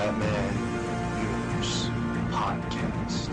Batman 0.00 0.54
Universe 1.20 1.90
Podcast. 2.30 3.28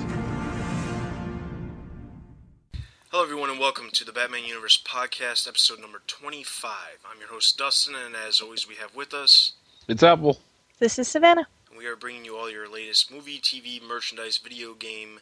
Hello, 3.09 3.23
everyone, 3.23 3.49
and 3.49 3.57
welcome 3.57 3.89
to 3.93 4.03
the 4.03 4.11
Batman 4.11 4.43
Universe 4.43 4.77
Podcast, 4.85 5.47
episode 5.47 5.79
number 5.79 6.01
25. 6.07 6.71
I'm 7.09 7.21
your 7.21 7.29
host, 7.29 7.57
Dustin, 7.57 7.95
and 7.95 8.17
as 8.17 8.41
always, 8.41 8.67
we 8.67 8.75
have 8.75 8.93
with 8.93 9.13
us, 9.13 9.53
It's 9.87 10.03
Apple. 10.03 10.41
This 10.79 10.99
is 10.99 11.07
Savannah. 11.07 11.47
and 11.69 11.77
we 11.77 11.85
are 11.85 11.95
bringing 11.95 12.25
you 12.25 12.35
all 12.35 12.51
your 12.51 12.69
latest 12.69 13.09
movie, 13.13 13.39
TV, 13.39 13.81
merchandise, 13.81 14.37
video 14.37 14.73
game 14.73 15.21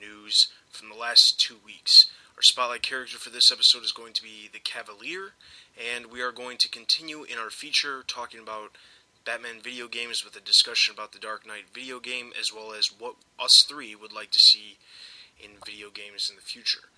news 0.00 0.46
from 0.70 0.90
the 0.90 0.94
last 0.96 1.40
two 1.40 1.56
weeks. 1.66 2.06
Our 2.36 2.42
spotlight 2.42 2.82
character 2.82 3.18
for 3.18 3.30
this 3.30 3.50
episode 3.50 3.82
is 3.82 3.90
going 3.90 4.12
to 4.12 4.22
be 4.22 4.48
the 4.52 4.60
Cavalier, 4.60 5.32
and 5.92 6.06
we 6.06 6.22
are 6.22 6.30
going 6.30 6.56
to 6.58 6.68
continue 6.68 7.24
in 7.24 7.36
our 7.36 7.50
feature 7.50 8.04
talking 8.06 8.38
about 8.38 8.76
Batman 9.24 9.60
video 9.62 9.88
games 9.88 10.22
with 10.24 10.36
a 10.36 10.40
discussion 10.40 10.94
about 10.94 11.12
the 11.12 11.18
Dark 11.18 11.46
Knight 11.46 11.64
video 11.72 11.98
game, 11.98 12.32
as 12.38 12.52
well 12.52 12.72
as 12.72 12.88
what 12.88 13.14
us 13.38 13.62
three 13.62 13.94
would 13.94 14.12
like 14.12 14.30
to 14.32 14.38
see 14.38 14.76
in 15.42 15.50
video 15.64 15.88
games 15.90 16.28
in 16.28 16.36
the 16.36 16.42
future. 16.42 16.88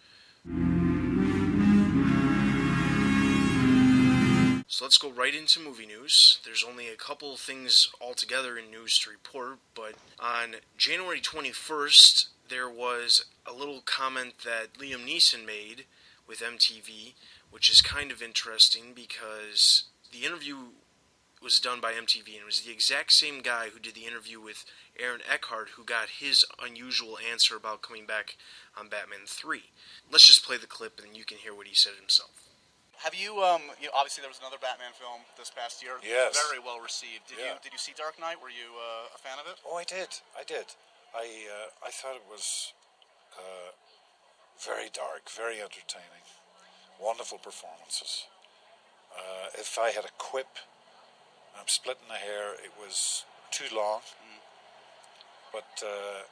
So 4.68 4.84
let's 4.84 4.98
go 4.98 5.10
right 5.10 5.34
into 5.34 5.60
movie 5.60 5.86
news. 5.86 6.40
There's 6.44 6.64
only 6.68 6.88
a 6.88 6.96
couple 6.96 7.36
things 7.36 7.88
altogether 8.00 8.58
in 8.58 8.70
news 8.70 8.98
to 9.00 9.10
report, 9.10 9.58
but 9.74 9.94
on 10.18 10.56
January 10.76 11.20
21st, 11.20 12.26
there 12.48 12.68
was 12.68 13.24
a 13.46 13.52
little 13.52 13.80
comment 13.84 14.34
that 14.44 14.74
Liam 14.74 15.06
Neeson 15.06 15.46
made 15.46 15.84
with 16.26 16.40
MTV, 16.40 17.14
which 17.50 17.70
is 17.70 17.80
kind 17.80 18.10
of 18.10 18.20
interesting 18.20 18.92
because 18.94 19.84
the 20.12 20.26
interview 20.26 20.56
was 21.46 21.62
done 21.62 21.78
by 21.78 21.94
MTV 21.94 22.34
and 22.34 22.42
it 22.42 22.50
was 22.50 22.66
the 22.66 22.74
exact 22.74 23.14
same 23.14 23.38
guy 23.38 23.70
who 23.70 23.78
did 23.78 23.94
the 23.94 24.02
interview 24.02 24.42
with 24.42 24.66
Aaron 24.98 25.22
Eckhart 25.22 25.78
who 25.78 25.84
got 25.86 26.18
his 26.18 26.42
unusual 26.58 27.22
answer 27.22 27.54
about 27.54 27.86
coming 27.86 28.02
back 28.02 28.34
on 28.74 28.90
Batman 28.90 29.30
3. 29.30 29.62
Let's 30.10 30.26
just 30.26 30.42
play 30.42 30.58
the 30.58 30.66
clip 30.66 30.98
and 30.98 31.14
you 31.16 31.22
can 31.22 31.38
hear 31.38 31.54
what 31.54 31.70
he 31.70 31.74
said 31.78 31.94
himself. 31.94 32.34
Have 32.98 33.14
you, 33.14 33.38
um, 33.46 33.62
you 33.78 33.86
know, 33.86 33.94
obviously 33.94 34.26
there 34.26 34.28
was 34.34 34.42
another 34.42 34.58
Batman 34.58 34.90
film 34.98 35.22
this 35.38 35.54
past 35.54 35.86
year. 35.86 36.02
Yes. 36.02 36.34
Very 36.50 36.58
well 36.58 36.82
received. 36.82 37.30
Did 37.30 37.38
Yeah. 37.38 37.54
you 37.54 37.62
did 37.62 37.70
you 37.70 37.78
see 37.78 37.94
Dark 37.94 38.18
Knight? 38.18 38.42
Were 38.42 38.50
you 38.50 38.74
uh, 38.74 39.14
a 39.14 39.18
fan 39.22 39.38
of 39.38 39.46
it? 39.46 39.62
Oh, 39.62 39.78
I 39.78 39.86
did. 39.86 40.10
I 40.34 40.42
did. 40.42 40.66
I 41.14 41.46
uh, 41.46 41.86
I 41.86 41.94
thought 41.94 42.18
it 42.18 42.26
was 42.26 42.74
uh, 43.38 43.70
very 44.58 44.90
dark, 44.90 45.30
very 45.30 45.62
entertaining, 45.62 46.26
wonderful 46.98 47.38
performances. 47.38 48.26
Uh, 49.14 49.54
if 49.54 49.78
I 49.78 49.94
had 49.94 50.02
a 50.04 50.14
quip, 50.18 50.50
I'm 51.58 51.68
splitting 51.68 52.08
the 52.08 52.20
hair. 52.20 52.54
It 52.62 52.72
was 52.78 53.24
too 53.50 53.68
long, 53.74 54.00
but 55.52 55.68
uh, 55.82 56.28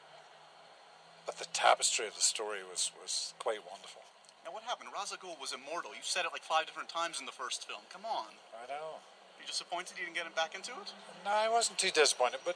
but 1.25 1.37
the 1.37 1.49
tapestry 1.53 2.07
of 2.07 2.15
the 2.15 2.21
story 2.21 2.61
was 2.61 2.91
was 3.01 3.33
quite 3.39 3.59
wonderful. 3.65 4.01
Now 4.45 4.53
what 4.53 4.61
happened? 4.63 4.93
Ra's 4.93 5.09
al 5.09 5.37
was 5.41 5.53
immortal. 5.57 5.91
You 5.97 6.05
said 6.05 6.23
it 6.25 6.31
like 6.31 6.45
five 6.45 6.69
different 6.69 6.89
times 6.89 7.19
in 7.19 7.25
the 7.25 7.33
first 7.33 7.65
film. 7.65 7.81
Come 7.89 8.05
on. 8.05 8.29
I 8.53 8.69
know. 8.69 9.01
You 9.41 9.45
disappointed 9.49 9.97
you 9.97 10.05
didn't 10.05 10.15
get 10.15 10.29
him 10.29 10.37
back 10.37 10.53
into 10.53 10.71
it? 10.77 10.93
No, 11.25 11.33
I 11.33 11.49
wasn't 11.49 11.81
too 11.81 11.89
disappointed, 11.89 12.45
but 12.45 12.55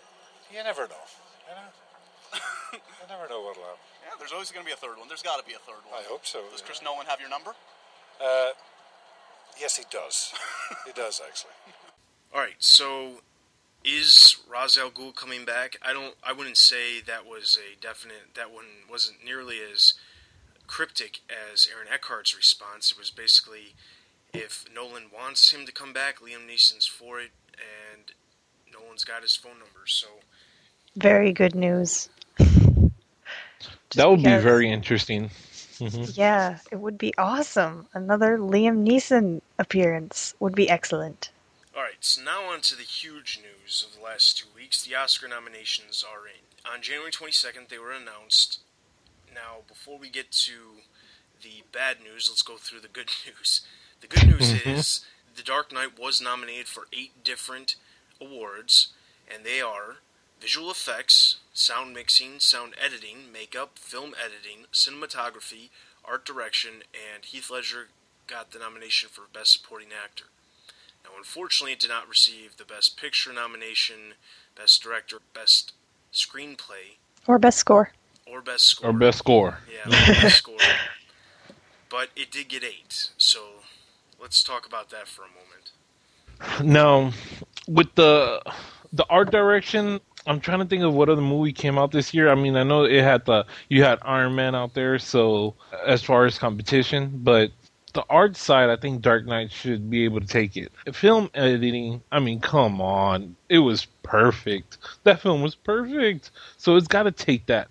you 0.53 0.61
never 0.61 0.85
know. 0.85 1.05
You 1.49 1.53
know, 1.57 1.69
you 2.77 3.05
never 3.09 3.25
know 3.25 3.41
what'll 3.41 3.65
happen. 3.65 3.81
Yeah, 4.05 4.13
there's 4.21 4.31
always 4.31 4.53
going 4.53 4.63
to 4.63 4.69
be 4.69 4.73
a 4.73 4.79
third 4.79 5.01
one. 5.01 5.09
There's 5.09 5.25
got 5.25 5.41
to 5.41 5.45
be 5.45 5.57
a 5.57 5.63
third 5.65 5.81
one. 5.89 5.97
I 5.97 6.05
hope 6.05 6.25
so. 6.25 6.45
Does 6.53 6.61
yeah. 6.61 6.65
Chris 6.65 6.81
Nolan 6.85 7.09
have 7.09 7.19
your 7.19 7.29
number? 7.29 7.57
Uh, 8.21 8.53
yes, 9.59 9.77
he 9.77 9.85
does. 9.89 10.33
he 10.85 10.93
does 10.93 11.21
actually. 11.25 11.57
All 12.33 12.41
right, 12.41 12.55
so 12.59 13.21
is 13.83 14.37
Ra's 14.47 14.77
al 14.77 14.91
Ghul 14.91 15.15
coming 15.15 15.45
back? 15.45 15.77
I 15.81 15.93
don't. 15.93 16.15
I 16.23 16.31
wouldn't 16.33 16.57
say 16.57 17.01
that 17.01 17.25
was 17.25 17.57
a 17.57 17.79
definite. 17.81 18.35
That 18.35 18.51
one 18.51 18.65
wasn't 18.89 19.23
nearly 19.25 19.57
as 19.73 19.93
cryptic 20.67 21.19
as 21.29 21.67
Aaron 21.73 21.87
Eckhart's 21.91 22.35
response. 22.35 22.91
It 22.91 22.99
was 22.99 23.09
basically, 23.09 23.73
if 24.33 24.65
Nolan 24.73 25.05
wants 25.13 25.51
him 25.51 25.65
to 25.65 25.71
come 25.71 25.91
back, 25.93 26.19
Liam 26.19 26.47
Neeson's 26.47 26.85
for 26.85 27.19
it, 27.19 27.31
and 27.57 28.11
Nolan's 28.71 29.03
got 29.03 29.23
his 29.23 29.35
phone 29.35 29.53
number. 29.53 29.87
So 29.87 30.07
Very 30.95 31.33
good 31.33 31.55
news. 31.55 32.09
that 33.95 34.07
would 34.09 34.23
be 34.23 34.37
very 34.37 34.69
interesting. 34.69 35.31
hmm 35.79 36.03
Yeah, 36.13 36.59
it 36.71 36.75
would 36.79 36.99
be 36.99 37.13
awesome. 37.17 37.87
Another 37.95 38.37
Liam 38.37 38.87
Neeson 38.87 39.41
appearance 39.57 40.35
would 40.39 40.53
be 40.53 40.69
excellent. 40.69 41.31
So 42.01 42.21
now 42.21 42.45
on 42.45 42.61
to 42.61 42.75
the 42.75 42.83
huge 42.83 43.39
news 43.41 43.85
of 43.87 43.95
the 43.97 44.03
last 44.03 44.37
two 44.37 44.47
weeks. 44.55 44.83
The 44.83 44.95
Oscar 44.95 45.27
nominations 45.27 46.03
are 46.03 46.25
in. 46.27 46.71
On 46.71 46.81
January 46.81 47.11
22nd, 47.11 47.67
they 47.69 47.77
were 47.77 47.91
announced. 47.91 48.59
Now, 49.33 49.59
before 49.67 49.97
we 49.99 50.09
get 50.09 50.31
to 50.31 50.81
the 51.41 51.63
bad 51.71 51.97
news, 52.01 52.27
let's 52.29 52.41
go 52.41 52.57
through 52.57 52.79
the 52.81 52.87
good 52.87 53.09
news. 53.25 53.61
The 54.01 54.07
good 54.07 54.27
news 54.27 54.53
Mhm. 54.53 54.77
is 54.77 55.01
The 55.35 55.43
Dark 55.43 55.71
Knight 55.71 55.97
was 55.97 56.19
nominated 56.21 56.67
for 56.67 56.87
eight 56.91 57.23
different 57.23 57.75
awards, 58.19 58.89
and 59.27 59.45
they 59.45 59.61
are 59.61 59.97
visual 60.41 60.71
effects, 60.71 61.37
sound 61.53 61.93
mixing, 61.93 62.39
sound 62.39 62.75
editing, 62.77 63.31
makeup, 63.31 63.77
film 63.77 64.15
editing, 64.21 64.65
cinematography, 64.73 65.69
art 66.03 66.25
direction, 66.25 66.83
and 66.93 67.25
Heath 67.25 67.49
Ledger 67.49 67.89
got 68.27 68.51
the 68.51 68.59
nomination 68.59 69.09
for 69.09 69.23
Best 69.31 69.51
Supporting 69.53 69.93
Actor. 69.93 70.25
Now, 71.09 71.17
unfortunately, 71.17 71.73
it 71.73 71.79
did 71.79 71.89
not 71.89 72.07
receive 72.07 72.57
the 72.57 72.65
Best 72.65 72.97
Picture 72.97 73.33
nomination, 73.33 74.13
Best 74.55 74.81
Director, 74.83 75.17
Best 75.33 75.73
Screenplay, 76.13 76.97
Or 77.27 77.39
best 77.39 77.57
score. 77.57 77.91
or 78.27 78.41
Best 78.41 78.65
Score. 78.65 78.89
Or 78.89 78.93
best 78.93 79.17
score. 79.19 79.59
Yeah, 79.71 79.89
Best 79.89 80.37
Score. 80.43 80.57
But 81.89 82.09
it 82.15 82.31
did 82.31 82.49
get 82.49 82.63
eight, 82.63 83.09
so 83.17 83.39
let's 84.21 84.43
talk 84.43 84.67
about 84.67 84.89
that 84.91 85.07
for 85.07 85.23
a 85.23 85.27
moment. 86.59 86.63
Now, 86.63 87.11
with 87.67 87.93
the 87.95 88.41
the 88.93 89.05
art 89.09 89.31
direction, 89.31 89.99
I'm 90.27 90.39
trying 90.39 90.59
to 90.59 90.65
think 90.65 90.83
of 90.83 90.93
what 90.93 91.09
other 91.09 91.21
movie 91.21 91.51
came 91.53 91.77
out 91.79 91.91
this 91.91 92.13
year. 92.13 92.29
I 92.29 92.35
mean, 92.35 92.55
I 92.55 92.63
know 92.63 92.83
it 92.83 93.01
had 93.03 93.25
the 93.25 93.45
you 93.69 93.83
had 93.83 93.97
Iron 94.03 94.35
Man 94.35 94.53
out 94.55 94.73
there, 94.75 94.99
so 94.99 95.55
as 95.85 96.03
far 96.03 96.25
as 96.25 96.37
competition, 96.37 97.09
but 97.23 97.51
the 97.93 98.05
art 98.09 98.35
side, 98.35 98.69
I 98.69 98.75
think 98.75 99.01
Dark 99.01 99.25
Knight 99.25 99.51
should 99.51 99.89
be 99.89 100.05
able 100.05 100.21
to 100.21 100.27
take 100.27 100.57
it. 100.57 100.71
Film 100.93 101.29
editing, 101.33 102.01
I 102.11 102.19
mean, 102.19 102.39
come 102.39 102.81
on, 102.81 103.35
it 103.49 103.59
was 103.59 103.85
perfect. 104.03 104.77
That 105.03 105.21
film 105.21 105.41
was 105.41 105.55
perfect, 105.55 106.31
so 106.57 106.75
it's 106.75 106.87
got 106.87 107.03
to 107.03 107.11
take 107.11 107.45
that. 107.47 107.67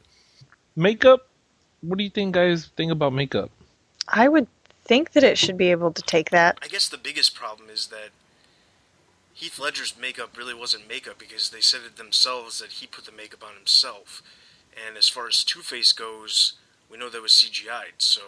Makeup, 0.76 1.28
what 1.80 1.98
do 1.98 2.04
you 2.04 2.10
think, 2.10 2.34
guys? 2.34 2.66
Think 2.76 2.92
about 2.92 3.12
makeup? 3.12 3.50
I 4.08 4.28
would 4.28 4.46
think 4.84 5.12
that 5.12 5.22
it 5.22 5.38
should 5.38 5.56
be 5.58 5.70
able 5.70 5.92
to 5.92 6.02
take 6.02 6.30
that. 6.30 6.58
I 6.62 6.68
guess 6.68 6.88
the 6.88 6.96
biggest 6.96 7.34
problem 7.34 7.68
is 7.68 7.88
that 7.88 8.10
Heath 9.34 9.58
Ledger's 9.58 9.94
makeup 10.00 10.36
really 10.36 10.54
wasn't 10.54 10.88
makeup 10.88 11.18
because 11.18 11.50
they 11.50 11.60
said 11.60 11.82
it 11.86 11.96
themselves 11.96 12.58
that 12.58 12.70
he 12.70 12.86
put 12.86 13.04
the 13.04 13.12
makeup 13.12 13.44
on 13.44 13.54
himself. 13.54 14.22
And 14.86 14.96
as 14.96 15.08
far 15.08 15.28
as 15.28 15.44
Two 15.44 15.60
Face 15.60 15.92
goes, 15.92 16.54
we 16.90 16.98
know 16.98 17.08
that 17.08 17.22
was 17.22 17.32
CGI'd, 17.32 17.98
so 17.98 18.22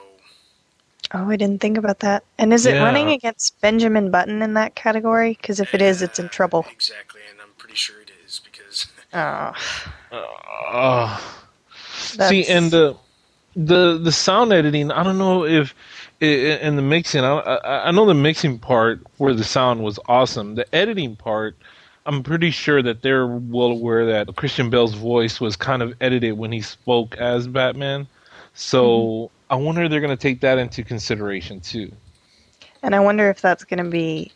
Oh, 1.12 1.28
I 1.30 1.36
didn't 1.36 1.60
think 1.60 1.76
about 1.78 2.00
that. 2.00 2.24
And 2.38 2.52
is 2.52 2.66
it 2.66 2.74
Yeah. 2.74 2.84
running 2.84 3.10
against 3.10 3.60
Benjamin 3.60 4.10
Button 4.10 4.42
in 4.42 4.54
that 4.54 4.74
category? 4.74 5.36
Because 5.40 5.60
if 5.60 5.74
it 5.74 5.82
is, 5.82 6.02
it's 6.02 6.18
in 6.18 6.28
trouble. 6.28 6.66
Exactly, 6.70 7.20
and 7.30 7.40
I'm 7.40 7.48
pretty 7.58 7.74
sure 7.76 8.00
it 8.00 8.10
is 8.26 8.40
because 8.44 8.86
Uh, 9.12 9.52
Oh, 10.12 10.26
Uh, 10.72 11.18
see, 12.28 12.46
and 12.46 12.70
the 12.70 12.96
the 13.56 13.98
the 13.98 14.12
sound 14.12 14.52
editing, 14.52 14.90
I 14.92 15.02
don't 15.02 15.18
know 15.18 15.44
if 15.44 15.74
i- 16.22 16.24
i- 16.26 16.58
and 16.62 16.78
the 16.78 16.82
mixing. 16.82 17.24
I, 17.24 17.38
I 17.38 17.88
I 17.88 17.90
know 17.90 18.06
the 18.06 18.14
mixing 18.14 18.58
part 18.58 19.00
where 19.18 19.34
the 19.34 19.42
sound 19.44 19.82
was 19.82 19.98
awesome. 20.08 20.54
The 20.54 20.72
editing 20.74 21.16
part, 21.16 21.56
I'm 22.06 22.22
pretty 22.22 22.50
sure 22.52 22.82
that 22.82 23.02
they're 23.02 23.26
well 23.26 23.72
aware 23.72 24.06
that 24.06 24.34
Christian 24.36 24.70
Bale's 24.70 24.94
voice 24.94 25.40
was 25.40 25.56
kind 25.56 25.82
of 25.82 25.94
edited 26.00 26.38
when 26.38 26.52
he 26.52 26.60
spoke 26.60 27.16
as 27.16 27.48
Batman. 27.48 28.06
So 28.54 29.30
I 29.50 29.56
wonder 29.56 29.82
if 29.84 29.90
they're 29.90 30.00
going 30.00 30.16
to 30.16 30.22
take 30.22 30.40
that 30.40 30.56
into 30.58 30.82
consideration 30.84 31.60
too. 31.60 31.92
and 32.82 32.94
I 32.94 33.00
wonder 33.00 33.28
if 33.28 33.40
that's 33.42 33.64
going 33.64 33.84
to 33.84 33.90
be 33.90 34.32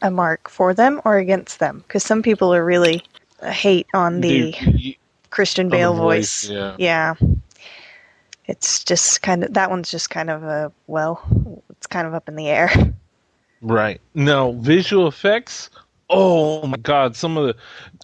a 0.00 0.10
mark 0.10 0.48
for 0.48 0.72
them 0.72 1.00
or 1.04 1.18
against 1.18 1.58
them. 1.58 1.78
Because 1.86 2.02
some 2.04 2.22
people 2.22 2.54
are 2.54 2.64
really 2.64 3.02
uh, 3.42 3.50
hate 3.50 3.86
on 3.94 4.20
the 4.20 4.96
Christian 5.30 5.68
Bale 5.68 5.92
voice, 5.94 6.46
voice. 6.46 6.50
yeah. 6.50 6.76
Yeah. 6.78 7.14
It's 8.46 8.84
just 8.84 9.22
kind 9.22 9.42
of 9.44 9.54
that 9.54 9.70
one's 9.70 9.90
just 9.90 10.10
kind 10.10 10.28
of 10.30 10.42
a 10.42 10.70
well, 10.86 11.22
it's 11.70 11.86
kind 11.86 12.06
of 12.06 12.14
up 12.14 12.28
in 12.28 12.36
the 12.36 12.48
air. 12.48 12.70
Right. 13.62 13.98
Now, 14.12 14.52
visual 14.52 15.08
effects. 15.08 15.70
Oh 16.10 16.66
my 16.66 16.76
God! 16.76 17.16
Some 17.16 17.38
of 17.38 17.46
the. 17.46 17.54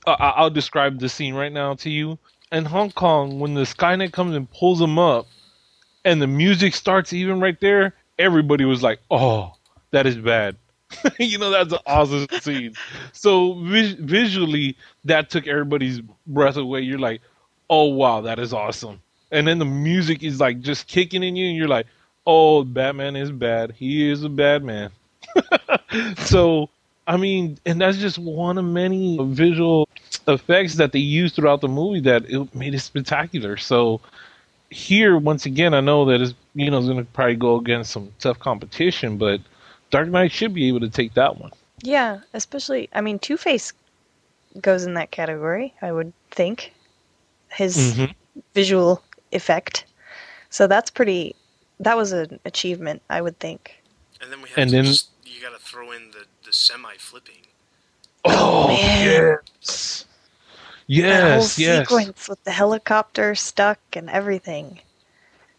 Uh, 0.06 0.16
I- 0.18 0.30
I'll 0.30 0.48
describe 0.50 0.98
the 1.00 1.08
scene 1.10 1.34
right 1.34 1.52
now 1.52 1.74
to 1.74 1.90
you. 1.90 2.18
In 2.50 2.64
Hong 2.64 2.90
Kong, 2.92 3.38
when 3.38 3.52
the 3.52 3.62
Skynet 3.64 4.10
comes 4.12 4.34
and 4.34 4.50
pulls 4.50 4.78
them 4.78 4.98
up, 4.98 5.26
and 6.04 6.20
the 6.20 6.26
music 6.26 6.74
starts 6.74 7.12
even 7.12 7.40
right 7.40 7.58
there, 7.60 7.94
everybody 8.18 8.64
was 8.64 8.82
like, 8.82 9.00
"Oh, 9.10 9.52
that 9.90 10.06
is 10.06 10.16
bad. 10.16 10.56
you 11.18 11.38
know, 11.38 11.50
that's 11.50 11.72
an 11.72 11.78
awesome 11.86 12.26
scene. 12.40 12.74
So 13.12 13.54
vis- 13.54 13.92
visually, 13.92 14.76
that 15.04 15.30
took 15.30 15.46
everybody's 15.46 16.00
breath 16.26 16.56
away. 16.56 16.80
You're 16.80 16.98
like, 16.98 17.20
oh 17.68 17.86
wow, 17.86 18.22
that 18.22 18.38
is 18.38 18.52
awesome. 18.52 19.00
And 19.30 19.46
then 19.46 19.58
the 19.58 19.64
music 19.64 20.22
is 20.22 20.40
like 20.40 20.60
just 20.60 20.88
kicking 20.88 21.22
in 21.22 21.36
you, 21.36 21.46
and 21.48 21.56
you're 21.56 21.68
like, 21.68 21.86
oh, 22.26 22.64
Batman 22.64 23.16
is 23.16 23.30
bad. 23.30 23.72
He 23.72 24.10
is 24.10 24.24
a 24.24 24.28
bad 24.28 24.64
man. 24.64 24.90
so, 26.18 26.68
I 27.06 27.16
mean, 27.16 27.58
and 27.64 27.80
that's 27.80 27.98
just 27.98 28.18
one 28.18 28.58
of 28.58 28.64
many 28.64 29.18
visual 29.22 29.88
effects 30.26 30.74
that 30.74 30.92
they 30.92 30.98
used 30.98 31.34
throughout 31.36 31.60
the 31.60 31.68
movie 31.68 32.00
that 32.00 32.24
it 32.28 32.54
made 32.54 32.74
it 32.74 32.80
spectacular. 32.80 33.56
So, 33.56 34.00
here 34.70 35.18
once 35.18 35.46
again, 35.46 35.74
I 35.74 35.80
know 35.80 36.04
that 36.06 36.20
it's 36.20 36.34
you 36.54 36.70
know 36.70 36.78
it's 36.78 36.86
going 36.86 36.98
to 37.04 37.12
probably 37.12 37.36
go 37.36 37.56
against 37.56 37.90
some 37.92 38.12
tough 38.20 38.38
competition, 38.38 39.18
but 39.18 39.40
Dark 39.90 40.08
Knight 40.08 40.32
should 40.32 40.54
be 40.54 40.68
able 40.68 40.80
to 40.80 40.88
take 40.88 41.14
that 41.14 41.38
one. 41.38 41.50
Yeah, 41.82 42.20
especially 42.34 42.88
I 42.94 43.00
mean 43.00 43.18
Two 43.18 43.36
Face 43.36 43.72
goes 44.60 44.84
in 44.84 44.94
that 44.94 45.10
category, 45.10 45.74
I 45.82 45.92
would 45.92 46.12
think. 46.30 46.72
His 47.52 47.94
Mhm. 47.96 48.14
visual 48.54 49.02
effect. 49.32 49.84
So 50.50 50.66
that's 50.66 50.90
pretty 50.90 51.34
that 51.80 51.96
was 51.96 52.12
an 52.12 52.38
achievement, 52.44 53.02
I 53.10 53.20
would 53.22 53.38
think. 53.38 53.82
And 54.20 54.30
then 54.30 54.42
we 54.42 54.48
have 54.50 54.58
And 54.58 54.70
to 54.70 54.76
then- 54.76 54.84
just, 54.84 55.08
you 55.24 55.40
got 55.40 55.56
to 55.56 55.64
throw 55.64 55.92
in 55.92 56.10
the, 56.10 56.26
the 56.44 56.52
semi 56.52 56.94
flipping. 56.98 57.36
Oh 58.26 58.68
man. 58.68 59.38
yes, 59.62 60.04
that 60.98 61.20
whole 61.22 61.30
yes, 61.32 61.58
yes. 61.58 61.88
sequence 61.88 62.28
with 62.28 62.42
the 62.44 62.50
helicopter 62.50 63.34
stuck 63.34 63.78
and 63.92 64.10
everything. 64.10 64.80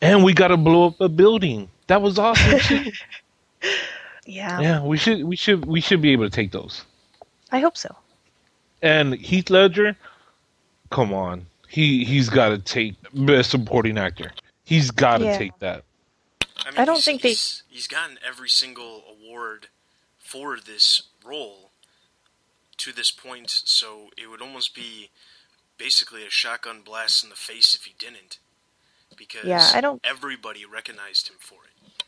And 0.02 0.24
we 0.24 0.34
got 0.34 0.50
to 0.50 0.58
blow 0.58 0.88
up 0.88 1.00
a 1.00 1.08
building. 1.10 1.70
That 1.88 2.02
was 2.02 2.18
awesome. 2.20 2.60
too. 2.60 2.92
Yeah, 4.26 4.60
yeah, 4.60 4.84
we 4.84 4.98
should 4.98 5.24
we 5.24 5.36
should 5.36 5.66
we 5.66 5.82
should 5.82 6.00
be 6.02 6.12
able 6.12 6.26
to 6.26 6.30
take 6.30 6.52
those. 6.52 6.86
I 7.52 7.60
hope 7.60 7.76
so. 7.76 7.94
And 8.82 9.16
Heath 9.16 9.50
Ledger, 9.50 9.98
come 10.92 11.12
on, 11.12 11.48
he 11.68 12.06
he's 12.06 12.30
got 12.30 12.50
to 12.50 12.60
take 12.60 12.96
best 13.14 13.50
supporting 13.50 13.98
actor. 13.98 14.32
He's 14.64 14.92
got 14.92 15.18
to 15.18 15.26
Yeah. 15.26 15.38
take 15.40 15.58
that. 15.60 15.84
I, 16.64 16.70
mean, 16.70 16.80
I 16.80 16.86
don't 16.86 16.96
he's, 16.98 17.06
think 17.06 17.24
they- 17.24 17.30
he's, 17.30 17.64
he's 17.68 17.88
gotten 17.88 18.20
every 18.26 18.48
single 18.48 19.04
award 19.10 19.68
for 20.20 20.58
this 20.60 21.02
role 21.26 21.71
to 22.82 22.92
this 22.92 23.12
point, 23.12 23.50
so 23.66 24.10
it 24.18 24.28
would 24.30 24.42
almost 24.42 24.74
be 24.74 25.12
basically 25.78 26.26
a 26.26 26.30
shotgun 26.30 26.82
blast 26.82 27.24
in 27.24 27.30
the 27.30 27.36
face 27.36 27.76
if 27.76 27.86
he 27.86 27.94
didn't. 27.98 28.40
Because 29.16 29.46
Yeah, 29.46 29.70
I 29.74 29.82
don't- 29.82 30.02
everybody 30.04 30.66
recognized 30.66 31.28
him 31.30 31.36
for 31.40 31.60
it. 31.66 32.04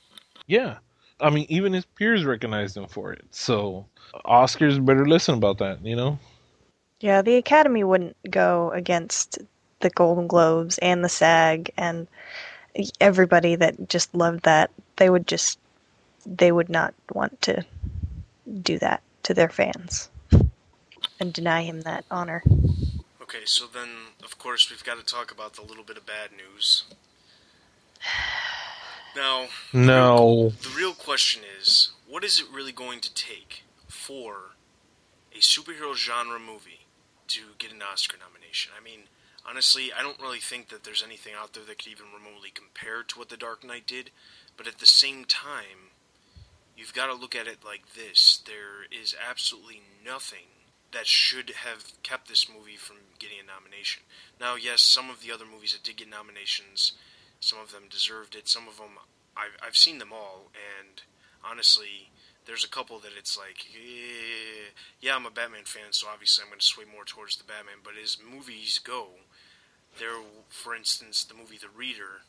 Yeah, 0.48 0.80
I 1.20 1.30
mean, 1.30 1.46
even 1.50 1.74
his 1.74 1.86
peers 1.86 2.25
recognized 2.25 2.75
him 2.75 2.88
for 2.88 3.14
it. 3.14 3.25
So 3.31 3.88
Oscars 4.25 4.84
better 4.84 5.08
listen 5.08 5.36
about 5.36 5.60
that. 5.60 5.86
You 5.86 5.96
know. 5.96 6.20
Yeah, 7.00 7.22
the 7.22 7.36
Academy 7.36 7.84
wouldn't 7.84 8.16
go 8.30 8.72
against 8.72 9.40
the 9.81 9.90
Golden 9.90 10.28
Globes 10.28 10.78
and 10.80 11.04
the 11.04 11.10
SAG 11.10 11.72
and 11.78 12.08
everybody 13.00 13.56
that 13.56 13.90
just 13.90 14.16
loved 14.16 14.44
that. 14.44 14.72
They 14.96 15.10
would 15.10 15.28
just 15.28 15.60
they 16.25 16.52
would 16.52 16.70
not 16.70 16.94
want 17.12 17.42
to 17.42 17.66
do 18.62 18.80
that 18.80 19.04
to 19.24 19.34
their 19.34 19.50
fans 19.50 20.10
and 21.24 21.34
deny 21.34 21.64
him 21.64 21.81
that 21.81 22.04
honor. 22.12 22.44
Okay, 23.22 23.46
so 23.46 23.66
then, 23.66 23.88
of 24.24 24.38
course, 24.38 24.70
we've 24.70 24.84
got 24.84 25.00
to 25.00 25.06
talk 25.06 25.31
about 25.31 25.54
the 25.54 25.62
little 25.62 25.86
bit 25.86 25.98
of 25.98 26.06
bad 26.06 26.30
news. 26.31 26.84
Now, 29.16 29.46
No. 29.72 30.50
The 30.50 30.75
real 30.75 30.94
question 30.94 31.44
is, 31.60 31.92
what 32.08 32.24
is 32.24 32.40
it 32.40 32.48
really 32.52 32.72
going 32.72 33.00
to 33.02 33.14
take 33.14 33.62
for 33.88 34.56
a 35.31 35.38
superhero 35.38 35.96
genre 35.96 36.40
movie 36.40 36.88
to 37.28 37.42
get 37.60 37.72
an 37.72 37.84
Oscar 37.84 38.18
nomination? 38.18 38.72
I 38.75 38.84
mean, 38.84 39.02
honestly, 39.48 39.94
I 39.94 40.02
don't 40.02 40.20
really 40.20 40.40
think 40.40 40.70
that 40.70 40.84
there's 40.84 41.04
anything 41.04 41.34
out 41.40 41.54
there 41.54 41.64
that 41.64 41.78
could 41.78 41.92
even 41.92 42.08
remotely 42.12 42.50
compare 42.50 43.04
to 43.04 43.20
what 43.20 43.30
The 43.30 43.38
Dark 43.38 43.64
Knight 43.64 43.86
did, 43.86 44.10
but 44.58 44.66
at 44.66 44.80
the 44.80 44.88
same 44.88 45.25
time, 45.25 45.94
you've 46.75 46.96
got 46.96 47.06
to 47.06 47.14
look 47.14 47.36
at 47.36 47.46
it 47.46 47.60
like 47.64 47.94
this. 47.94 48.42
There 48.48 48.86
is 48.92 49.14
absolutely 49.30 49.84
nothing 50.04 50.53
that 50.94 51.07
should 51.07 51.50
have 51.51 51.92
kept 52.04 52.30
this 52.30 52.48
movie 52.50 52.78
from 52.78 52.98
getting 53.19 53.38
a 53.40 53.45
nomination. 53.45 54.04
Now, 54.40 54.56
yes, 54.56 54.81
some 54.81 55.10
of 55.10 55.22
the 55.22 55.31
other 55.31 55.45
movies 55.45 55.74
that 55.74 55.84
did 55.84 55.98
get 55.98 56.10
nominations, 56.10 56.94
some 57.40 57.60
of 57.60 57.72
them 57.72 57.84
deserved 57.90 58.36
it. 58.36 58.48
Some 58.48 58.68
of 58.68 58.78
them, 58.78 58.98
I've, 59.36 59.57
I've 59.66 59.78
seen 59.78 59.98
them 59.98 60.13
all, 60.13 60.51
and 60.54 61.01
honestly, 61.44 62.10
there's 62.45 62.63
a 62.63 62.69
couple 62.69 63.00
that 63.00 63.18
it's 63.18 63.38
like, 63.38 63.66
eh, 63.75 64.72
yeah, 65.01 65.16
I'm 65.16 65.25
a 65.25 65.31
Batman 65.31 65.63
fan, 65.66 65.92
so 65.92 66.07
obviously 66.12 66.44
I'm 66.44 66.50
going 66.50 66.60
to 66.60 66.66
sway 66.66 66.86
more 66.86 67.06
towards 67.06 67.38
the 67.38 67.44
Batman. 67.44 67.81
But 67.84 67.94
as 68.01 68.18
movies 68.19 68.80
go, 68.80 69.07
there, 70.00 70.22
for 70.50 70.75
instance, 70.75 71.24
the 71.24 71.36
movie 71.36 71.57
The 71.57 71.68
Reader, 71.75 72.22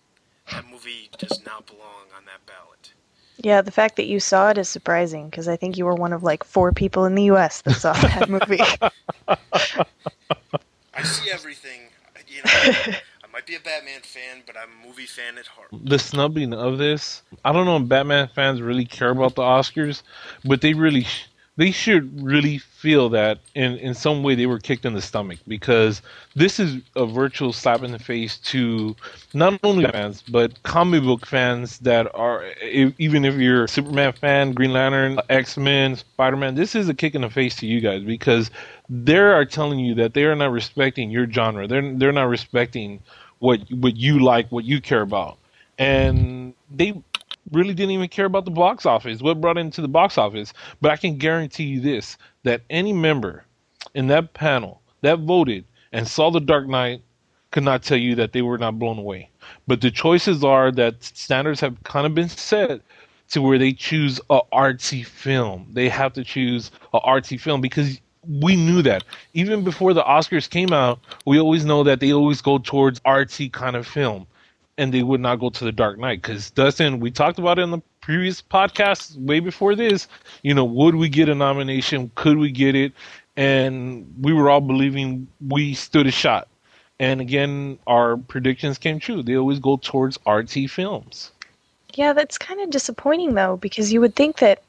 that 0.50 0.70
movie 0.70 1.10
does 1.18 1.44
not 1.44 1.66
belong 1.66 2.12
on 2.16 2.24
that 2.26 2.46
ballot. 2.46 2.92
Yeah, 3.38 3.60
the 3.62 3.70
fact 3.72 3.96
that 3.96 4.06
you 4.06 4.20
saw 4.20 4.50
it 4.50 4.58
is 4.58 4.68
surprising 4.68 5.28
because 5.28 5.48
I 5.48 5.56
think 5.56 5.76
you 5.76 5.84
were 5.84 5.94
one 5.94 6.12
of 6.12 6.22
like 6.22 6.44
four 6.44 6.72
people 6.72 7.04
in 7.04 7.14
the 7.14 7.24
U.S. 7.24 7.62
that 7.62 7.74
saw 7.74 7.92
that 7.92 8.28
movie. 8.36 8.60
I 10.94 11.02
see 11.02 11.30
everything. 11.30 11.80
You 12.28 12.38
know, 12.38 12.50
I 13.24 13.26
might 13.32 13.46
be 13.46 13.54
a 13.56 13.60
Batman 13.60 14.00
fan, 14.02 14.42
but 14.46 14.56
I'm 14.56 14.68
a 14.82 14.86
movie 14.86 15.06
fan 15.06 15.38
at 15.38 15.46
heart. 15.46 15.68
the 15.72 15.98
snubbing 15.98 16.52
of 16.54 16.78
this. 16.78 17.22
I 17.44 17.52
don't 17.52 17.66
know 17.66 17.76
if 17.76 17.88
Batman 17.88 18.28
fans 18.34 18.60
really 18.62 18.84
care 18.84 19.10
about 19.10 19.34
the 19.34 19.42
Oscars, 19.42 20.02
but 20.44 20.60
they 20.60 20.74
really 20.74 21.02
sh- 21.04 21.26
they 21.56 21.70
should 21.70 22.20
really 22.22 22.58
feel 22.58 23.08
that 23.10 23.38
in 23.54 23.76
in 23.78 23.94
some 23.94 24.22
way 24.22 24.34
they 24.34 24.46
were 24.46 24.58
kicked 24.58 24.84
in 24.84 24.92
the 24.94 25.00
stomach 25.00 25.38
because 25.46 26.02
this 26.34 26.58
is 26.58 26.78
a 26.96 27.06
virtual 27.06 27.52
slap 27.52 27.82
in 27.82 27.92
the 27.92 27.98
face 27.98 28.38
to 28.38 28.94
not 29.32 29.58
only 29.62 29.84
fans 29.86 30.22
but 30.22 30.62
comic 30.64 31.02
book 31.02 31.26
fans 31.26 31.78
that 31.78 32.12
are 32.14 32.44
even 32.98 33.24
if 33.24 33.34
you're 33.36 33.64
a 33.64 33.68
Superman 33.68 34.12
fan, 34.12 34.52
Green 34.52 34.72
Lantern, 34.72 35.18
X 35.28 35.56
Men, 35.56 35.96
Spider 35.96 36.36
Man. 36.36 36.54
This 36.54 36.74
is 36.74 36.88
a 36.88 36.94
kick 36.94 37.14
in 37.14 37.22
the 37.22 37.30
face 37.30 37.56
to 37.56 37.66
you 37.66 37.80
guys 37.80 38.02
because 38.02 38.50
they 38.88 39.16
are 39.18 39.44
telling 39.44 39.78
you 39.78 39.94
that 39.94 40.14
they 40.14 40.24
are 40.24 40.36
not 40.36 40.50
respecting 40.50 41.10
your 41.10 41.30
genre. 41.30 41.66
They're 41.66 41.94
they're 41.94 42.12
not 42.12 42.28
respecting 42.28 43.00
what 43.38 43.60
what 43.70 43.96
you 43.96 44.18
like, 44.18 44.50
what 44.50 44.64
you 44.64 44.80
care 44.80 45.02
about, 45.02 45.38
and 45.78 46.54
they 46.70 46.94
really 47.52 47.74
didn't 47.74 47.92
even 47.92 48.08
care 48.08 48.26
about 48.26 48.44
the 48.44 48.50
box 48.50 48.86
office. 48.86 49.20
What 49.20 49.40
brought 49.40 49.58
into 49.58 49.80
the 49.80 49.88
box 49.88 50.18
office? 50.18 50.52
But 50.80 50.90
I 50.90 50.96
can 50.96 51.16
guarantee 51.18 51.64
you 51.64 51.80
this: 51.80 52.16
that 52.42 52.62
any 52.70 52.92
member 52.92 53.44
in 53.94 54.06
that 54.08 54.34
panel 54.34 54.80
that 55.02 55.20
voted 55.20 55.64
and 55.92 56.08
saw 56.08 56.30
the 56.30 56.40
Dark 56.40 56.66
Knight 56.66 57.02
could 57.50 57.64
not 57.64 57.82
tell 57.82 57.98
you 57.98 58.14
that 58.16 58.32
they 58.32 58.42
were 58.42 58.58
not 58.58 58.78
blown 58.78 58.98
away. 58.98 59.30
But 59.66 59.80
the 59.80 59.90
choices 59.90 60.42
are 60.42 60.72
that 60.72 61.04
standards 61.04 61.60
have 61.60 61.82
kind 61.84 62.06
of 62.06 62.14
been 62.14 62.28
set 62.28 62.80
to 63.30 63.40
where 63.40 63.58
they 63.58 63.72
choose 63.72 64.20
a 64.30 64.40
artsy 64.52 65.04
film. 65.04 65.66
They 65.72 65.88
have 65.88 66.12
to 66.14 66.24
choose 66.24 66.70
a 66.92 67.00
artsy 67.00 67.38
film 67.38 67.60
because 67.60 68.00
we 68.26 68.56
knew 68.56 68.82
that 68.82 69.04
even 69.34 69.64
before 69.64 69.92
the 69.92 70.02
Oscars 70.02 70.48
came 70.48 70.72
out. 70.72 70.98
We 71.26 71.38
always 71.38 71.64
know 71.64 71.84
that 71.84 72.00
they 72.00 72.12
always 72.12 72.40
go 72.40 72.58
towards 72.58 73.00
artsy 73.00 73.52
kind 73.52 73.76
of 73.76 73.86
film, 73.86 74.26
and 74.78 74.92
they 74.92 75.02
would 75.02 75.20
not 75.20 75.36
go 75.36 75.50
to 75.50 75.64
the 75.64 75.72
Dark 75.72 75.98
Knight 75.98 76.22
because 76.22 76.50
Dustin. 76.50 77.00
We 77.00 77.10
talked 77.10 77.38
about 77.38 77.58
it 77.58 77.62
in 77.62 77.70
the 77.70 77.82
previous 78.00 78.42
podcast 78.42 79.16
way 79.16 79.40
before 79.40 79.74
this. 79.74 80.08
You 80.42 80.54
know, 80.54 80.64
would 80.64 80.96
we 80.96 81.08
get 81.08 81.28
a 81.28 81.34
nomination? 81.34 82.10
Could 82.14 82.38
we 82.38 82.50
get 82.50 82.74
it? 82.74 82.92
And 83.36 84.12
we 84.20 84.32
were 84.32 84.50
all 84.50 84.60
believing 84.60 85.26
we 85.48 85.74
stood 85.74 86.06
a 86.06 86.10
shot. 86.10 86.48
And 87.00 87.20
again, 87.20 87.78
our 87.86 88.16
predictions 88.16 88.78
came 88.78 89.00
true. 89.00 89.22
They 89.22 89.36
always 89.36 89.58
go 89.58 89.76
towards 89.76 90.18
RT 90.26 90.70
films. 90.70 91.32
Yeah, 91.94 92.12
that's 92.12 92.38
kind 92.38 92.60
of 92.60 92.70
disappointing 92.70 93.34
though, 93.34 93.56
because 93.56 93.92
you 93.92 94.00
would 94.00 94.14
think 94.14 94.38
that, 94.38 94.62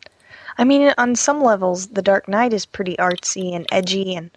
I 0.57 0.63
mean, 0.63 0.93
on 0.97 1.15
some 1.15 1.43
levels, 1.43 1.88
The 1.88 2.01
Dark 2.01 2.27
Knight 2.27 2.53
is 2.53 2.65
pretty 2.65 2.95
artsy 2.97 3.55
and 3.55 3.65
edgy, 3.71 4.15
and 4.15 4.31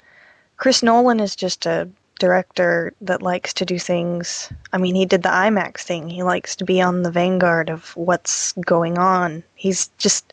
Chris 0.57 0.83
Nolan 0.83 1.21
is 1.21 1.37
just 1.37 1.67
a 1.67 1.89
director 2.19 2.93
that 3.01 3.23
likes 3.23 3.55
to 3.55 3.65
do 3.65 3.79
things. 3.79 4.53
I 4.73 4.79
mean, 4.79 4.95
he 4.95 5.07
did 5.07 5.23
the 5.23 5.29
IMAX 5.29 5.79
thing. 5.79 6.11
He 6.11 6.23
likes 6.23 6.57
to 6.57 6.65
be 6.65 6.81
on 6.81 7.03
the 7.03 7.11
vanguard 7.11 7.71
of 7.71 7.97
what's 7.97 8.53
going 8.53 8.99
on. 8.99 9.43
He's 9.55 9.89
just, 9.99 10.33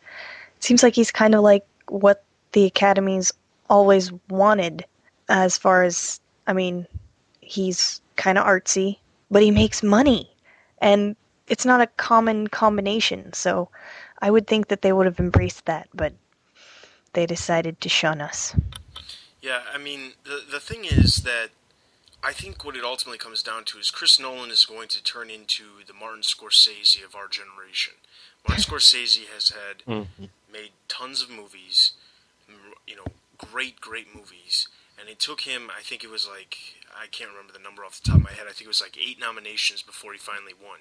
seems 0.59 0.83
like 0.83 0.95
he's 0.95 1.11
kind 1.11 1.35
of 1.35 1.41
like 1.41 1.65
what 1.87 2.23
the 2.51 2.65
Academy's 2.65 3.31
always 3.69 4.11
wanted, 4.29 4.85
as 5.29 5.57
far 5.57 5.83
as, 5.83 6.19
I 6.47 6.53
mean, 6.53 6.87
he's 7.41 8.01
kind 8.15 8.37
of 8.37 8.45
artsy, 8.45 8.97
but 9.31 9.41
he 9.41 9.51
makes 9.51 9.83
money. 9.83 10.29
And 10.79 11.15
it's 11.47 11.65
not 11.65 11.81
a 11.81 11.87
common 11.87 12.47
combination, 12.47 13.33
so 13.33 13.69
I 14.19 14.31
would 14.31 14.47
think 14.47 14.67
that 14.67 14.81
they 14.81 14.91
would 14.91 15.05
have 15.05 15.19
embraced 15.19 15.65
that, 15.65 15.89
but 15.93 16.13
they 17.13 17.25
decided 17.25 17.79
to 17.81 17.89
shun 17.89 18.21
us. 18.21 18.55
Yeah, 19.41 19.61
I 19.71 19.77
mean, 19.77 20.13
the 20.23 20.41
the 20.49 20.59
thing 20.59 20.85
is 20.85 21.17
that 21.17 21.49
I 22.25 22.33
think 22.33 22.65
what 22.65 22.75
it 22.75 22.83
ultimately 22.83 23.19
comes 23.19 23.43
down 23.43 23.65
to 23.65 23.77
is 23.77 23.91
Chris 23.91 24.19
Nolan 24.19 24.49
is 24.49 24.65
going 24.65 24.87
to 24.87 25.03
turn 25.03 25.29
into 25.29 25.85
the 25.85 25.93
Martin 25.93 26.23
Scorsese 26.23 27.05
of 27.05 27.13
our 27.13 27.27
generation. 27.27 27.93
Martin 28.47 28.63
Scorsese 28.67 29.27
has 29.31 29.49
had 29.49 29.83
hmm. 29.83 30.25
made 30.51 30.71
tons 30.87 31.21
of 31.21 31.29
movies, 31.29 31.91
you 32.87 32.95
know, 32.95 33.05
great, 33.37 33.79
great 33.79 34.07
movies. 34.15 34.67
And 34.99 35.07
it 35.07 35.19
took 35.19 35.41
him, 35.41 35.69
I 35.69 35.83
think 35.83 36.03
it 36.03 36.09
was 36.09 36.27
like, 36.27 36.57
I 36.99 37.05
can't 37.05 37.29
remember 37.29 37.53
the 37.53 37.59
number 37.59 37.85
off 37.85 38.01
the 38.01 38.09
top 38.09 38.17
of 38.17 38.23
my 38.23 38.31
head, 38.31 38.47
I 38.49 38.53
think 38.53 38.63
it 38.63 38.69
was 38.69 38.81
like 38.81 38.97
eight 38.97 39.19
nominations 39.19 39.83
before 39.83 40.11
he 40.11 40.17
finally 40.17 40.53
won. 40.59 40.79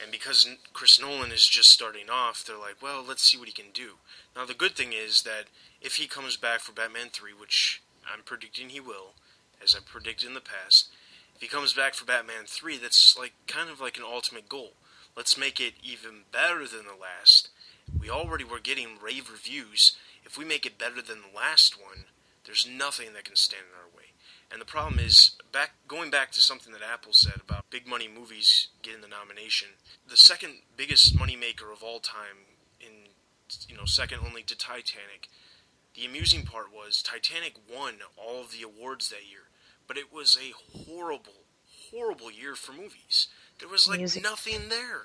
And 0.00 0.12
because 0.12 0.48
Chris 0.72 1.00
Nolan 1.00 1.32
is 1.32 1.46
just 1.48 1.70
starting 1.70 2.08
off, 2.08 2.44
they're 2.44 2.56
like, 2.56 2.80
well, 2.80 3.04
let's 3.06 3.24
see 3.24 3.36
what 3.36 3.48
he 3.48 3.52
can 3.52 3.72
do. 3.74 3.94
Now, 4.36 4.46
the 4.46 4.54
good 4.54 4.76
thing 4.76 4.92
is 4.92 5.22
that 5.22 5.46
if 5.80 5.96
he 5.96 6.06
comes 6.06 6.36
back 6.36 6.60
for 6.60 6.70
Batman 6.70 7.08
3, 7.12 7.32
which 7.32 7.82
I'm 8.06 8.22
predicting 8.22 8.68
he 8.68 8.80
will, 8.80 9.14
as 9.62 9.74
I've 9.74 9.86
predicted 9.86 10.28
in 10.28 10.34
the 10.34 10.40
past, 10.40 10.88
if 11.34 11.40
he 11.42 11.48
comes 11.48 11.72
back 11.72 11.94
for 11.94 12.04
Batman 12.04 12.44
3, 12.46 12.78
that's 12.78 13.18
like 13.18 13.32
kind 13.46 13.70
of 13.70 13.80
like 13.80 13.96
an 13.96 14.04
ultimate 14.06 14.48
goal. 14.48 14.72
Let's 15.16 15.36
make 15.36 15.60
it 15.60 15.74
even 15.82 16.22
better 16.32 16.66
than 16.66 16.84
the 16.84 17.00
last. 17.00 17.48
We 17.98 18.08
already 18.08 18.44
were 18.44 18.60
getting 18.60 18.98
rave 19.02 19.30
reviews. 19.30 19.96
If 20.24 20.38
we 20.38 20.44
make 20.44 20.64
it 20.64 20.78
better 20.78 21.02
than 21.02 21.18
the 21.20 21.36
last 21.36 21.80
one, 21.80 22.04
there's 22.44 22.66
nothing 22.66 23.12
that 23.12 23.24
can 23.24 23.36
stand 23.36 23.64
in 23.70 23.78
our 23.78 23.96
way. 23.96 24.12
And 24.50 24.60
the 24.60 24.66
problem 24.66 24.98
is, 24.98 25.32
back 25.50 25.70
going 25.88 26.10
back 26.10 26.30
to 26.32 26.40
something 26.40 26.72
that 26.72 26.82
Apple 26.82 27.14
said 27.14 27.40
about 27.40 27.70
big 27.70 27.86
money 27.86 28.08
movies 28.08 28.68
getting 28.82 29.00
the 29.00 29.08
nomination, 29.08 29.68
the 30.08 30.16
second 30.16 30.58
biggest 30.76 31.16
moneymaker 31.16 31.72
of 31.72 31.82
all 31.82 32.00
time, 32.00 32.46
in 32.78 33.08
you 33.68 33.76
know 33.76 33.86
second 33.86 34.20
only 34.26 34.42
to 34.42 34.56
Titanic. 34.56 35.28
The 35.94 36.04
amusing 36.04 36.44
part 36.44 36.66
was 36.72 37.02
Titanic 37.02 37.54
won 37.70 37.94
all 38.16 38.42
of 38.42 38.52
the 38.52 38.62
awards 38.62 39.08
that 39.10 39.28
year, 39.30 39.48
but 39.92 39.98
it 39.98 40.10
was 40.10 40.38
a 40.40 40.54
horrible, 40.88 41.44
horrible 41.90 42.30
year 42.30 42.54
for 42.54 42.72
movies. 42.72 43.28
There 43.60 43.68
was 43.68 43.86
like 43.86 43.98
Music. 43.98 44.22
nothing 44.22 44.70
there. 44.70 45.02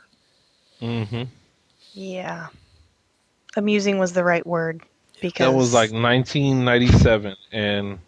Mm 0.82 1.08
hmm 1.08 1.24
Yeah. 1.94 2.48
Amusing 3.58 3.98
was 3.98 4.13
the 4.13 4.24
right 4.24 4.48
word 4.48 4.84
because 5.22 5.46
That 5.46 5.53
was 5.53 5.74
like 5.74 5.91
1997, 5.91 7.36
and 7.51 8.00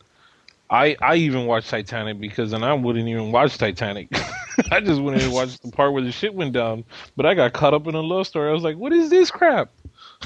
I 0.69 0.95
I 1.01 1.15
even 1.15 1.47
watched 1.47 1.69
Titanic 1.69 2.17
because 2.17 2.51
then 2.51 2.63
I 2.63 2.73
wouldn't 2.73 3.09
even 3.09 3.33
watch 3.33 3.57
Titanic. 3.57 4.07
I 4.71 4.79
just 4.79 5.01
wouldn't 5.01 5.21
even 5.21 5.33
watch 5.33 5.59
the 5.59 5.71
part 5.71 5.91
where 5.91 6.03
the 6.03 6.13
shit 6.13 6.33
went 6.33 6.53
down. 6.53 6.85
But 7.17 7.25
I 7.25 7.33
got 7.33 7.51
caught 7.51 7.73
up 7.73 7.87
in 7.87 7.95
a 7.95 8.01
love 8.01 8.25
story. 8.25 8.49
I 8.49 8.53
was 8.53 8.63
like, 8.63 8.77
"What 8.77 8.93
is 8.93 9.09
this 9.09 9.31
crap?" 9.31 9.69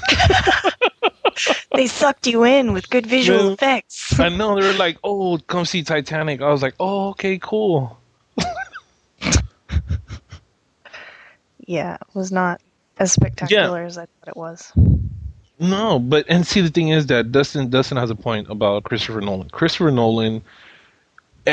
they 1.74 1.86
sucked 1.86 2.26
you 2.26 2.44
in 2.44 2.72
with 2.72 2.88
good 2.90 3.06
visual 3.06 3.46
Yeah. 3.46 3.52
effects. 3.52 4.18
I 4.18 4.28
know 4.28 4.54
they 4.56 4.62
were 4.62 4.74
like, 4.74 4.98
"Oh, 5.04 5.38
come 5.38 5.64
see 5.64 5.82
Titanic." 5.82 6.40
I 6.40 6.50
was 6.50 6.62
like, 6.62 6.74
"Oh, 6.80 7.10
okay, 7.10 7.38
cool." 7.38 7.98
Yeah, 11.66 11.94
it 11.94 12.14
was 12.14 12.30
not 12.30 12.60
as 12.98 13.12
spectacular 13.12 13.82
as 13.84 13.96
I 13.98 14.02
thought 14.02 14.28
it 14.28 14.36
was. 14.36 14.72
No, 15.58 15.98
but 15.98 16.26
and 16.28 16.46
see 16.46 16.60
the 16.60 16.68
thing 16.68 16.88
is 16.88 17.06
that 17.06 17.32
Dustin 17.32 17.70
Dustin 17.70 17.96
has 17.96 18.10
a 18.10 18.14
point 18.14 18.50
about 18.50 18.84
Christopher 18.84 19.20
Nolan. 19.20 19.48
Christopher 19.50 19.90
Nolan, 19.90 20.42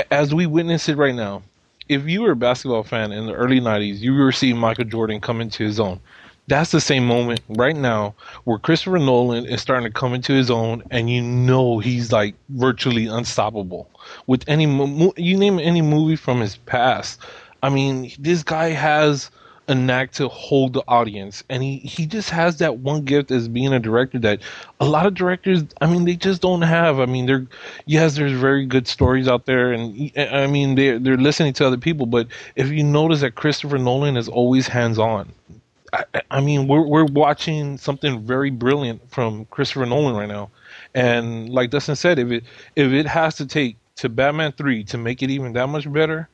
as 0.10 0.34
we 0.34 0.46
witness 0.48 0.90
it 0.90 0.98
right 0.98 1.16
now, 1.16 1.44
if 1.88 2.08
you 2.08 2.22
were 2.22 2.32
a 2.32 2.36
basketball 2.36 2.84
fan 2.84 3.12
in 3.12 3.28
the 3.28 3.34
early 3.34 3.60
'90s, 3.62 4.00
you 4.00 4.14
were 4.14 4.32
seeing 4.32 4.58
Michael 4.58 4.86
Jordan 4.86 5.22
come 5.22 5.40
into 5.42 5.64
his 5.64 5.80
own. 5.80 6.00
That's 6.48 6.72
the 6.72 6.82
same 6.82 7.06
moment 7.06 7.42
right 7.50 7.76
now 7.76 8.16
where 8.44 8.60
Christopher 8.60 9.00
Nolan 9.00 9.46
is 9.46 9.62
starting 9.62 9.90
to 9.92 9.94
come 9.94 10.14
into 10.14 10.34
his 10.34 10.52
own, 10.52 10.84
and 10.92 11.10
you 11.10 11.22
know 11.22 11.80
he's 11.80 12.12
like 12.12 12.36
virtually 12.50 13.08
unstoppable 13.08 13.90
with 14.28 14.44
any 14.48 14.66
mo- 14.66 15.14
you 15.18 15.38
name 15.38 15.60
any 15.60 15.82
movie 15.82 16.16
from 16.18 16.42
his 16.42 16.58
past. 16.58 17.22
I 17.64 17.70
mean, 17.70 18.12
this 18.20 18.44
guy 18.44 18.70
has 18.70 19.32
a 19.68 19.76
knack 19.76 20.12
to 20.14 20.28
hold 20.28 20.74
the 20.74 20.84
audience 20.88 21.44
and 21.50 21.64
he, 21.64 21.78
he 21.78 22.06
just 22.06 22.30
has 22.32 22.58
that 22.58 22.80
one 22.80 23.06
gift 23.06 23.32
as 23.32 23.48
being 23.48 23.72
a 23.72 23.80
director 23.80 24.20
that 24.20 24.42
a 24.82 24.86
lot 24.86 25.06
of 25.06 25.14
directors 25.14 25.64
i 25.80 25.86
mean 25.88 26.04
they 26.04 26.16
just 26.16 26.42
don't 26.42 26.64
have 26.64 27.00
i 27.00 27.06
mean 27.06 27.26
they're 27.28 27.46
yes 27.86 28.16
there's 28.18 28.34
very 28.34 28.66
good 28.66 28.88
stories 28.88 29.28
out 29.30 29.46
there 29.46 29.72
and 29.72 30.12
i 30.18 30.48
mean 30.48 30.76
they're, 30.76 31.00
they're 31.00 31.18
listening 31.18 31.54
to 31.54 31.66
other 31.66 31.78
people 31.78 32.06
but 32.06 32.28
if 32.56 32.70
you 32.70 32.84
notice 32.84 33.22
that 33.22 33.36
christopher 33.36 33.78
nolan 33.78 34.18
is 34.18 34.28
always 34.28 34.68
hands-on 34.68 35.32
I, 35.60 35.61
I- 35.94 36.22
I 36.30 36.42
mean 36.42 36.68
we're, 36.68 36.86
we're 36.86 37.06
watching 37.06 37.78
something 37.78 38.26
very 38.26 38.50
brilliant 38.50 39.12
from 39.12 39.46
christopher 39.46 39.86
nolan 39.86 40.16
right 40.16 40.30
now 40.30 40.50
and 40.96 41.50
like 41.50 41.70
dustin 41.70 41.96
said 41.96 42.20
if 42.20 42.32
it 42.32 42.44
if 42.76 42.92
it 42.92 43.06
has 43.08 43.36
to 43.36 43.46
take 43.46 43.78
to 43.98 44.10
batman 44.10 44.52
3 44.54 44.84
to 44.86 44.98
make 44.98 45.22
it 45.22 45.30
even 45.30 45.54
that 45.54 45.68
much 45.68 45.92
better 45.92 46.30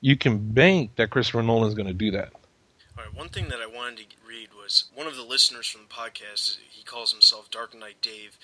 you 0.00 0.16
can 0.16 0.38
bank 0.38 0.90
that 0.96 1.10
christopher 1.10 1.42
nolan's 1.42 1.74
going 1.74 1.86
to 1.86 1.94
do 1.94 2.10
that 2.10 2.32
All 2.98 3.04
right, 3.04 3.14
one 3.14 3.28
thing 3.28 3.48
that 3.48 3.60
I 3.60 3.66
wanted 3.66 4.10
to 4.10 4.16
read 4.26 4.48
was 4.54 4.84
one 4.94 5.06
of 5.06 5.16
the 5.16 5.22
listeners 5.22 5.66
from 5.68 5.82
the 5.82 5.94
podcast. 5.94 6.58
He 6.70 6.82
calls 6.84 7.12
himself 7.12 7.50
Dark 7.50 7.74
Knight 7.78 8.00
Dave. 8.02 8.36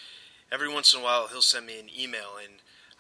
Every 0.52 0.72
once 0.72 0.92
in 0.94 1.00
a 1.00 1.02
while, 1.02 1.26
he'll 1.28 1.42
send 1.42 1.66
me 1.66 1.80
an 1.80 1.88
email, 1.98 2.36
and 2.42 2.54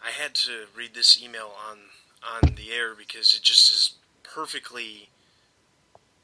I 0.04 0.10
had 0.10 0.34
to 0.46 0.64
read 0.76 0.94
this 0.94 1.22
email 1.22 1.52
on 1.68 1.78
on 2.24 2.54
the 2.56 2.72
air 2.72 2.94
because 2.94 3.34
it 3.36 3.42
just 3.42 3.68
is 3.70 3.94
perfectly 4.22 5.08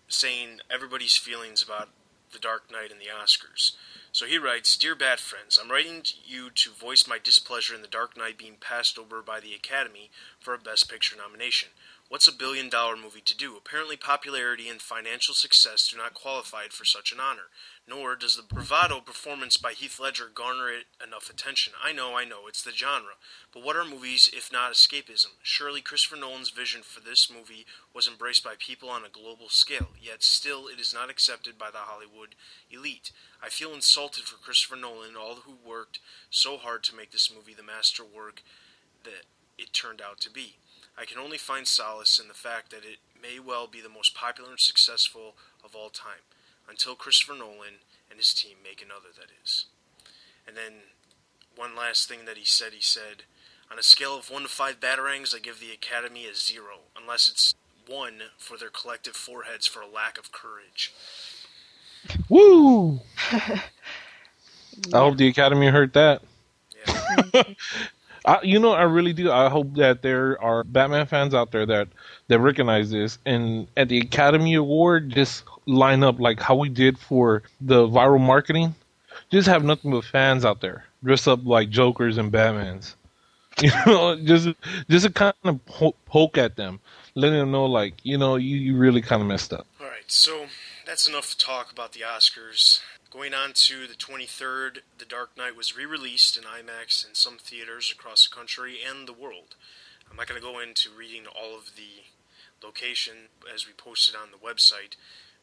saying 0.09 0.61
everybody's 0.71 1.17
feelings 1.17 1.63
about 1.63 1.91
the 2.33 2.39
Dark 2.39 2.71
Knight 2.71 2.91
and 2.91 3.01
the 3.01 3.07
Oscars. 3.07 3.73
So 4.13 4.27
he 4.27 4.39
writes, 4.39 4.77
Dear 4.77 4.95
Bat 4.95 5.21
Friends, 5.21 5.59
I'm 5.63 5.71
writing 5.71 6.03
to 6.03 6.15
you 6.25 6.51
to 6.51 6.71
voice 6.71 7.07
my 7.07 7.19
displeasure 7.19 7.75
in 7.75 7.83
the 7.83 7.89
Dark 7.89 8.17
Knight 8.17 8.39
being 8.39 8.57
passed 8.61 8.99
over 8.99 9.23
by 9.23 9.41
the 9.41 9.55
Academy 9.55 10.11
for 10.49 10.55
a 10.55 10.59
Best 10.59 10.91
Picture 10.91 11.15
nomination. 11.15 11.69
What's 12.09 12.27
a 12.27 12.33
billion 12.33 12.71
dollar 12.71 12.97
movie 12.97 13.21
to 13.21 13.37
do? 13.37 13.59
Apparently, 13.59 13.99
popularity 13.99 14.67
and 14.71 14.81
financial 14.81 15.35
success 15.35 15.87
do 15.87 15.99
not 15.99 16.15
qualify 16.15 16.63
it 16.63 16.73
for 16.73 16.87
such 16.87 17.13
an 17.13 17.21
honor, 17.21 17.53
nor 17.87 18.17
does 18.17 18.35
the 18.35 18.43
bravado 18.43 19.01
performance 19.01 19.59
by 19.59 19.73
Heath 19.73 20.01
Ledger 20.01 20.31
garner 20.35 20.71
it 20.71 20.87
enough 21.07 21.29
attention. 21.29 21.75
I 21.85 21.93
know, 21.93 22.17
I 22.17 22.25
know, 22.25 22.49
it's 22.49 22.63
the 22.63 22.73
genre. 22.73 23.21
But 23.53 23.63
what 23.63 23.77
are 23.77 23.85
movies 23.85 24.31
if 24.33 24.51
not 24.51 24.73
escapism? 24.73 25.37
Surely 25.43 25.83
Christopher 25.83 26.17
Nolan's 26.17 26.49
vision 26.49 26.81
for 26.81 27.01
this 27.01 27.31
movie 27.31 27.67
was 27.93 28.09
embraced 28.09 28.43
by 28.43 28.55
people 28.59 28.89
on 28.89 29.05
a 29.05 29.11
global 29.11 29.51
scale, 29.51 29.89
yet 30.01 30.23
still 30.23 30.67
it 30.67 30.81
is 30.81 30.95
not 30.95 31.11
accepted 31.11 31.59
by 31.59 31.71
the 31.71 31.85
Hollywood 31.85 32.37
elite. 32.71 33.13
I 33.43 33.51
feel 33.51 33.75
insulted 33.75 34.25
for 34.25 34.43
Christopher 34.43 34.77
Nolan 34.77 35.09
and 35.09 35.17
all 35.19 35.35
who 35.45 35.59
worked 35.63 36.01
so 36.31 36.57
hard 36.57 36.85
to 36.85 36.97
make 36.97 37.11
this 37.11 37.31
movie 37.31 37.53
the 37.53 37.63
masterwork 37.63 38.43
that 39.05 39.27
it 39.59 39.73
turned 39.73 40.01
out 40.01 40.21
to 40.21 40.31
be. 40.31 40.57
I 40.97 41.05
can 41.05 41.19
only 41.19 41.39
find 41.39 41.67
solace 41.67 42.19
in 42.19 42.29
the 42.29 42.35
fact 42.35 42.71
that 42.71 42.85
it 42.85 42.99
may 43.21 43.39
well 43.39 43.67
be 43.67 43.81
the 43.81 43.89
most 43.89 44.15
popular 44.15 44.51
and 44.51 44.61
successful 44.61 45.35
of 45.65 45.75
all 45.75 45.91
time, 45.91 46.27
until 46.69 46.95
Christopher 46.95 47.35
Nolan 47.35 47.83
and 48.11 48.19
his 48.19 48.33
team 48.33 48.57
make 48.63 48.83
another, 48.83 49.09
that 49.17 49.29
is. 49.45 49.67
And 50.47 50.57
then, 50.57 50.73
one 51.55 51.77
last 51.77 52.09
thing 52.09 52.25
that 52.25 52.37
he 52.37 52.45
said 52.45 52.73
he 52.73 52.81
said, 52.81 53.25
on 53.71 53.79
a 53.79 53.83
scale 53.83 54.17
of 54.17 54.31
1 54.31 54.43
to 54.43 54.49
5 54.49 54.81
batarangs, 54.81 55.35
I 55.35 55.41
give 55.41 55.61
the 55.61 55.73
Academy 55.73 56.27
a 56.27 56.35
0, 56.35 56.65
unless 57.01 57.29
it's 57.29 57.55
1 57.87 58.15
for 58.39 58.57
their 58.57 58.71
collective 58.71 59.15
foreheads 59.15 59.67
for 59.67 59.81
a 59.83 59.89
lack 59.89 60.19
of 60.19 60.33
courage. 60.33 60.93
Woo! 62.29 63.01
I 63.33 63.61
hope 64.93 65.17
the 65.17 65.29
Academy 65.29 65.67
heard 65.67 65.93
that. 65.95 66.23
Yeah. 66.87 67.43
I, 68.25 68.41
you 68.43 68.59
know, 68.59 68.73
I 68.73 68.83
really 68.83 69.13
do. 69.13 69.31
I 69.31 69.49
hope 69.49 69.75
that 69.75 70.03
there 70.03 70.41
are 70.43 70.65
Batman 70.65 71.07
fans 71.07 71.35
out 71.35 71.51
there 71.51 71.67
that 71.67 71.89
that 72.29 72.41
recognize 72.41 72.91
this, 72.91 73.19
and 73.25 73.67
at 73.77 73.89
the 73.89 73.99
Academy 73.99 74.55
Award, 74.55 75.11
just 75.11 75.45
line 75.67 76.03
up 76.03 76.19
like 76.19 76.41
how 76.41 76.57
we 76.57 76.69
did 76.69 76.99
for 76.99 77.43
the 77.61 77.87
viral 77.87 78.21
marketing. 78.21 78.75
Just 79.31 79.49
have 79.49 79.65
nothing 79.65 79.91
but 79.91 80.05
fans 80.05 80.45
out 80.45 80.61
there, 80.61 80.85
dress 81.05 81.27
up 81.27 81.41
like 81.45 81.71
Jokers 81.71 82.19
and 82.19 82.33
Batmans. 82.33 82.95
You 83.61 83.73
know, 83.87 84.15
just 84.15 84.51
just 84.89 85.05
to 85.05 85.13
kind 85.13 85.35
of 85.43 85.65
po- 85.67 85.97
poke 86.07 86.39
at 86.39 86.55
them, 86.55 86.79
letting 87.17 87.41
them 87.41 87.51
know, 87.51 87.67
like, 87.67 87.95
you 88.05 88.17
know, 88.17 88.37
you, 88.37 88.57
you 88.57 88.77
really 88.77 89.03
kind 89.03 89.21
of 89.21 89.27
messed 89.27 89.53
up. 89.53 89.67
All 89.81 89.87
right, 89.87 90.05
so 90.07 90.47
that's 90.87 91.09
enough 91.09 91.37
talk 91.37 91.73
about 91.73 91.93
the 91.93 92.03
Oscars. 92.03 92.81
Going 93.11 93.33
on 93.33 93.55
to 93.55 93.87
the 93.87 93.95
23rd, 93.95 94.81
The 94.99 95.07
Dark 95.07 95.35
Knight 95.35 95.57
was 95.57 95.75
re 95.75 95.87
released 95.87 96.37
in 96.37 96.43
IMAX 96.43 97.09
in 97.09 97.15
some 97.15 97.39
theaters 97.39 97.91
across 97.91 98.29
the 98.29 98.35
country 98.35 98.77
and 98.87 99.09
the 99.09 99.15
world. 99.15 99.57
I'm 100.11 100.17
not 100.17 100.27
going 100.27 100.39
to 100.39 100.47
go 100.47 100.61
into 100.61 100.91
reading 100.91 101.23
all 101.27 101.57
of 101.57 101.73
the 101.75 102.05
location 102.63 103.31
as 103.53 103.67
we 103.67 103.73
posted 103.73 104.15
on 104.15 104.29
the 104.31 104.37
website, 104.37 104.97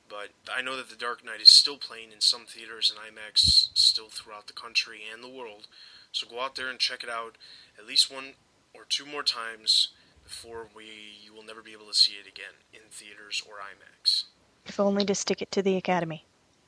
but 0.07 0.29
I 0.47 0.61
know 0.61 0.77
that 0.77 0.89
The 0.89 0.95
Dark 0.95 1.25
Knight 1.25 1.41
is 1.41 1.51
still 1.51 1.77
playing 1.77 2.11
in 2.11 2.21
some 2.21 2.45
theaters 2.45 2.93
and 2.93 2.99
IMAX 2.99 3.69
still 3.73 4.09
throughout 4.09 4.45
the 4.45 4.53
country 4.53 4.99
and 5.11 5.23
the 5.23 5.27
world. 5.27 5.65
So 6.11 6.27
go 6.27 6.41
out 6.41 6.55
there 6.55 6.69
and 6.69 6.77
check 6.77 7.03
it 7.03 7.09
out 7.09 7.35
at 7.79 7.87
least 7.87 8.13
one 8.13 8.33
or 8.75 8.83
two 8.87 9.07
more 9.07 9.23
times 9.23 9.87
before 10.23 10.67
we 10.75 10.85
you 11.23 11.33
will 11.33 11.43
never 11.43 11.63
be 11.63 11.73
able 11.73 11.87
to 11.87 11.95
see 11.95 12.13
it 12.13 12.27
again 12.27 12.61
in 12.71 12.91
theaters 12.91 13.41
or 13.47 13.55
IMAX. 13.55 14.25
If 14.67 14.79
only 14.79 15.03
to 15.05 15.15
stick 15.15 15.41
it 15.41 15.51
to 15.53 15.63
the 15.63 15.77
Academy. 15.77 16.25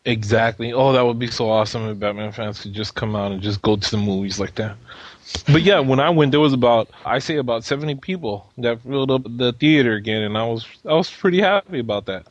Exactly. 0.07 0.71
Oh, 0.71 0.93
that 0.93 1.05
would 1.05 1.19
be 1.19 1.27
so 1.27 1.49
awesome 1.49 1.89
if 1.89 1.99
Batman 1.99 2.31
fans 2.31 2.61
could 2.61 2.73
just 2.73 2.95
come 2.95 3.13
out 3.13 3.33
and 3.33 3.41
just 3.41 3.61
go 3.61 3.75
to 3.75 3.91
the 3.91 3.97
movies 3.97 4.39
like 4.39 4.55
that. 4.55 4.77
But 5.51 5.63
yeah, 5.63 5.79
when 5.79 5.99
I 5.99 6.09
went, 6.09 6.31
there 6.31 6.39
was 6.39 6.53
about 6.53 6.89
I 7.05 7.19
say 7.19 7.35
about 7.35 7.65
seventy 7.65 7.95
people 7.95 8.49
that 8.57 8.81
filled 8.81 9.11
up 9.11 9.23
the 9.25 9.51
theater 9.51 9.95
again, 9.95 10.21
and 10.21 10.37
I 10.37 10.45
was 10.45 10.65
I 10.85 10.93
was 10.93 11.11
pretty 11.11 11.41
happy 11.41 11.79
about 11.79 12.05
that. 12.05 12.25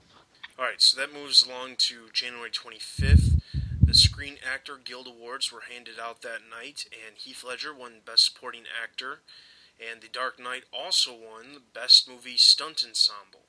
All 0.58 0.64
right, 0.64 0.80
so 0.80 0.98
that 0.98 1.12
moves 1.12 1.46
along 1.46 1.76
to 1.76 2.08
January 2.14 2.50
25th. 2.50 3.42
The 3.82 3.92
Screen 3.92 4.38
Actor 4.42 4.78
Guild 4.82 5.06
Awards 5.06 5.52
were 5.52 5.64
handed 5.70 5.96
out 6.02 6.22
that 6.22 6.40
night, 6.50 6.86
and 7.06 7.18
Heath 7.18 7.44
Ledger 7.46 7.74
won 7.74 8.00
Best 8.06 8.32
Supporting 8.32 8.62
Actor, 8.82 9.20
and 9.78 10.00
The 10.00 10.08
Dark 10.08 10.40
Knight 10.40 10.64
also 10.72 11.12
won 11.12 11.64
Best 11.74 12.08
Movie 12.08 12.38
Stunt 12.38 12.82
Ensemble. 12.88 13.45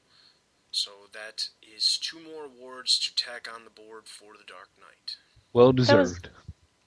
So 0.78 0.92
that 1.12 1.50
is 1.76 1.98
two 1.98 2.20
more 2.20 2.46
awards 2.46 3.00
to 3.00 3.16
tack 3.16 3.50
on 3.52 3.64
the 3.64 3.72
board 3.72 4.04
for 4.06 4.34
The 4.38 4.44
Dark 4.46 4.70
Knight. 4.80 5.16
Well 5.52 5.74
was- 5.74 5.88
deserved. 5.88 6.30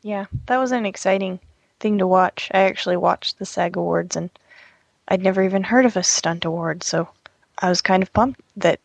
Yeah, 0.02 0.26
that 0.46 0.58
was 0.58 0.70
an 0.70 0.86
exciting 0.86 1.40
thing 1.80 1.98
to 1.98 2.06
watch. 2.06 2.52
I 2.54 2.60
actually 2.60 2.96
watched 2.96 3.40
the 3.40 3.46
SAG 3.46 3.76
Awards 3.76 4.14
and 4.14 4.30
I'd 5.08 5.22
never 5.22 5.42
even 5.42 5.64
heard 5.64 5.86
of 5.86 5.96
a 5.96 6.04
stunt 6.04 6.44
award, 6.44 6.84
so 6.84 7.08
I 7.58 7.68
was 7.68 7.82
kind 7.82 8.00
of 8.00 8.12
pumped 8.12 8.40
that 8.58 8.78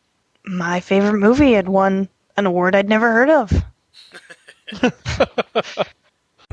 my 0.44 0.80
favorite 0.80 1.20
movie 1.20 1.54
had 1.54 1.70
won 1.70 2.10
an 2.36 2.48
award 2.48 2.74
I'd 2.74 2.90
never 2.90 3.12
heard 3.12 3.30
of. 3.30 3.54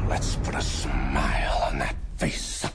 Let's 0.07 0.37
put 0.37 0.55
a 0.55 0.61
smile 0.61 1.63
on 1.63 1.79
that 1.79 1.97
face. 2.19 2.67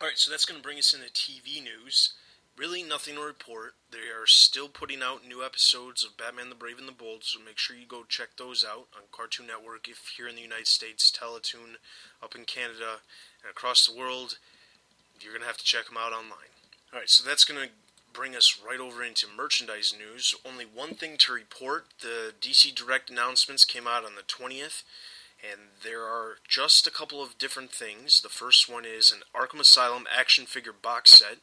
Alright, 0.00 0.16
so 0.16 0.30
that's 0.30 0.44
going 0.44 0.60
to 0.60 0.62
bring 0.62 0.78
us 0.78 0.94
into 0.94 1.08
TV 1.08 1.60
news. 1.60 2.14
Really, 2.56 2.84
nothing 2.84 3.16
to 3.16 3.20
report. 3.20 3.74
They 3.90 4.14
are 4.14 4.26
still 4.26 4.68
putting 4.68 5.02
out 5.02 5.26
new 5.26 5.44
episodes 5.44 6.04
of 6.04 6.16
Batman 6.16 6.50
the 6.50 6.54
Brave 6.54 6.78
and 6.78 6.86
the 6.86 6.92
Bold, 6.92 7.24
so 7.24 7.40
make 7.44 7.58
sure 7.58 7.76
you 7.76 7.86
go 7.86 8.04
check 8.08 8.36
those 8.38 8.64
out 8.64 8.86
on 8.94 9.10
Cartoon 9.10 9.48
Network 9.48 9.88
if 9.88 10.14
here 10.16 10.28
in 10.28 10.36
the 10.36 10.42
United 10.42 10.68
States, 10.68 11.10
Teletoon 11.10 11.76
up 12.22 12.36
in 12.36 12.44
Canada, 12.44 13.02
and 13.42 13.50
across 13.50 13.86
the 13.86 13.98
world. 13.98 14.38
You're 15.20 15.32
going 15.32 15.42
to 15.42 15.48
have 15.48 15.58
to 15.58 15.64
check 15.64 15.86
them 15.86 15.96
out 15.98 16.12
online. 16.12 16.54
Alright, 16.92 17.10
so 17.10 17.28
that's 17.28 17.44
going 17.44 17.60
to 17.60 17.72
bring 18.12 18.36
us 18.36 18.60
right 18.64 18.78
over 18.78 19.02
into 19.02 19.26
merchandise 19.26 19.92
news. 19.96 20.34
Only 20.46 20.64
one 20.64 20.94
thing 20.94 21.16
to 21.18 21.32
report 21.32 21.86
the 22.02 22.32
DC 22.40 22.72
Direct 22.74 23.10
announcements 23.10 23.64
came 23.64 23.88
out 23.88 24.04
on 24.04 24.14
the 24.14 24.22
20th. 24.22 24.84
And 25.42 25.60
there 25.82 26.04
are 26.04 26.36
just 26.48 26.86
a 26.86 26.90
couple 26.90 27.22
of 27.22 27.36
different 27.36 27.70
things. 27.70 28.22
The 28.22 28.30
first 28.30 28.70
one 28.70 28.84
is 28.86 29.12
an 29.12 29.22
Arkham 29.34 29.60
Asylum 29.60 30.06
action 30.16 30.46
figure 30.46 30.72
box 30.72 31.12
set, 31.12 31.38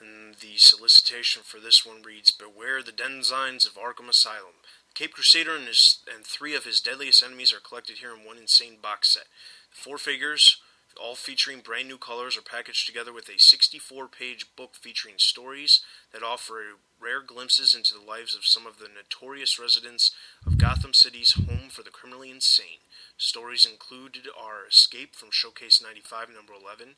and 0.00 0.36
the 0.36 0.56
solicitation 0.56 1.42
for 1.44 1.58
this 1.58 1.84
one 1.86 2.02
reads 2.02 2.30
Beware 2.30 2.82
the 2.82 2.92
Denizens 2.92 3.64
of 3.64 3.74
Arkham 3.74 4.08
Asylum. 4.08 4.60
The 4.88 4.94
Cape 4.94 5.14
Crusader 5.14 5.56
and, 5.56 5.66
his, 5.66 6.00
and 6.12 6.24
three 6.24 6.54
of 6.54 6.64
his 6.64 6.80
deadliest 6.80 7.22
enemies 7.22 7.52
are 7.52 7.60
collected 7.60 7.98
here 7.98 8.12
in 8.14 8.26
one 8.26 8.36
insane 8.36 8.76
box 8.82 9.14
set. 9.14 9.24
The 9.70 9.76
four 9.76 9.98
figures, 9.98 10.58
all 11.02 11.14
featuring 11.14 11.60
brand 11.60 11.88
new 11.88 11.98
colors, 11.98 12.36
are 12.36 12.42
packaged 12.42 12.86
together 12.86 13.12
with 13.12 13.28
a 13.28 13.38
64 13.38 14.08
page 14.08 14.46
book 14.56 14.74
featuring 14.74 15.14
stories 15.16 15.80
that 16.12 16.22
offer 16.22 16.76
rare 17.00 17.22
glimpses 17.22 17.74
into 17.74 17.94
the 17.94 18.04
lives 18.04 18.34
of 18.34 18.46
some 18.46 18.66
of 18.66 18.78
the 18.78 18.88
notorious 18.88 19.58
residents 19.58 20.10
of 20.46 20.58
Gotham 20.58 20.94
City's 20.94 21.32
home 21.32 21.68
for 21.70 21.82
the 21.82 21.90
criminally 21.90 22.30
insane. 22.30 22.84
Stories 23.16 23.66
included 23.66 24.26
are 24.38 24.66
Escape 24.68 25.14
from 25.14 25.28
Showcase 25.30 25.82
95, 25.82 26.28
number 26.28 26.52
11, 26.52 26.96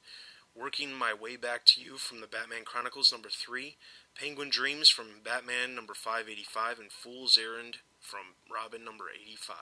Working 0.59 0.93
My 0.93 1.15
Way 1.15 1.37
Back 1.37 1.65
to 1.67 1.81
You 1.81 1.99
from 1.99 2.21
the 2.21 2.27
Batman 2.27 2.65
Chronicles, 2.65 3.13
number 3.13 3.29
3, 3.29 3.77
Penguin 4.19 4.51
Dreams 4.51 4.89
from 4.89 5.07
Batman, 5.25 5.75
number 5.75 5.95
585, 5.95 6.81
and 6.81 6.91
Fool's 6.91 7.39
Errand 7.39 7.77
from 8.01 8.35
Robin, 8.53 8.85
number 8.85 9.05
85. 9.15 9.57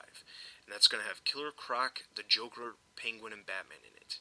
And 0.65 0.73
that's 0.73 0.89
going 0.89 1.03
to 1.03 1.09
have 1.09 1.25
Killer 1.25 1.51
Croc, 1.55 2.01
the 2.17 2.23
Joker, 2.27 2.77
Penguin, 2.97 3.35
and 3.35 3.45
Batman 3.45 3.79
in 3.85 3.97
it. 4.01 4.19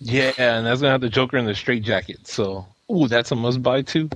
Yeah, 0.00 0.32
and 0.38 0.66
that's 0.66 0.80
gonna 0.80 0.92
have 0.92 1.02
the 1.02 1.10
Joker 1.10 1.36
in 1.36 1.44
the 1.44 1.54
straight 1.54 1.82
jacket. 1.82 2.26
So, 2.26 2.66
ooh, 2.90 3.06
that's 3.06 3.32
a 3.32 3.36
must 3.36 3.62
buy 3.62 3.82
too. 3.82 4.08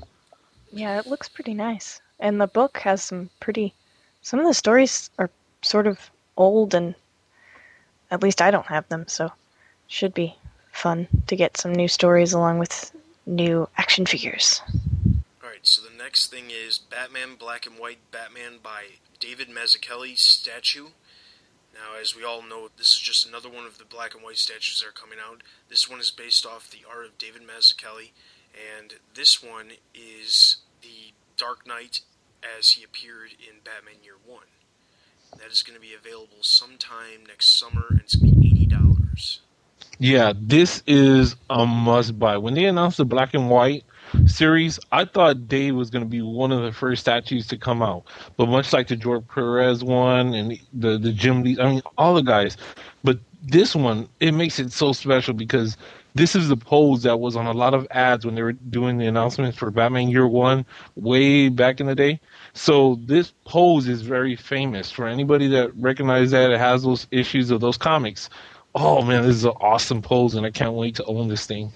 Yeah, 0.73 0.99
it 0.99 1.07
looks 1.07 1.29
pretty 1.29 1.53
nice. 1.53 2.01
And 2.21 2.41
the 2.41 2.47
book 2.47 2.79
has 2.79 3.03
some 3.03 3.29
pretty. 3.41 3.75
Some 4.23 4.41
of 4.41 4.47
the 4.47 4.55
stories 4.55 5.11
are 5.19 5.29
sort 5.61 5.87
of 5.87 6.11
old, 6.39 6.75
and 6.75 6.95
at 8.11 8.23
least 8.23 8.41
I 8.41 8.51
don't 8.51 8.67
have 8.67 8.89
them, 8.89 9.07
so 9.07 9.31
should 9.87 10.15
be 10.15 10.37
fun 10.75 11.09
to 11.27 11.37
get 11.37 11.57
some 11.57 11.73
new 11.73 11.89
stories 11.89 12.33
along 12.33 12.59
with 12.59 12.93
new 13.27 13.69
action 13.79 14.05
figures. 14.07 14.61
Alright, 15.43 15.67
so 15.67 15.83
the 15.83 15.97
next 15.97 16.31
thing 16.31 16.51
is 16.51 16.79
Batman 16.79 17.37
Black 17.39 17.67
and 17.67 17.79
White 17.79 17.99
Batman 18.11 18.59
by 18.63 18.85
David 19.19 19.49
Mazzucchelli 19.49 20.19
statue. 20.19 20.89
Now, 21.73 22.01
as 22.01 22.15
we 22.15 22.25
all 22.25 22.43
know, 22.43 22.69
this 22.77 22.91
is 22.91 23.01
just 23.01 23.27
another 23.27 23.49
one 23.49 23.67
of 23.67 23.79
the 23.79 23.85
black 23.85 24.15
and 24.15 24.23
white 24.23 24.37
statues 24.37 24.81
that 24.81 24.89
are 24.89 24.93
coming 24.93 25.19
out. 25.19 25.43
This 25.69 25.89
one 25.91 26.01
is 26.01 26.11
based 26.11 26.47
off 26.47 26.71
the 26.71 26.85
art 26.89 27.07
of 27.07 27.19
David 27.19 27.43
Mazzucchelli, 27.43 28.11
and 28.79 28.95
this 29.15 29.43
one 29.43 29.73
is 29.95 30.59
the 30.83 31.13
Dark 31.37 31.67
Knight 31.67 32.01
as 32.59 32.71
he 32.71 32.85
appeared 32.85 33.31
in 33.33 33.61
Batman 33.65 34.05
Year 34.05 34.15
One. 34.25 34.47
That 35.39 35.51
is 35.51 35.65
going 35.65 35.75
to 35.75 35.81
be 35.81 35.95
available 35.95 36.43
sometime 36.43 37.27
next 37.27 37.59
summer, 37.59 37.87
and 37.91 38.01
it's 38.01 38.15
going 38.15 38.35
to 38.35 38.41
be 38.41 38.47
eighty 38.47 38.67
dollars. 38.67 39.41
Yeah, 39.99 40.33
this 40.37 40.83
is 40.87 41.37
a 41.51 41.67
must 41.67 42.19
buy. 42.19 42.37
When 42.37 42.55
they 42.55 42.65
announced 42.65 42.99
the 42.99 43.05
black 43.05 43.35
and 43.35 43.49
white 43.49 43.85
series, 44.27 44.79
I 44.93 45.05
thought 45.05 45.49
Dave 45.49 45.75
was 45.77 45.91
going 45.91 46.05
to 46.05 46.09
be 46.09 46.21
one 46.23 46.53
of 46.53 46.63
the 46.63 46.73
first 46.73 47.01
statues 47.03 47.47
to 47.49 47.57
come 47.57 47.83
out. 47.83 48.05
But 48.37 48.49
much 48.49 48.73
like 48.73 48.89
the 48.89 48.97
George 48.97 49.27
Perez 49.29 49.85
one 49.85 50.35
and 50.35 50.59
the 50.73 50.99
the 50.99 51.13
Jim 51.13 51.43
Lee, 51.43 51.59
I 51.61 51.71
mean, 51.71 51.83
all 51.97 52.15
the 52.15 52.23
guys. 52.23 52.57
But 53.03 53.19
this 53.43 53.75
one, 53.77 54.09
it 54.21 54.33
makes 54.33 54.59
it 54.59 54.73
so 54.73 54.93
special 54.93 55.35
because 55.35 55.77
this 56.15 56.37
is 56.37 56.49
the 56.49 56.57
pose 56.57 57.03
that 57.03 57.19
was 57.19 57.35
on 57.37 57.47
a 57.47 57.53
lot 57.53 57.75
of 57.75 57.87
ads 57.91 58.25
when 58.25 58.37
they 58.37 58.43
were 58.43 58.53
doing 58.53 58.99
the 58.99 59.07
announcements 59.07 59.59
for 59.59 59.71
Batman 59.71 60.09
Year 60.09 60.27
One 60.29 60.65
way 60.95 61.49
back 61.49 61.81
in 61.81 61.87
the 61.87 61.95
day. 61.95 62.21
So 62.53 63.01
this 63.05 63.33
pose 63.45 63.89
is 63.89 64.03
very 64.03 64.37
famous 64.37 64.91
for 64.91 65.07
anybody 65.07 65.49
that 65.49 65.75
recognizes 65.77 66.31
that 66.31 66.53
it 66.53 66.59
has 66.59 66.85
those 66.85 67.07
issues 67.11 67.51
of 67.51 67.61
those 67.61 67.77
comics. 67.77 68.31
Oh 68.77 69.03
man, 69.03 69.23
this 69.23 69.37
is 69.37 69.45
an 69.45 69.53
awesome 69.61 70.03
pose, 70.03 70.35
and 70.35 70.45
I 70.45 70.51
can't 70.51 70.73
wait 70.73 70.97
to 70.97 71.05
own 71.05 71.29
this 71.29 71.47
thing. 71.47 71.73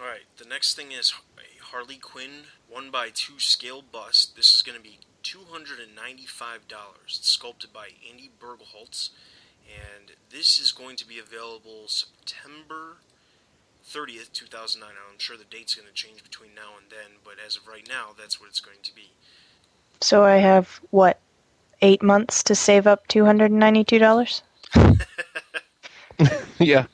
Alright, 0.00 0.26
the 0.36 0.44
next 0.44 0.74
thing 0.74 0.90
is 0.90 1.14
a 1.38 1.64
Harley 1.66 1.96
Quinn 1.96 2.44
1 2.68 2.90
by 2.90 3.10
2 3.14 3.38
scale 3.38 3.82
bust. 3.82 4.34
This 4.34 4.52
is 4.52 4.62
going 4.62 4.76
to 4.76 4.82
be 4.82 4.98
$295. 5.22 5.86
It's 7.04 7.28
sculpted 7.28 7.72
by 7.72 7.90
Andy 8.08 8.30
Bergholtz, 8.40 9.10
and 9.64 10.10
this 10.30 10.58
is 10.58 10.72
going 10.72 10.96
to 10.96 11.06
be 11.06 11.20
available 11.20 11.86
September 11.86 12.96
30th, 13.88 14.32
2009. 14.32 14.90
I'm 15.08 15.18
sure 15.18 15.36
the 15.36 15.44
date's 15.44 15.76
going 15.76 15.86
to 15.86 15.94
change 15.94 16.24
between 16.24 16.54
now 16.56 16.76
and 16.80 16.90
then, 16.90 17.18
but 17.24 17.34
as 17.44 17.56
of 17.56 17.68
right 17.68 17.86
now, 17.88 18.08
that's 18.18 18.40
what 18.40 18.48
it's 18.48 18.60
going 18.60 18.78
to 18.82 18.94
be. 18.94 19.12
So 20.00 20.24
I 20.24 20.38
have, 20.38 20.80
what, 20.90 21.20
eight 21.80 22.02
months 22.02 22.42
to 22.44 22.56
save 22.56 22.88
up 22.88 23.06
$292? 23.06 24.42
yeah. 26.60 26.86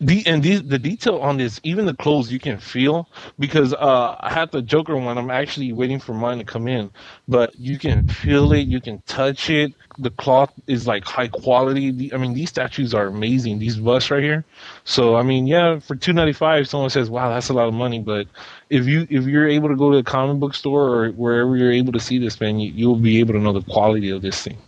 The, 0.00 0.22
and 0.26 0.42
these, 0.42 0.62
the 0.62 0.78
detail 0.78 1.16
on 1.18 1.38
this, 1.38 1.60
even 1.62 1.86
the 1.86 1.94
clothes 1.94 2.30
you 2.30 2.38
can 2.38 2.58
feel 2.58 3.08
because 3.38 3.72
uh, 3.72 4.16
I 4.20 4.30
had 4.32 4.50
the 4.52 4.60
Joker 4.60 4.96
one. 4.96 5.16
I'm 5.16 5.30
actually 5.30 5.72
waiting 5.72 5.98
for 5.98 6.12
mine 6.12 6.38
to 6.38 6.44
come 6.44 6.68
in, 6.68 6.90
but 7.26 7.58
you 7.58 7.78
can 7.78 8.06
feel 8.08 8.52
it, 8.52 8.66
you 8.66 8.80
can 8.80 9.00
touch 9.06 9.48
it. 9.48 9.72
The 9.98 10.10
cloth 10.10 10.52
is 10.66 10.86
like 10.86 11.04
high 11.04 11.28
quality. 11.28 11.90
The, 11.90 12.12
I 12.12 12.18
mean, 12.18 12.34
these 12.34 12.50
statues 12.50 12.92
are 12.92 13.06
amazing. 13.06 13.58
These 13.60 13.76
busts 13.76 14.10
right 14.10 14.22
here. 14.22 14.44
So 14.84 15.16
I 15.16 15.22
mean, 15.22 15.46
yeah, 15.46 15.78
for 15.78 15.94
two 15.94 16.12
ninety 16.12 16.32
five, 16.32 16.68
someone 16.68 16.90
says, 16.90 17.08
"Wow, 17.08 17.30
that's 17.30 17.48
a 17.48 17.54
lot 17.54 17.68
of 17.68 17.74
money." 17.74 18.00
But 18.00 18.26
if 18.70 18.86
you 18.86 19.06
if 19.08 19.24
you're 19.24 19.48
able 19.48 19.68
to 19.68 19.76
go 19.76 19.90
to 19.90 19.98
a 19.98 20.02
comic 20.02 20.38
book 20.38 20.54
store 20.54 20.88
or 20.88 21.10
wherever 21.12 21.56
you're 21.56 21.72
able 21.72 21.92
to 21.92 22.00
see 22.00 22.18
this, 22.18 22.40
man, 22.40 22.58
you, 22.58 22.72
you'll 22.72 22.96
be 22.96 23.20
able 23.20 23.34
to 23.34 23.40
know 23.40 23.52
the 23.52 23.62
quality 23.62 24.10
of 24.10 24.22
this 24.22 24.42
thing. 24.42 24.58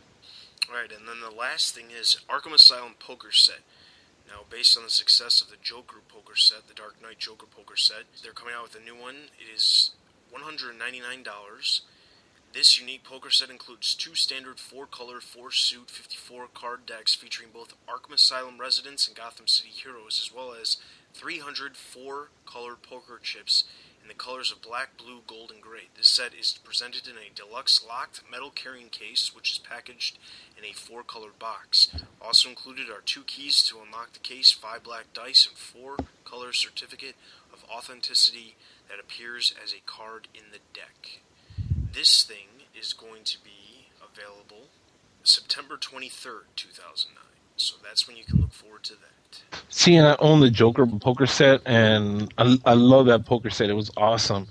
Alright, 0.68 0.92
and 0.92 1.06
then 1.08 1.20
the 1.20 1.34
last 1.34 1.74
thing 1.74 1.86
is 1.90 2.18
Arkham 2.28 2.54
Asylum 2.54 2.94
poker 2.98 3.32
set. 3.32 3.60
Based 4.54 4.78
on 4.78 4.84
the 4.84 4.90
success 4.90 5.40
of 5.40 5.50
the 5.50 5.56
Joker 5.60 5.96
poker 6.06 6.36
set, 6.36 6.68
the 6.68 6.74
Dark 6.74 7.02
Knight 7.02 7.18
Joker 7.18 7.46
poker 7.50 7.74
set, 7.74 8.04
they're 8.22 8.30
coming 8.30 8.54
out 8.56 8.62
with 8.62 8.80
a 8.80 8.84
new 8.84 8.94
one. 8.94 9.16
It 9.36 9.52
is 9.52 9.90
$199. 10.32 11.80
This 12.52 12.78
unique 12.78 13.02
poker 13.02 13.30
set 13.30 13.50
includes 13.50 13.96
two 13.96 14.14
standard 14.14 14.60
four 14.60 14.86
color, 14.86 15.20
four 15.20 15.50
suit, 15.50 15.90
54 15.90 16.46
card 16.54 16.86
decks 16.86 17.16
featuring 17.16 17.48
both 17.52 17.74
Arkham 17.88 18.14
Asylum 18.14 18.60
residents 18.60 19.08
and 19.08 19.16
Gotham 19.16 19.48
City 19.48 19.70
heroes, 19.70 20.22
as 20.24 20.32
well 20.32 20.54
as 20.54 20.76
300 21.14 21.76
four 21.76 22.28
color 22.46 22.76
poker 22.80 23.18
chips 23.20 23.64
in 24.04 24.08
the 24.08 24.14
colors 24.14 24.52
of 24.52 24.60
black, 24.60 24.98
blue, 24.98 25.20
gold, 25.26 25.50
and 25.50 25.62
gray. 25.62 25.88
This 25.96 26.08
set 26.08 26.34
is 26.38 26.58
presented 26.62 27.08
in 27.08 27.14
a 27.16 27.34
deluxe 27.34 27.82
locked 27.88 28.20
metal 28.30 28.50
carrying 28.50 28.90
case, 28.90 29.34
which 29.34 29.52
is 29.52 29.58
packaged 29.58 30.18
in 30.58 30.64
a 30.64 30.74
four 30.74 31.02
color 31.02 31.30
box. 31.38 31.88
Also 32.20 32.50
included 32.50 32.90
are 32.90 33.00
two 33.00 33.22
keys 33.22 33.64
to 33.66 33.80
unlock 33.80 34.12
the 34.12 34.18
case, 34.18 34.52
five 34.52 34.82
black 34.82 35.06
dice, 35.14 35.46
and 35.46 35.56
four 35.56 35.96
color 36.26 36.52
certificate 36.52 37.14
of 37.50 37.64
authenticity 37.74 38.56
that 38.90 39.00
appears 39.00 39.54
as 39.62 39.72
a 39.72 39.80
card 39.86 40.28
in 40.34 40.52
the 40.52 40.60
deck. 40.74 41.20
This 41.94 42.24
thing 42.24 42.68
is 42.78 42.92
going 42.92 43.24
to 43.24 43.38
be 43.42 43.88
available 44.02 44.68
September 45.22 45.78
23rd, 45.78 46.52
2009. 46.56 47.24
So 47.56 47.76
that's 47.82 48.06
when 48.06 48.18
you 48.18 48.24
can 48.24 48.42
look 48.42 48.52
forward 48.52 48.82
to 48.84 48.92
that. 48.94 49.23
See, 49.68 49.96
and 49.96 50.06
I 50.06 50.16
own 50.18 50.40
the 50.40 50.50
Joker 50.50 50.86
poker 50.86 51.26
set, 51.26 51.60
and 51.66 52.32
I, 52.38 52.58
I 52.64 52.74
love 52.74 53.06
that 53.06 53.26
poker 53.26 53.50
set. 53.50 53.70
It 53.70 53.74
was 53.74 53.90
awesome. 53.96 54.46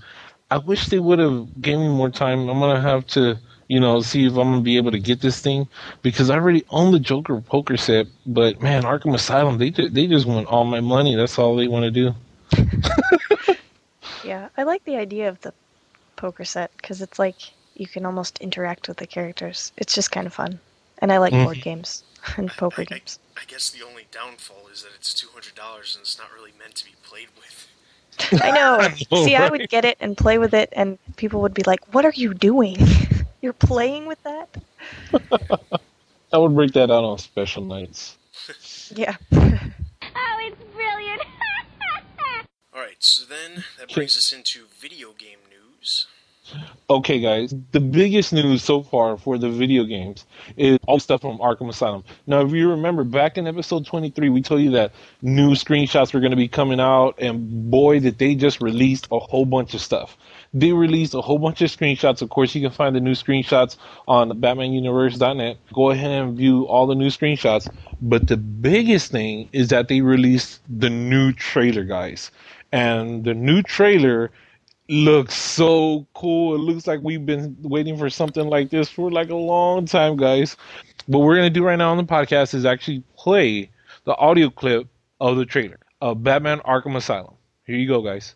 I 0.52 0.58
wish 0.58 0.88
they 0.88 1.00
would 1.00 1.20
have 1.20 1.62
gave 1.62 1.78
me 1.80 1.88
more 1.88 2.10
time. 2.10 2.50
I'm 2.50 2.60
gonna 2.60 2.82
have 2.82 3.08
to, 3.08 3.38
you 3.68 3.80
know, 3.80 4.02
see 4.02 4.26
if 4.26 4.32
I'm 4.34 4.52
gonna 4.52 4.62
be 4.62 4.78
able 4.78 4.92
to 4.92 5.00
get 5.00 5.22
this 5.22 5.40
thing 5.42 5.68
because 6.02 6.30
I 6.30 6.36
already 6.36 6.64
own 6.70 6.92
the 6.92 7.00
Joker 7.00 7.40
poker 7.42 7.78
set. 7.78 8.08
But 8.26 8.62
man, 8.62 8.84
Arkham 8.84 9.14
Asylum, 9.16 9.58
they 9.58 9.70
they 9.70 10.08
just 10.08 10.26
want 10.26 10.48
all 10.48 10.64
my 10.66 10.82
money. 10.82 11.16
That's 11.16 11.38
all 11.40 11.56
they 11.56 11.68
want 11.68 11.86
to 11.86 11.92
do. 11.92 12.14
Yeah, 14.24 14.50
I 14.58 14.64
like 14.64 14.86
the 14.86 14.96
idea 14.96 15.30
of 15.30 15.42
the 15.42 15.54
poker 16.16 16.46
set 16.46 16.72
because 16.78 17.02
it's 17.02 17.20
like 17.20 17.36
you 17.76 17.88
can 17.88 18.06
almost 18.06 18.40
interact 18.40 18.88
with 18.88 18.98
the 18.98 19.08
characters. 19.08 19.72
It's 19.78 19.94
just 19.94 20.12
kind 20.12 20.26
of 20.28 20.34
fun, 20.34 20.60
and 21.04 21.12
I 21.12 21.18
like 21.18 21.32
board 21.34 21.58
Mhm. 21.58 21.64
games 21.64 22.04
and 22.38 22.50
poker 22.52 22.82
I, 22.82 22.84
I, 22.84 22.98
games. 22.98 23.20
I 23.38 23.42
guess 23.46 23.70
the 23.70 23.84
only 23.84 24.08
downfall 24.10 24.70
is 24.72 24.84
that 24.84 24.92
it's 24.96 25.14
two 25.14 25.28
hundred 25.34 25.54
dollars 25.54 25.96
and 25.96 26.02
it's 26.02 26.18
not 26.18 26.34
really 26.34 26.54
meant 26.58 26.76
to 26.76 26.86
be 26.86 26.94
played 27.04 27.28
with. 27.38 27.68
I 28.42 28.52
know. 28.52 28.78
know, 29.12 29.26
See, 29.26 29.36
I 29.36 29.50
would 29.50 29.70
get 29.70 29.84
it 29.86 29.98
and 30.00 30.16
play 30.18 30.38
with 30.38 30.54
it, 30.54 30.70
and 30.72 30.98
people 31.18 31.42
would 31.42 31.54
be 31.54 31.64
like, 31.64 31.94
"What 31.94 32.06
are 32.06 32.14
you 32.16 32.34
doing? 32.34 32.78
You're 33.42 33.54
playing 33.54 34.06
with 34.06 34.24
that?" 34.24 34.50
I 36.32 36.38
would 36.38 36.56
break 36.56 36.72
that 36.74 36.90
out 36.90 37.04
on 37.04 37.18
special 37.20 37.64
nights. 37.66 38.18
Yeah. 38.96 39.16
Oh, 39.34 40.38
it's 40.40 40.64
brilliant. 40.74 41.22
All 42.74 42.80
right, 42.82 42.98
so 43.00 43.26
then 43.26 43.66
that 43.78 43.94
brings 43.94 44.16
us 44.18 44.32
into 44.32 44.66
video 44.80 45.12
game 45.12 45.40
news. 45.50 46.08
Okay, 46.90 47.20
guys, 47.22 47.56
the 47.72 47.80
biggest 47.80 48.34
news 48.34 48.64
so 48.64 48.84
far 48.84 49.18
for 49.18 49.38
the 49.38 49.50
video 49.50 49.86
games 49.86 50.26
is 50.58 50.78
all 50.86 51.00
stuff 51.00 51.22
from 51.22 51.38
Arkham 51.38 51.70
Asylum. 51.70 52.04
Now, 52.28 52.42
if 52.42 52.52
you 52.52 52.70
remember 52.70 53.06
back 53.06 53.38
in 53.38 53.48
episode 53.48 53.86
23, 53.86 54.28
we 54.30 54.42
told 54.42 54.62
you 54.62 54.72
that 54.72 54.92
new 55.22 55.52
screenshots 55.52 56.14
were 56.14 56.20
going 56.20 56.32
to 56.32 56.38
be 56.38 56.50
coming 56.50 56.82
out, 56.82 57.16
and 57.18 57.72
boy, 57.72 58.02
did 58.02 58.20
they 58.20 58.36
just 58.36 58.62
released 58.62 59.08
a 59.12 59.20
whole 59.20 59.46
bunch 59.46 59.74
of 59.74 59.80
stuff. 59.80 60.18
They 60.54 60.74
released 60.74 61.14
a 61.14 61.22
whole 61.22 61.40
bunch 61.40 61.62
of 61.62 61.70
screenshots. 61.72 62.22
Of 62.22 62.30
course, 62.30 62.54
you 62.54 62.62
can 62.62 62.72
find 62.72 62.96
the 62.96 63.00
new 63.00 63.14
screenshots 63.14 63.78
on 64.08 64.30
BatmanUniverse.net. 64.30 65.58
Go 65.74 65.92
ahead 65.92 66.12
and 66.12 66.38
view 66.38 66.68
all 66.68 66.86
the 66.86 66.96
new 66.96 67.08
screenshots. 67.08 67.74
But 68.02 68.28
the 68.28 68.38
biggest 68.38 69.12
thing 69.12 69.50
is 69.54 69.70
that 69.70 69.88
they 69.88 70.02
released 70.02 70.60
the 70.70 70.90
new 70.90 71.32
trailer, 71.32 71.86
guys. 71.86 72.30
And 72.74 73.24
the 73.24 73.34
new 73.34 73.62
trailer 73.62 74.32
looks 74.94 75.36
so 75.36 76.08
cool. 76.14 76.56
It 76.56 76.60
looks 76.60 76.86
like 76.86 77.00
we've 77.02 77.26
been 77.26 77.58
waiting 77.62 77.98
for 77.98 78.10
something 78.10 78.48
like 78.48 78.70
this 78.70 78.90
for 78.90 79.12
like 79.12 79.30
a 79.30 79.36
long 79.36 79.86
time, 79.86 80.16
guys. 80.18 80.56
What 81.08 81.20
we're 81.20 81.36
gonna 81.36 81.50
do 81.50 81.64
right 81.64 81.76
now 81.76 81.92
on 81.92 81.98
the 81.98 82.04
podcast 82.04 82.54
is 82.54 82.64
actually 82.66 83.04
play 83.18 83.72
the 84.06 84.16
audio 84.16 84.50
clip 84.50 84.88
of 85.20 85.38
the 85.38 85.46
trailer 85.46 85.80
of 86.02 86.24
Batman 86.24 86.60
Arkham 86.60 86.96
Asylum. 86.96 87.34
Here 87.66 87.76
you 87.76 87.88
go, 87.88 88.02
guys. 88.02 88.36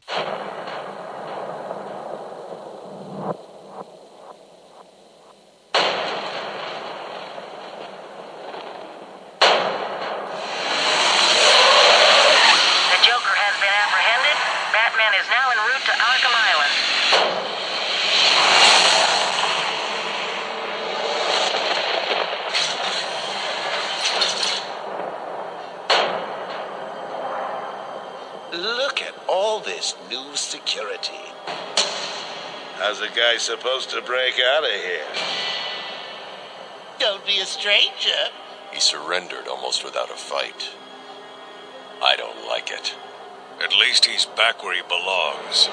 The 11.68 13.00
Joker 13.04 13.36
has 13.36 13.56
been 13.60 13.76
apprehended. 13.84 14.38
Batman 14.72 15.12
is 15.20 15.28
now 15.28 15.52
en 15.52 15.60
route 15.68 15.84
to 15.88 15.94
Arkham 16.00 16.32
Island. 16.32 16.74
Look 28.54 29.02
at 29.02 29.14
all 29.28 29.60
this 29.60 29.96
new 30.10 30.36
security. 30.36 31.14
How's 32.78 33.02
a 33.02 33.10
guy 33.10 33.37
supposed 33.48 33.90
to 33.90 34.02
break 34.02 34.34
out 34.42 34.66
of 34.66 34.70
here? 34.70 35.08
Don't 37.00 37.26
be 37.26 37.40
a 37.40 37.46
stranger. 37.46 38.28
He 38.74 38.80
surrendered 38.82 39.48
almost 39.48 39.86
without 39.86 40.12
a 40.12 40.16
fight. 40.16 40.72
I 42.04 42.18
don't 42.18 42.46
like 42.46 42.70
it. 42.72 42.94
At 43.64 43.74
least 43.74 44.06
he's 44.06 44.26
back 44.26 44.66
where 44.66 44.76
he 44.76 44.82
belongs. 44.90 45.70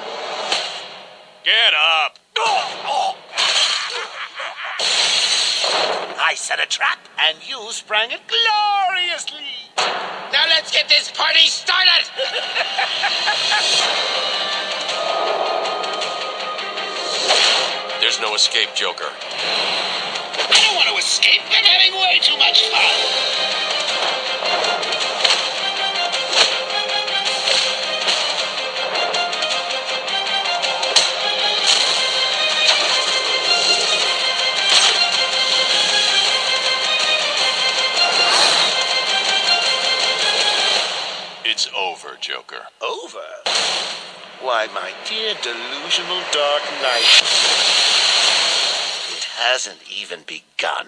Get 1.42 1.74
up! 1.74 2.16
I 6.16 6.34
set 6.37 6.62
a 6.62 6.66
trap, 6.66 7.00
and 7.26 7.38
you 7.44 7.72
sprang 7.72 8.12
it 8.12 8.20
gloriously. 8.28 9.72
Now 10.32 10.46
let's 10.48 10.70
get 10.70 10.88
this 10.88 11.10
party 11.10 11.48
started. 11.48 12.08
There's 18.04 18.20
no 18.20 18.34
escape, 18.34 18.68
Joker. 18.74 19.08
I 19.08 20.60
don't 20.60 20.76
want 20.76 20.90
to 20.90 20.96
escape. 20.98 21.40
I'm 21.48 21.64
having 21.64 21.94
way 21.98 22.18
too 22.20 22.36
much 22.36 22.68
fun. 22.68 22.82
It's 41.46 41.70
over, 41.74 42.18
Joker. 42.20 42.66
Over? 42.82 43.20
Why, 44.42 44.66
my 44.74 44.92
dear 45.08 45.32
delusional 45.40 46.20
Dark 46.32 46.62
Knight. 46.82 47.73
It 49.44 49.48
hasn't 49.48 49.80
even 50.00 50.20
begun. 50.26 50.87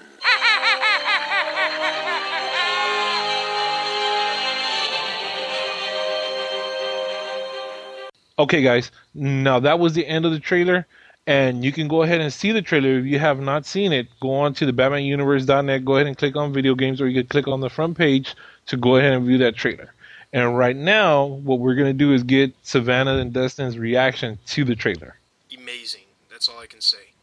Okay, 8.39 8.63
guys. 8.63 8.91
Now 9.15 9.61
that 9.61 9.79
was 9.79 9.93
the 9.93 10.07
end 10.07 10.25
of 10.25 10.33
the 10.33 10.41
trailer, 10.41 10.87
and 11.27 11.65
you 11.67 11.71
can 11.71 11.87
go 11.87 12.03
ahead 12.03 12.23
and 12.23 12.33
see 12.33 12.51
the 12.51 12.63
trailer 12.63 12.99
if 12.99 13.05
you 13.05 13.19
have 13.19 13.41
not 13.41 13.67
seen 13.67 13.93
it. 13.93 14.09
Go 14.21 14.33
on 14.33 14.55
to 14.55 14.65
the 14.65 14.73
BatmanUniverse.net. 14.73 15.85
Go 15.85 15.97
ahead 15.97 16.07
and 16.07 16.17
click 16.17 16.35
on 16.35 16.55
video 16.55 16.75
games, 16.75 17.03
or 17.03 17.09
you 17.09 17.23
can 17.23 17.29
click 17.29 17.49
on 17.49 17.61
the 17.61 17.69
front 17.69 17.99
page 17.99 18.35
to 18.69 18.79
go 18.79 18.97
ahead 18.97 19.13
and 19.13 19.27
view 19.27 19.37
that 19.39 19.57
trailer. 19.57 19.93
And 20.33 20.57
right 20.57 20.77
now, 20.77 21.25
what 21.25 21.59
we're 21.59 21.75
gonna 21.75 21.93
do 21.93 22.15
is 22.15 22.23
get 22.23 22.55
Savannah 22.63 23.19
and 23.19 23.35
Dustin's 23.35 23.79
reaction 23.79 24.39
to 24.47 24.65
the 24.65 24.75
trailer. 24.75 25.19
Amazing. 25.55 26.05
That's 26.31 26.49
all 26.49 26.59
I 26.59 26.67
can 26.67 26.81
say. 26.81 27.16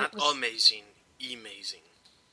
Not 0.00 0.14
was- 0.14 0.34
amazing, 0.36 0.82
amazing. 1.20 1.80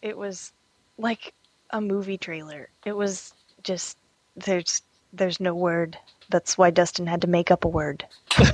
It 0.02 0.18
was 0.18 0.52
like 0.98 1.34
a 1.72 1.82
movie 1.82 2.18
trailer. 2.18 2.70
It 2.86 2.94
was 2.94 3.34
just 3.64 3.98
there's 4.36 4.82
there's 5.14 5.40
no 5.40 5.54
word. 5.54 5.98
That's 6.30 6.58
why 6.58 6.70
Dustin 6.72 7.08
had 7.08 7.22
to 7.22 7.28
make 7.28 7.52
up 7.52 7.66
a 7.66 7.70
word. 7.70 8.06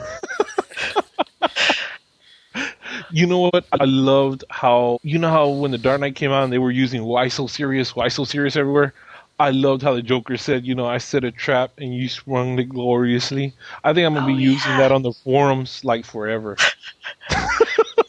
You 3.11 3.27
know 3.27 3.39
what? 3.51 3.65
I 3.71 3.83
loved 3.85 4.43
how 4.49 4.99
you 5.03 5.19
know 5.19 5.29
how 5.29 5.47
when 5.49 5.69
the 5.71 5.77
Dark 5.77 6.01
Knight 6.01 6.15
came 6.15 6.31
out 6.31 6.43
and 6.43 6.51
they 6.53 6.57
were 6.57 6.71
using 6.71 7.03
"Why 7.03 7.27
so 7.27 7.45
serious? 7.45 7.95
Why 7.95 8.07
so 8.07 8.23
serious?" 8.23 8.55
everywhere. 8.55 8.93
I 9.39 9.51
loved 9.51 9.83
how 9.83 9.93
the 9.93 10.01
Joker 10.01 10.35
said, 10.37 10.65
"You 10.65 10.73
know, 10.73 10.85
I 10.87 10.97
set 10.97 11.23
a 11.23 11.31
trap 11.31 11.71
and 11.77 11.93
you 11.93 12.09
sprung 12.09 12.57
it 12.59 12.69
gloriously." 12.69 13.53
I 13.83 13.93
think 13.93 14.05
I'm 14.07 14.15
gonna 14.15 14.25
Oh, 14.25 14.35
be 14.35 14.41
using 14.41 14.77
that 14.77 14.91
on 14.91 15.03
the 15.03 15.13
forums 15.13 15.83
like 15.83 16.05
forever. 16.05 16.57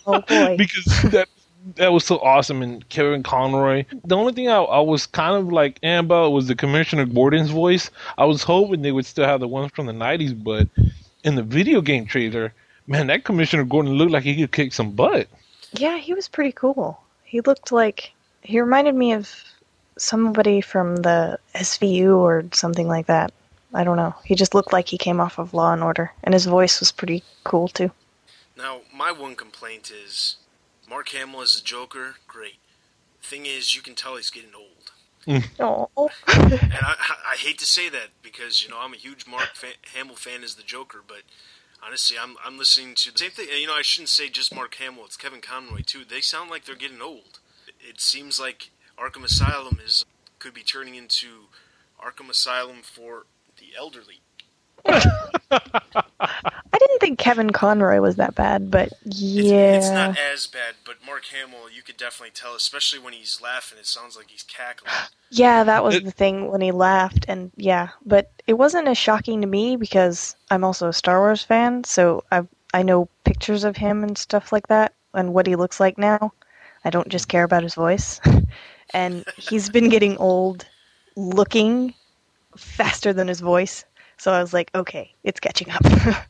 Oh 0.07 0.21
boy. 0.21 0.57
because 0.59 0.85
that 1.11 1.29
that 1.77 1.93
was 1.93 2.05
so 2.05 2.19
awesome. 2.19 2.63
And 2.63 2.87
Kevin 2.89 3.23
Conroy. 3.23 3.85
The 4.05 4.17
only 4.17 4.33
thing 4.33 4.49
I, 4.49 4.57
I 4.57 4.81
was 4.81 5.07
kind 5.07 5.37
of 5.37 5.53
like 5.53 5.79
eh, 5.83 5.99
about 5.99 6.33
was 6.33 6.47
the 6.47 6.55
Commissioner 6.55 7.07
Gordon's 7.07 7.51
voice. 7.51 7.91
I 8.19 8.25
was 8.25 8.43
hoping 8.43 8.83
they 8.83 8.93
would 8.93 9.07
still 9.07 9.27
have 9.27 9.41
the 9.41 9.49
ones 9.49 9.73
from 9.73 9.87
the 9.87 9.93
'90s, 9.93 10.43
but 10.43 10.69
in 11.25 11.35
the 11.35 11.43
video 11.43 11.81
game 11.81 12.07
trailer, 12.07 12.53
man, 12.87 13.07
that 13.09 13.25
Commissioner 13.25 13.65
Gordon 13.65 13.95
looked 13.95 14.13
like 14.13 14.25
he 14.25 14.37
could 14.37 14.53
kick 14.53 14.73
some 14.73 14.93
butt. 14.93 15.29
Yeah, 15.73 15.99
he 15.99 16.15
was 16.15 16.29
pretty 16.29 16.53
cool. 16.53 17.01
He 17.25 17.41
looked 17.41 17.73
like 17.73 18.13
he 18.43 18.61
reminded 18.61 18.95
me 18.95 19.13
of 19.13 19.31
somebody 19.97 20.61
from 20.61 20.97
the 20.97 21.39
SVU 21.55 22.17
or 22.17 22.45
something 22.53 22.89
like 22.89 23.07
that. 23.07 23.33
I 23.73 23.83
don't 23.83 23.97
know. 23.97 24.15
He 24.25 24.35
just 24.35 24.55
looked 24.55 24.73
like 24.73 24.89
he 24.89 24.99
came 24.99 25.21
off 25.21 25.39
of 25.39 25.55
Law 25.55 25.73
and 25.73 25.83
Order, 25.83 26.13
and 26.23 26.33
his 26.33 26.47
voice 26.47 26.79
was 26.79 26.93
pretty 26.93 27.25
cool 27.43 27.69
too. 27.69 27.91
Now, 28.57 28.83
my 28.95 29.11
one 29.13 29.35
complaint 29.35 29.91
is 29.91 30.37
Mark 30.89 31.09
Hamill 31.11 31.43
as 31.43 31.57
the 31.57 31.63
Joker, 31.65 32.17
great. 32.27 32.57
Thing 33.23 33.47
is, 33.47 33.75
you 33.75 33.83
can 33.83 33.95
tell 33.95 34.17
he's 34.17 34.31
getting 34.31 34.55
old. 34.55 34.93
Oh, 35.59 36.11
And 36.29 36.61
I, 36.63 36.95
I 37.33 37.37
hate 37.37 37.59
to 37.59 37.67
say 37.67 37.89
that 37.89 38.09
because, 38.23 38.63
you 38.63 38.71
know, 38.71 38.79
I'm 38.79 38.93
a 38.93 38.97
huge 38.97 39.27
Mark 39.27 39.55
fan, 39.55 39.73
Hamill 39.95 40.17
fan 40.17 40.45
as 40.45 40.55
the 40.55 40.63
Joker, 40.63 41.01
but 41.07 41.23
honestly, 41.85 42.17
I'm, 42.21 42.37
I'm 42.45 42.59
listening 42.59 42.95
to 42.97 43.13
the 43.13 43.19
same 43.19 43.31
thing. 43.31 43.49
You 43.49 43.67
know, 43.67 43.75
I 43.75 43.83
shouldn't 43.83 44.11
say 44.11 44.29
just 44.29 44.55
Mark 44.55 44.75
Hamill, 44.75 45.07
it's 45.07 45.17
Kevin 45.17 45.41
Conroy, 45.41 45.81
too. 45.85 46.05
They 46.09 46.21
sound 46.21 46.51
like 46.51 46.65
they're 46.65 46.77
getting 46.77 47.03
old. 47.03 47.41
It 47.81 48.01
seems 48.01 48.39
like 48.39 48.71
Arkham 48.99 49.25
Asylum 49.25 49.79
is 49.85 50.05
could 50.39 50.55
be 50.55 50.63
turning 50.63 50.95
into 50.95 51.47
Arkham 51.99 52.29
Asylum 52.29 52.83
for 52.83 53.25
the 53.59 53.69
elderly. 53.77 54.21
I 56.75 56.79
didn't 56.79 56.99
think 56.99 57.21
Kevin 57.21 57.51
Conroy 57.51 58.01
was 58.01 58.17
that 58.17 58.35
bad, 58.35 58.69
but 58.69 58.93
yeah. 59.05 59.77
It's 59.77 59.91
not 59.91 60.19
as 60.19 60.49
bad, 60.49 60.75
but 60.85 60.97
Mark 61.07 61.25
Hamill, 61.27 61.71
you 61.73 61.83
could 61.83 61.97
definitely 61.97 62.33
tell, 62.35 62.57
especially 62.57 62.99
when 62.99 63.13
he's 63.13 63.41
laughing, 63.41 63.79
it 63.79 63.87
sounds 63.87 64.17
like 64.17 64.27
he's 64.29 64.43
cackling. 64.43 64.91
Yeah, 65.31 65.65
that 65.65 65.83
was 65.83 66.01
the 66.01 66.13
thing 66.13 66.53
when 66.53 66.61
he 66.61 66.71
laughed, 66.71 67.25
and 67.27 67.51
yeah, 67.57 67.89
but 68.07 68.31
it 68.47 68.53
wasn't 68.53 68.87
as 68.87 68.97
shocking 68.97 69.41
to 69.41 69.49
me 69.49 69.75
because 69.75 70.37
I'm 70.49 70.63
also 70.63 70.89
a 70.89 70.93
Star 70.93 71.19
Wars 71.19 71.43
fan, 71.43 71.83
so 71.83 72.23
I 72.31 72.47
I 72.73 72.85
know 72.85 73.09
pictures 73.25 73.65
of 73.65 73.77
him 73.77 74.05
and 74.05 74.17
stuff 74.17 74.53
like 74.53 74.69
that, 74.69 74.95
and 75.13 75.35
what 75.35 75.49
he 75.49 75.57
looks 75.57 75.81
like 75.81 75.99
now. 75.99 76.33
I 76.85 76.91
don't 76.91 77.09
just 77.09 77.27
care 77.27 77.43
about 77.43 77.65
his 77.65 77.75
voice, 77.75 78.21
and 78.91 79.25
he's 79.37 79.69
been 79.71 79.89
getting 79.89 80.17
old, 80.19 80.67
looking 81.17 81.95
faster 82.57 83.13
than 83.13 83.27
his 83.27 83.41
voice. 83.41 83.85
So 84.25 84.33
I 84.33 84.41
was 84.41 84.55
like, 84.55 84.71
okay, 84.75 85.13
it's 85.23 85.39
catching 85.39 85.71
up. 85.71 85.83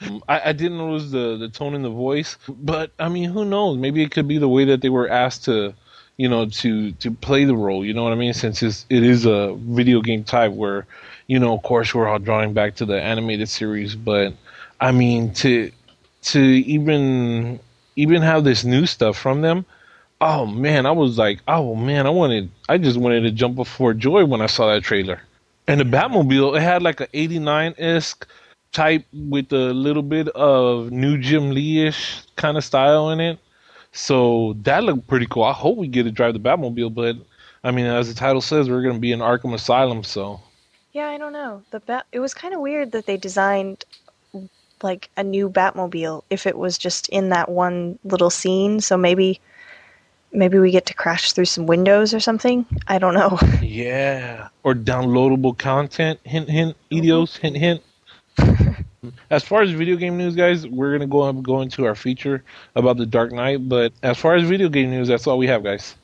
Mm, 0.00 0.22
I, 0.26 0.40
I 0.46 0.52
didn't 0.52 0.78
notice 0.78 1.10
the 1.10 1.36
the 1.36 1.50
tone 1.50 1.74
in 1.74 1.82
the 1.82 1.90
voice, 1.90 2.38
but 2.48 2.92
I 2.98 3.10
mean, 3.10 3.28
who 3.28 3.44
knows? 3.44 3.76
Maybe 3.76 4.02
it 4.02 4.10
could 4.10 4.26
be 4.26 4.38
the 4.38 4.48
way 4.48 4.64
that 4.64 4.80
they 4.80 4.88
were 4.88 5.10
asked 5.10 5.44
to, 5.44 5.74
you 6.16 6.28
know, 6.30 6.46
to 6.46 6.92
to 6.92 7.10
play 7.10 7.44
the 7.44 7.54
role. 7.54 7.84
You 7.84 7.92
know 7.92 8.04
what 8.04 8.12
I 8.14 8.16
mean? 8.16 8.32
Since 8.32 8.62
it's, 8.62 8.86
it 8.88 9.02
is 9.02 9.26
a 9.26 9.54
video 9.56 10.00
game 10.00 10.24
type, 10.24 10.52
where, 10.52 10.86
you 11.26 11.38
know, 11.38 11.52
of 11.52 11.62
course, 11.62 11.94
we're 11.94 12.08
all 12.08 12.18
drawing 12.18 12.54
back 12.54 12.76
to 12.76 12.86
the 12.86 12.98
animated 12.98 13.50
series, 13.50 13.94
but 13.94 14.32
I 14.80 14.92
mean, 14.92 15.34
to 15.34 15.70
to 16.32 16.40
even 16.40 17.60
even 17.96 18.22
have 18.22 18.44
this 18.44 18.64
new 18.64 18.86
stuff 18.86 19.18
from 19.18 19.42
them. 19.42 19.66
Oh 20.22 20.46
man, 20.46 20.86
I 20.86 20.92
was 20.92 21.18
like, 21.18 21.40
oh 21.46 21.74
man, 21.74 22.06
I 22.06 22.10
wanted, 22.10 22.50
I 22.70 22.78
just 22.78 22.96
wanted 22.96 23.22
to 23.22 23.30
jump 23.32 23.56
before 23.56 23.92
joy 23.92 24.24
when 24.24 24.40
I 24.40 24.46
saw 24.46 24.72
that 24.72 24.84
trailer. 24.84 25.20
And 25.70 25.80
the 25.80 25.84
Batmobile, 25.84 26.56
it 26.56 26.62
had 26.62 26.82
like 26.82 27.00
an 27.00 27.06
'89 27.14 27.76
esque 27.78 28.26
type 28.72 29.06
with 29.12 29.52
a 29.52 29.72
little 29.72 30.02
bit 30.02 30.26
of 30.30 30.90
new 30.90 31.16
Jim 31.16 31.52
Lee 31.52 31.86
ish 31.86 32.22
kind 32.34 32.56
of 32.56 32.64
style 32.64 33.10
in 33.10 33.20
it. 33.20 33.38
So 33.92 34.56
that 34.64 34.82
looked 34.82 35.06
pretty 35.06 35.26
cool. 35.30 35.44
I 35.44 35.52
hope 35.52 35.76
we 35.76 35.86
get 35.86 36.02
to 36.02 36.10
drive 36.10 36.34
the 36.34 36.40
Batmobile, 36.40 36.92
but 36.92 37.14
I 37.62 37.70
mean, 37.70 37.86
as 37.86 38.08
the 38.08 38.18
title 38.18 38.40
says, 38.40 38.68
we're 38.68 38.82
going 38.82 38.96
to 38.96 39.00
be 39.00 39.12
in 39.12 39.20
Arkham 39.20 39.54
Asylum, 39.54 40.02
so. 40.02 40.40
Yeah, 40.92 41.06
I 41.06 41.18
don't 41.18 41.32
know. 41.32 41.62
The 41.70 41.78
bat. 41.78 42.04
It 42.10 42.18
was 42.18 42.34
kind 42.34 42.52
of 42.52 42.58
weird 42.58 42.90
that 42.90 43.06
they 43.06 43.16
designed 43.16 43.84
like 44.82 45.08
a 45.16 45.22
new 45.22 45.48
Batmobile 45.48 46.24
if 46.30 46.48
it 46.48 46.58
was 46.58 46.78
just 46.78 47.08
in 47.10 47.28
that 47.28 47.48
one 47.48 47.96
little 48.02 48.30
scene. 48.30 48.80
So 48.80 48.96
maybe, 48.96 49.40
maybe 50.32 50.58
we 50.58 50.70
get 50.70 50.86
to 50.86 50.94
crash 50.94 51.32
through 51.32 51.46
some 51.46 51.66
windows 51.66 52.14
or 52.14 52.20
something. 52.20 52.66
I 52.88 52.98
don't 52.98 53.14
know. 53.14 53.38
Yeah. 53.62 54.48
Or 54.64 54.74
downloadable 54.74 55.56
content. 55.56 56.18
Hint, 56.24 56.50
hint. 56.50 56.76
Eidos. 56.90 57.36
Hint, 57.38 57.56
hint. 57.56 57.82
as 59.30 59.44
far 59.44 59.62
as 59.62 59.70
video 59.70 59.96
game 59.96 60.16
news, 60.16 60.34
guys, 60.34 60.66
we're 60.66 60.92
gonna 60.92 61.06
go 61.06 61.32
go 61.32 61.60
into 61.60 61.86
our 61.86 61.94
feature 61.94 62.42
about 62.74 62.96
the 62.96 63.06
Dark 63.06 63.32
Knight. 63.32 63.68
But 63.68 63.92
as 64.02 64.18
far 64.18 64.34
as 64.34 64.48
video 64.48 64.68
game 64.68 64.90
news, 64.90 65.08
that's 65.08 65.26
all 65.26 65.38
we 65.38 65.46
have, 65.46 65.62
guys. 65.62 65.94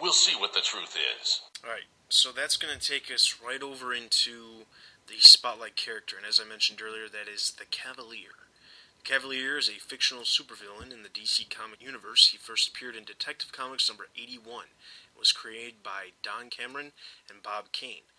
We'll 0.00 0.12
see 0.12 0.36
what 0.38 0.54
the 0.54 0.60
truth 0.60 0.96
is. 1.20 1.40
All 1.64 1.70
right, 1.70 1.84
so 2.08 2.30
that's 2.32 2.56
going 2.56 2.76
to 2.78 2.80
take 2.80 3.10
us 3.12 3.36
right 3.44 3.62
over 3.62 3.92
into 3.92 4.64
the 5.08 5.14
spotlight 5.18 5.76
character, 5.76 6.16
and 6.16 6.26
as 6.26 6.40
I 6.44 6.48
mentioned 6.48 6.80
earlier, 6.82 7.08
that 7.08 7.32
is 7.32 7.52
the 7.58 7.64
Cavalier. 7.70 8.45
Cavalier 9.06 9.56
is 9.56 9.68
a 9.68 9.78
fictional 9.78 10.24
supervillain 10.24 10.92
in 10.92 11.04
the 11.04 11.08
DC 11.08 11.48
comic 11.48 11.80
universe. 11.80 12.30
He 12.32 12.38
first 12.38 12.66
appeared 12.66 12.96
in 12.96 13.04
Detective 13.04 13.52
Comics 13.52 13.88
number 13.88 14.08
81. 14.16 14.64
It 15.14 15.18
was 15.18 15.30
created 15.30 15.80
by 15.80 16.10
Don 16.24 16.50
Cameron 16.50 16.90
and 17.30 17.40
Bob 17.40 17.70
Kane. 17.70 18.10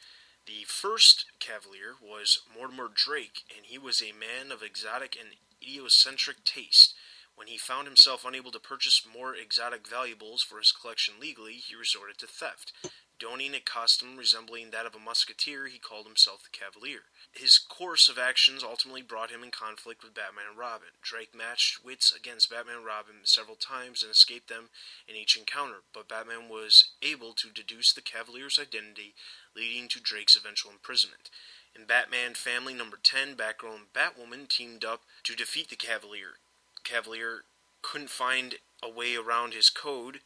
The 0.45 0.63
first 0.65 1.25
Cavalier 1.39 1.95
was 2.01 2.39
Mortimer 2.57 2.87
Drake, 2.87 3.43
and 3.53 3.65
he 3.65 3.77
was 3.77 4.01
a 4.01 4.17
man 4.17 4.49
of 4.49 4.63
exotic 4.63 5.17
and 5.19 5.35
idiocentric 5.61 6.45
taste. 6.45 6.93
When 7.35 7.47
he 7.47 7.57
found 7.57 7.85
himself 7.85 8.23
unable 8.23 8.51
to 8.51 8.59
purchase 8.59 9.05
more 9.05 9.35
exotic 9.35 9.85
valuables 9.85 10.41
for 10.41 10.57
his 10.57 10.71
collection 10.71 11.15
legally, 11.19 11.55
he 11.55 11.75
resorted 11.75 12.17
to 12.19 12.27
theft. 12.27 12.71
Donning 13.19 13.55
a 13.55 13.59
costume 13.59 14.15
resembling 14.15 14.69
that 14.69 14.85
of 14.85 14.93
a 14.93 14.99
musketeer, 14.99 15.67
he 15.67 15.79
called 15.79 16.05
himself 16.05 16.43
the 16.43 16.55
Cavalier. 16.55 17.01
His 17.31 17.57
course 17.57 18.09
of 18.09 18.19
actions 18.19 18.63
ultimately 18.63 19.01
brought 19.01 19.31
him 19.31 19.43
in 19.43 19.49
conflict 19.49 20.03
with 20.03 20.13
Batman 20.13 20.45
and 20.49 20.57
Robin. 20.57 20.89
Drake 21.01 21.33
matched 21.35 21.83
wits 21.83 22.11
against 22.15 22.51
Batman 22.51 22.77
and 22.77 22.85
Robin 22.85 23.15
several 23.23 23.55
times 23.55 24.03
and 24.03 24.11
escaped 24.11 24.49
them 24.49 24.69
in 25.07 25.15
each 25.15 25.35
encounter, 25.35 25.81
but 25.93 26.07
Batman 26.07 26.47
was 26.47 26.89
able 27.01 27.33
to 27.33 27.49
deduce 27.49 27.91
the 27.91 28.01
Cavalier's 28.01 28.59
identity, 28.59 29.15
leading 29.55 29.87
to 29.89 29.99
Drake's 29.99 30.35
eventual 30.35 30.71
imprisonment. 30.71 31.31
In 31.75 31.85
Batman 31.85 32.35
Family 32.35 32.73
number 32.73 32.97
10, 33.01 33.35
Batgirl 33.35 33.75
and 33.75 33.93
Batwoman 33.93 34.47
teamed 34.47 34.85
up 34.85 35.01
to 35.23 35.35
defeat 35.35 35.69
the 35.69 35.75
Cavalier. 35.75 36.37
Cavalier 36.83 37.43
couldn't 37.81 38.09
find 38.09 38.55
a 38.81 38.89
way 38.89 39.15
around 39.15 39.53
his 39.53 39.69
code, 39.69 40.19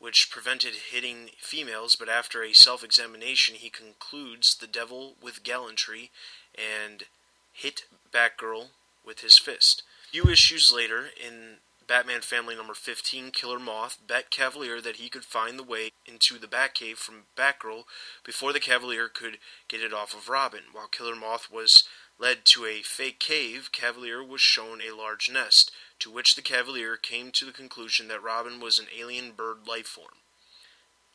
which 0.00 0.30
prevented 0.30 0.74
hitting 0.90 1.30
females, 1.38 1.94
but 1.94 2.08
after 2.08 2.42
a 2.42 2.52
self 2.54 2.82
examination, 2.82 3.54
he 3.54 3.70
concludes 3.70 4.56
the 4.56 4.66
devil 4.66 5.14
with 5.22 5.44
gallantry 5.44 6.10
and 6.54 7.04
hit 7.52 7.84
Batgirl 8.12 8.68
with 9.04 9.20
his 9.20 9.38
fist. 9.38 9.82
A 10.08 10.10
few 10.10 10.28
issues 10.28 10.72
later, 10.74 11.10
in 11.22 11.58
Batman 11.86 12.22
Family 12.22 12.54
number 12.56 12.74
15, 12.74 13.30
Killer 13.30 13.58
Moth 13.58 13.98
bet 14.06 14.30
Cavalier 14.30 14.80
that 14.80 14.96
he 14.96 15.08
could 15.08 15.24
find 15.24 15.58
the 15.58 15.64
way 15.64 15.90
into 16.06 16.38
the 16.38 16.46
Batcave 16.46 16.96
from 16.96 17.24
Batgirl 17.36 17.82
before 18.24 18.52
the 18.52 18.60
Cavalier 18.60 19.08
could 19.08 19.38
get 19.68 19.82
it 19.82 19.92
off 19.92 20.14
of 20.14 20.28
Robin. 20.28 20.62
While 20.72 20.86
Killer 20.86 21.16
Moth 21.16 21.50
was 21.50 21.84
led 22.18 22.44
to 22.44 22.64
a 22.64 22.82
fake 22.82 23.18
cave, 23.18 23.70
Cavalier 23.72 24.22
was 24.22 24.40
shown 24.40 24.80
a 24.80 24.96
large 24.96 25.30
nest, 25.30 25.72
to 26.00 26.10
which 26.10 26.34
the 26.34 26.42
Cavalier 26.42 26.96
came 26.96 27.30
to 27.32 27.44
the 27.44 27.52
conclusion 27.52 28.08
that 28.08 28.22
Robin 28.22 28.60
was 28.60 28.78
an 28.78 28.86
alien 28.98 29.32
bird 29.32 29.68
life 29.68 29.86
form. 29.86 30.14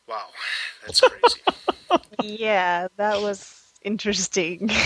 Wow, 0.08 0.28
that's 0.86 1.02
crazy. 1.02 1.42
yeah, 2.22 2.88
that 2.98 3.22
was 3.22 3.74
interesting. 3.82 4.70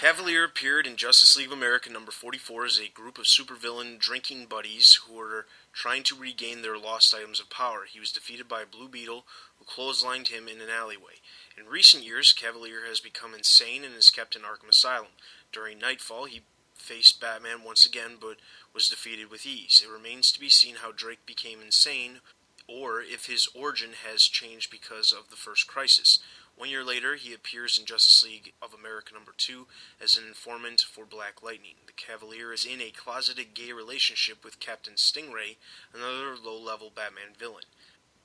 Cavalier 0.00 0.44
appeared 0.44 0.86
in 0.86 0.96
Justice 0.96 1.36
League 1.36 1.48
of 1.48 1.52
America 1.52 1.90
number 1.90 2.10
44 2.10 2.64
as 2.64 2.78
a 2.78 2.88
group 2.88 3.18
of 3.18 3.24
supervillain 3.24 3.98
drinking 3.98 4.46
buddies 4.46 4.94
who 4.94 5.14
were 5.14 5.46
trying 5.72 6.02
to 6.04 6.16
regain 6.16 6.62
their 6.62 6.78
lost 6.78 7.14
items 7.14 7.40
of 7.40 7.50
power. 7.50 7.84
He 7.84 8.00
was 8.00 8.12
defeated 8.12 8.48
by 8.48 8.64
Blue 8.64 8.88
Beetle, 8.88 9.24
who 9.58 9.64
clotheslined 9.64 10.28
him 10.28 10.48
in 10.48 10.60
an 10.60 10.70
alleyway. 10.70 11.20
In 11.58 11.66
recent 11.66 12.04
years, 12.04 12.32
Cavalier 12.32 12.86
has 12.88 13.00
become 13.00 13.34
insane 13.34 13.84
and 13.84 13.94
is 13.94 14.08
kept 14.08 14.34
in 14.34 14.42
Arkham 14.42 14.70
Asylum. 14.70 15.12
During 15.52 15.78
Knightfall, 15.78 16.26
he 16.26 16.42
faced 16.78 17.20
Batman 17.20 17.64
once 17.64 17.84
again, 17.84 18.12
but 18.20 18.36
was 18.74 18.88
defeated 18.88 19.30
with 19.30 19.46
ease. 19.46 19.82
It 19.84 19.90
remains 19.90 20.32
to 20.32 20.40
be 20.40 20.48
seen 20.48 20.76
how 20.76 20.92
Drake 20.92 21.26
became 21.26 21.60
insane, 21.60 22.20
or 22.66 23.00
if 23.00 23.26
his 23.26 23.48
origin 23.54 23.90
has 24.06 24.22
changed 24.22 24.70
because 24.70 25.12
of 25.12 25.30
the 25.30 25.36
first 25.36 25.66
crisis. 25.66 26.18
One 26.56 26.70
year 26.70 26.84
later, 26.84 27.14
he 27.14 27.32
appears 27.32 27.78
in 27.78 27.86
Justice 27.86 28.24
League 28.24 28.52
of 28.60 28.74
America 28.74 29.14
number 29.14 29.32
2 29.36 29.66
as 30.02 30.16
an 30.16 30.24
informant 30.26 30.80
for 30.80 31.04
Black 31.04 31.40
Lightning. 31.40 31.76
The 31.86 31.92
Cavalier 31.92 32.52
is 32.52 32.64
in 32.64 32.80
a 32.80 32.90
closeted 32.90 33.54
gay 33.54 33.72
relationship 33.72 34.44
with 34.44 34.58
Captain 34.58 34.94
Stingray, 34.94 35.56
another 35.94 36.34
low 36.42 36.60
level 36.60 36.90
Batman 36.94 37.34
villain. 37.38 37.62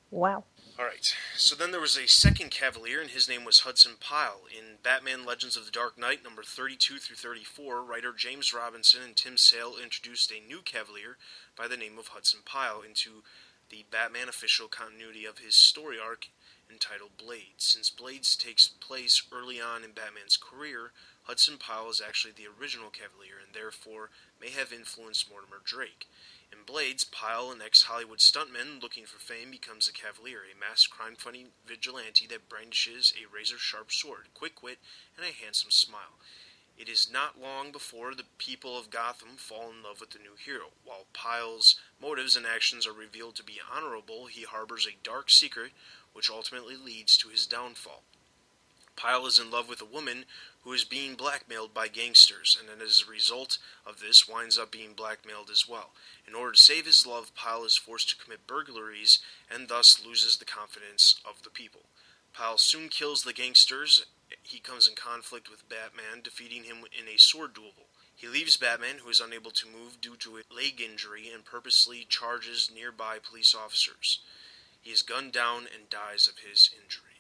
Wow. 0.10 0.46
Alright, 0.80 1.16
so 1.38 1.54
then 1.56 1.70
there 1.70 1.80
was 1.80 1.96
a 1.96 2.08
second 2.08 2.50
Cavalier, 2.50 3.00
and 3.00 3.12
his 3.12 3.30
name 3.30 3.46
was 3.46 3.60
Hudson 3.60 3.94
Pyle. 4.00 4.42
In 4.50 4.78
Batman 4.82 5.24
Legends 5.24 5.56
of 5.56 5.66
the 5.66 5.72
Dark 5.72 6.00
Knight, 6.00 6.24
number 6.24 6.42
32 6.42 6.98
through 6.98 7.16
34, 7.16 7.84
writer 7.84 8.12
James 8.12 8.52
Robinson 8.52 9.04
and 9.04 9.16
Tim 9.16 9.38
Sale 9.38 9.76
introduced 9.82 10.32
a 10.32 10.42
new 10.42 10.62
Cavalier 10.64 11.18
by 11.56 11.68
the 11.68 11.78
name 11.78 12.00
of 12.00 12.08
Hudson 12.08 12.40
Pyle 12.44 12.82
into 12.82 13.22
the 13.70 13.86
Batman 13.92 14.28
official 14.28 14.68
continuity 14.68 15.26
of 15.26 15.38
his 15.38 15.54
story 15.54 15.98
arc 16.04 16.30
entitled 16.72 17.18
Blades. 17.18 17.66
Since 17.66 17.92
Blades 17.92 18.36
takes 18.36 18.68
place 18.68 19.22
early 19.32 19.62
on 19.62 19.84
in 19.84 19.92
Batman's 19.92 20.38
career, 20.38 20.92
Hudson 21.24 21.58
Pyle 21.60 21.92
is 21.92 22.02
actually 22.02 22.34
the 22.34 22.50
original 22.50 22.90
Cavalier 22.90 23.38
and 23.38 23.54
therefore 23.54 24.10
may 24.42 24.50
have 24.50 24.74
influenced 24.74 25.30
Mortimer 25.30 25.62
Drake. 25.64 26.08
In 26.54 26.66
Blades, 26.66 27.04
Pyle, 27.04 27.50
an 27.50 27.64
ex 27.64 27.82
Hollywood 27.82 28.20
stuntman 28.20 28.80
looking 28.80 29.08
for 29.08 29.18
fame, 29.18 29.50
becomes 29.50 29.88
a 29.88 29.92
Cavalier, 29.92 30.44
a 30.46 30.56
masked 30.56 30.92
crime 30.92 31.16
fighting 31.16 31.54
vigilante 31.66 32.28
that 32.28 32.48
brandishes 32.48 33.12
a 33.20 33.26
razor 33.26 33.58
sharp 33.58 33.92
sword, 33.92 34.28
quick 34.36 34.62
wit, 34.62 34.78
and 35.18 35.26
a 35.26 35.32
handsome 35.32 35.72
smile. 35.72 36.20
It 36.78 36.88
is 36.88 37.10
not 37.10 37.42
long 37.42 37.72
before 37.72 38.14
the 38.14 38.28
people 38.38 38.78
of 38.78 38.92
Gotham 38.92 39.36
fall 39.36 39.72
in 39.72 39.82
love 39.82 40.00
with 40.00 40.12
the 40.12 40.20
new 40.20 40.36
hero. 40.36 40.74
While 40.84 41.08
Pyle's 41.12 41.76
motives 42.00 42.36
and 42.36 42.46
actions 42.46 42.86
are 42.86 42.94
revealed 42.94 43.36
to 43.38 43.44
be 43.44 43.60
honorable, 43.60 44.28
he 44.28 44.44
harbors 44.44 44.86
a 44.86 45.04
dark 45.04 45.32
secret 45.32 45.72
which 46.14 46.30
ultimately 46.30 46.76
leads 46.76 47.18
to 47.18 47.30
his 47.30 47.48
downfall. 47.48 48.04
Pyle 48.96 49.26
is 49.26 49.40
in 49.40 49.52
love 49.52 49.68
with 49.68 49.82
a 49.82 49.86
woman 49.86 50.26
who 50.64 50.72
is 50.72 50.86
being 50.86 51.16
blackmailed 51.16 51.74
by 51.74 51.88
gangsters, 51.88 52.58
and 52.58 52.82
as 52.82 53.04
a 53.06 53.12
result 53.12 53.58
of 53.86 54.00
this, 54.00 54.28
winds 54.28 54.58
up 54.58 54.72
being 54.72 54.94
blackmailed 54.94 55.50
as 55.50 55.68
well. 55.68 55.92
In 56.28 56.36
order 56.36 56.54
to 56.54 56.62
save 56.62 56.86
his 56.86 57.06
love, 57.06 57.36
Pyle 57.36 57.66
is 57.66 57.76
forced 57.76 58.10
to 58.10 58.24
commit 58.24 58.48
burglaries 58.48 59.20
and 59.50 59.68
thus 59.68 60.04
loses 60.06 60.38
the 60.38 60.46
confidence 60.46 61.20
of 61.26 61.44
the 61.44 61.50
people. 61.50 61.82
Pyle 62.34 62.58
soon 62.58 62.90
kills 62.90 63.24
the 63.24 63.34
gangsters. 63.34 64.06
He 64.42 64.60
comes 64.60 64.88
in 64.88 64.96
conflict 64.96 65.50
with 65.50 65.70
Batman, 65.70 66.22
defeating 66.24 66.64
him 66.64 66.86
in 66.98 67.08
a 67.08 67.18
sword 67.18 67.54
duel. 67.54 67.74
He 68.16 68.28
leaves 68.28 68.58
Batman, 68.58 69.00
who 69.00 69.10
is 69.10 69.20
unable 69.20 69.52
to 69.52 69.68
move 69.68 70.00
due 70.00 70.16
to 70.18 70.38
a 70.38 70.54
leg 70.54 70.80
injury, 70.80 71.30
and 71.30 71.44
purposely 71.44 72.06
charges 72.06 72.72
nearby 72.74 73.18
police 73.20 73.54
officers. 73.54 74.20
He 74.82 74.92
is 74.92 75.02
gunned 75.02 75.34
down 75.34 75.68
and 75.74 75.90
dies 75.90 76.28
of 76.28 76.40
his 76.40 76.70
injuries. 76.74 77.13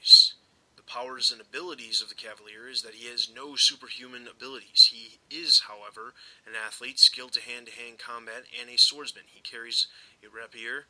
Powers 0.93 1.31
and 1.31 1.41
abilities 1.41 2.03
of 2.03 2.09
the 2.09 2.13
Cavalier 2.13 2.69
is 2.69 2.83
that 2.83 2.93
he 2.93 3.09
has 3.09 3.27
no 3.27 3.55
superhuman 3.55 4.27
abilities. 4.27 4.91
He 4.93 5.17
is, 5.35 5.63
however, 5.67 6.13
an 6.45 6.53
athlete 6.53 6.99
skilled 6.99 7.33
to 7.33 7.41
hand 7.41 7.65
to 7.65 7.73
hand 7.73 7.97
combat 7.97 8.43
and 8.61 8.69
a 8.69 8.77
swordsman. 8.77 9.23
He 9.25 9.41
carries 9.41 9.87
a 10.23 10.29
rapier 10.29 10.85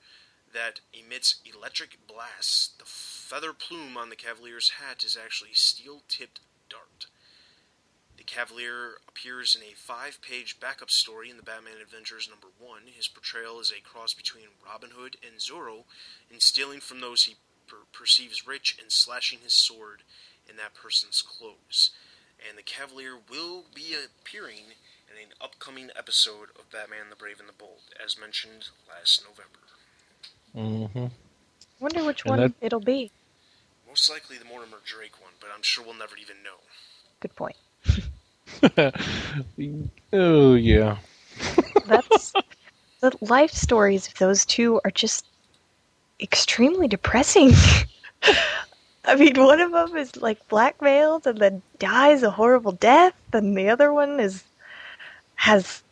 that 0.53 0.81
emits 0.91 1.39
electric 1.45 2.05
blasts. 2.05 2.71
The 2.77 2.83
feather 2.83 3.53
plume 3.53 3.95
on 3.95 4.09
the 4.09 4.17
Cavalier's 4.17 4.71
hat 4.71 5.05
is 5.05 5.15
actually 5.15 5.51
a 5.51 5.55
steel 5.55 6.03
tipped 6.09 6.41
dart. 6.67 7.07
The 8.17 8.25
Cavalier 8.25 8.95
appears 9.07 9.55
in 9.55 9.61
a 9.61 9.73
five 9.73 10.19
page 10.21 10.59
backup 10.59 10.91
story 10.91 11.29
in 11.29 11.37
the 11.37 11.43
Batman 11.43 11.79
Adventures 11.81 12.27
number 12.29 12.47
one. 12.59 12.87
His 12.93 13.07
portrayal 13.07 13.61
is 13.61 13.71
a 13.71 13.81
cross 13.81 14.13
between 14.13 14.47
Robin 14.67 14.89
Hood 14.97 15.15
and 15.25 15.39
Zorro 15.39 15.85
in 16.29 16.41
stealing 16.41 16.81
from 16.81 16.99
those 16.99 17.23
he 17.23 17.35
per- 17.73 17.97
perceives 17.99 18.45
rich 18.47 18.77
and 18.81 18.91
slashing 18.91 19.39
his 19.43 19.53
sword 19.53 20.01
in 20.49 20.57
that 20.57 20.73
person's 20.73 21.21
clothes. 21.21 21.91
And 22.47 22.57
the 22.57 22.63
Cavalier 22.63 23.15
will 23.29 23.63
be 23.73 23.95
appearing 23.95 24.73
in 25.09 25.17
an 25.21 25.29
upcoming 25.41 25.89
episode 25.97 26.49
of 26.57 26.69
Batman 26.71 27.09
the 27.09 27.15
Brave 27.15 27.39
and 27.39 27.47
the 27.47 27.53
Bold, 27.53 27.81
as 28.03 28.19
mentioned 28.19 28.69
last 28.89 29.23
November. 29.23 30.89
Mm-hmm. 30.91 31.05
Wonder 31.79 32.03
which 32.03 32.23
And 32.25 32.29
one 32.29 32.39
that- 32.39 32.53
it'll 32.61 32.79
be. 32.79 33.11
Most 33.87 34.09
likely 34.09 34.37
the 34.37 34.45
Mortimer 34.45 34.77
Drake 34.85 35.21
one, 35.21 35.33
but 35.39 35.49
I'm 35.55 35.61
sure 35.61 35.85
we'll 35.85 35.93
never 35.93 36.15
even 36.17 36.37
know. 36.43 36.57
Good 37.19 37.35
point. 37.35 37.55
oh 40.13 40.55
yeah. 40.55 40.97
That's 41.85 42.33
the 43.01 43.15
life 43.21 43.51
stories 43.51 44.07
of 44.07 44.15
those 44.15 44.45
two 44.45 44.81
are 44.83 44.89
just 44.91 45.25
extremely 46.19 46.87
depressing. 46.87 47.51
I 49.05 49.15
mean, 49.15 49.35
one 49.35 49.59
of 49.59 49.71
them 49.71 49.97
is 49.97 50.15
like 50.17 50.47
blackmailed 50.47 51.27
and 51.27 51.37
then 51.39 51.61
dies 51.79 52.23
a 52.23 52.31
horrible 52.31 52.71
death, 52.71 53.15
and 53.33 53.57
the 53.57 53.69
other 53.69 53.93
one 53.93 54.19
is 54.19 54.43
has 55.35 55.83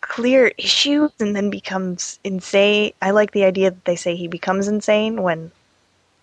clear 0.00 0.52
issues 0.56 1.10
and 1.20 1.36
then 1.36 1.50
becomes 1.50 2.18
insane. 2.24 2.92
I 3.02 3.10
like 3.10 3.32
the 3.32 3.44
idea 3.44 3.70
that 3.70 3.84
they 3.84 3.96
say 3.96 4.16
he 4.16 4.28
becomes 4.28 4.68
insane 4.68 5.22
when 5.22 5.50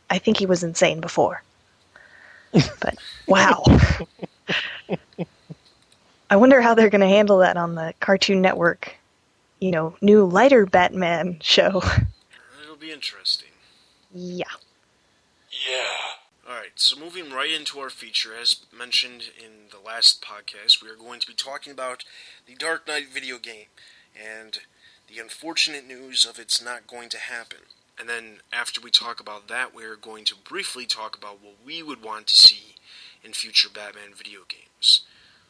I 0.10 0.17
think 0.17 0.38
he 0.38 0.45
was 0.45 0.63
insane 0.63 1.01
before. 1.01 1.43
But 2.79 2.97
wow. 3.27 3.63
I 6.29 6.36
wonder 6.36 6.62
how 6.62 6.73
they're 6.73 6.89
going 6.89 7.01
to 7.01 7.08
handle 7.08 7.39
that 7.39 7.58
on 7.58 7.75
the 7.75 7.93
Cartoon 7.99 8.41
Network, 8.41 8.95
you 9.60 9.71
know, 9.71 9.95
new 10.01 10.25
lighter 10.25 10.65
Batman 10.65 11.38
show. 11.41 11.82
It'll 12.84 12.89
be 12.89 12.93
interesting. 12.93 13.50
yeah. 14.13 14.43
Yeah. 15.50 16.50
Alright, 16.50 16.74
so 16.76 17.00
moving 17.00 17.32
right 17.32 17.50
into 17.50 17.80
our 17.80 17.89
feature, 17.89 18.32
as 18.36 18.65
mentioned 18.78 19.30
in 19.38 19.69
the 19.72 19.80
last 19.80 20.22
podcast, 20.22 20.84
we 20.84 20.89
are 20.89 20.96
going 20.98 21.22
to 21.22 21.28
be 21.28 21.34
talking 21.34 21.72
about 21.72 22.04
the 22.46 22.56
Dark 22.56 22.86
Knight 22.86 23.08
video 23.08 23.38
game 23.38 23.67
and 24.13 24.60
the 25.08 25.19
unfortunate 25.19 25.88
news 25.88 26.26
of 26.26 26.38
it's 26.38 26.62
not 26.62 26.86
going 26.86 27.08
to 27.10 27.17
happen. 27.17 27.60
And 27.98 28.10
then 28.10 28.39
after 28.52 28.82
we 28.82 28.91
talk 28.91 29.22
about 29.22 29.48
that, 29.48 29.74
we're 29.74 29.96
going 29.96 30.26
to 30.26 30.36
briefly 30.36 30.86
talk 30.86 31.15
about 31.15 31.41
what 31.41 31.56
we 31.65 31.82
would 31.82 32.04
want 32.04 32.28
to 32.28 32.36
see 32.36 32.76
in 33.24 33.32
future 33.32 33.69
Batman 33.74 34.13
video 34.13 34.41
games. 34.50 35.04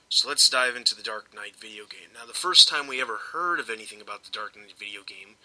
So 0.09 0.29
let's 0.29 0.47
dive 0.47 0.75
into 0.75 0.93
the 0.93 1.01
Dark 1.01 1.33
Knight 1.33 1.55
video 1.55 1.85
game. 1.85 2.09
Now, 2.13 2.27
the 2.27 2.33
first 2.33 2.69
time 2.69 2.85
we 2.85 3.01
ever 3.01 3.17
heard 3.31 3.59
of 3.59 3.71
anything 3.71 3.99
about 3.99 4.25
the 4.25 4.31
Dark 4.31 4.55
Knight 4.55 4.77
video 4.77 5.01
game 5.01 5.37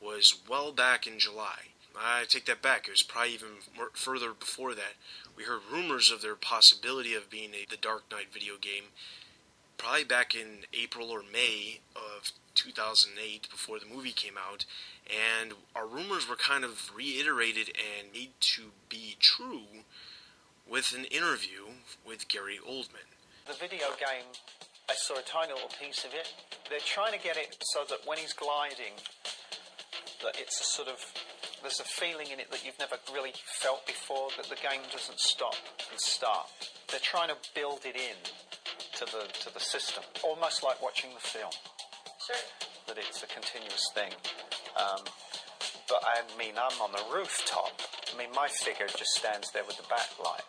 was 0.00 0.40
well 0.48 0.72
back 0.72 1.06
in 1.06 1.18
July. 1.18 1.72
I 1.98 2.24
take 2.28 2.44
that 2.46 2.60
back. 2.60 2.86
It 2.86 2.90
was 2.90 3.02
probably 3.02 3.34
even 3.34 3.48
further 3.94 4.32
before 4.32 4.74
that. 4.74 4.94
We 5.36 5.44
heard 5.44 5.60
rumors 5.72 6.10
of 6.10 6.20
their 6.20 6.34
possibility 6.34 7.14
of 7.14 7.30
being 7.30 7.50
a, 7.54 7.66
the 7.68 7.78
Dark 7.78 8.04
Knight 8.10 8.32
video 8.32 8.54
game 8.60 8.84
probably 9.78 10.04
back 10.04 10.34
in 10.34 10.64
April 10.72 11.10
or 11.10 11.22
May 11.22 11.80
of 11.94 12.32
2008 12.54 13.48
before 13.50 13.78
the 13.78 13.86
movie 13.86 14.12
came 14.12 14.34
out. 14.36 14.64
And 15.06 15.52
our 15.74 15.86
rumors 15.86 16.28
were 16.28 16.36
kind 16.36 16.64
of 16.64 16.90
reiterated 16.94 17.68
and 17.76 18.12
made 18.12 18.32
to 18.40 18.72
be 18.88 19.16
true 19.20 19.84
with 20.68 20.94
an 20.96 21.04
interview 21.04 21.76
with 22.06 22.28
Gary 22.28 22.58
Oldman. 22.66 23.06
The 23.46 23.54
video 23.54 23.88
game, 23.98 24.26
I 24.88 24.94
saw 24.96 25.18
a 25.18 25.22
tiny 25.22 25.52
little 25.52 25.70
piece 25.80 26.04
of 26.04 26.12
it. 26.12 26.32
They're 26.68 26.80
trying 26.80 27.12
to 27.12 27.22
get 27.22 27.36
it 27.36 27.56
so 27.60 27.84
that 27.88 28.00
when 28.06 28.18
he's 28.18 28.32
gliding, 28.32 28.98
that 30.22 30.38
it's 30.40 30.60
a 30.60 30.64
sort 30.64 30.88
of 30.88 30.98
there's 31.62 31.80
a 31.80 31.84
feeling 31.84 32.28
in 32.32 32.38
it 32.38 32.50
that 32.50 32.64
you've 32.64 32.78
never 32.78 32.96
really 33.12 33.32
felt 33.60 33.86
before. 33.86 34.28
That 34.36 34.48
the 34.48 34.56
game 34.56 34.82
doesn't 34.92 35.18
stop 35.18 35.56
and 35.90 35.98
start. 36.00 36.46
They're 36.90 37.00
trying 37.02 37.28
to 37.28 37.36
build 37.54 37.80
it 37.84 37.96
in 37.96 38.16
to 38.98 39.04
the 39.04 39.26
to 39.44 39.52
the 39.52 39.60
system, 39.60 40.04
almost 40.22 40.62
like 40.62 40.82
watching 40.82 41.10
the 41.14 41.20
film. 41.20 41.52
Sure. 42.26 42.36
That 42.88 42.98
it's 42.98 43.22
a 43.22 43.26
continuous 43.26 43.90
thing. 43.94 44.12
Um, 44.78 45.02
but 45.88 46.02
I 46.02 46.22
mean, 46.38 46.54
I'm 46.54 46.80
on 46.80 46.92
the 46.92 47.02
rooftop. 47.14 47.80
I 48.12 48.18
mean, 48.18 48.30
my 48.34 48.48
figure 48.48 48.86
just 48.86 49.14
stands 49.14 49.50
there 49.52 49.64
with 49.66 49.76
the 49.76 49.84
backlight. 49.84 50.46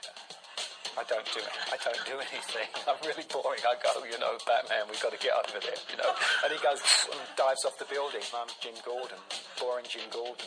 I 0.97 1.03
don't 1.03 1.25
do 1.31 1.41
I 1.71 1.77
don't 1.83 2.05
do 2.05 2.13
anything. 2.33 2.67
I'm 2.87 2.95
really 3.05 3.23
boring. 3.31 3.61
I 3.61 3.75
go, 3.83 4.03
you 4.03 4.17
know, 4.17 4.35
Batman, 4.47 4.87
we've 4.89 5.01
got 5.01 5.11
to 5.11 5.19
get 5.19 5.33
over 5.33 5.59
there, 5.59 5.77
you 5.91 5.97
know. 5.97 6.11
And 6.43 6.51
he 6.51 6.57
goes 6.57 6.81
and 7.11 7.21
dives 7.37 7.65
off 7.65 7.77
the 7.77 7.85
building. 7.85 8.21
I'm 8.33 8.47
Jim 8.59 8.73
Gordon, 8.83 9.17
boring 9.59 9.85
Jim 9.87 10.01
Gordon. 10.11 10.45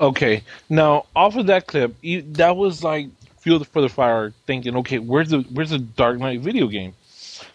Okay, 0.00 0.42
now 0.68 1.06
off 1.16 1.36
of 1.36 1.46
that 1.46 1.66
clip, 1.66 1.94
you, 2.02 2.22
that 2.32 2.56
was 2.56 2.84
like 2.84 3.08
fuel 3.40 3.64
for 3.64 3.80
the 3.80 3.88
fire. 3.88 4.32
Thinking, 4.46 4.76
okay, 4.76 4.98
where's 4.98 5.30
the 5.30 5.40
where's 5.52 5.70
the 5.70 5.78
Dark 5.78 6.18
Knight 6.18 6.40
video 6.40 6.68
game? 6.68 6.92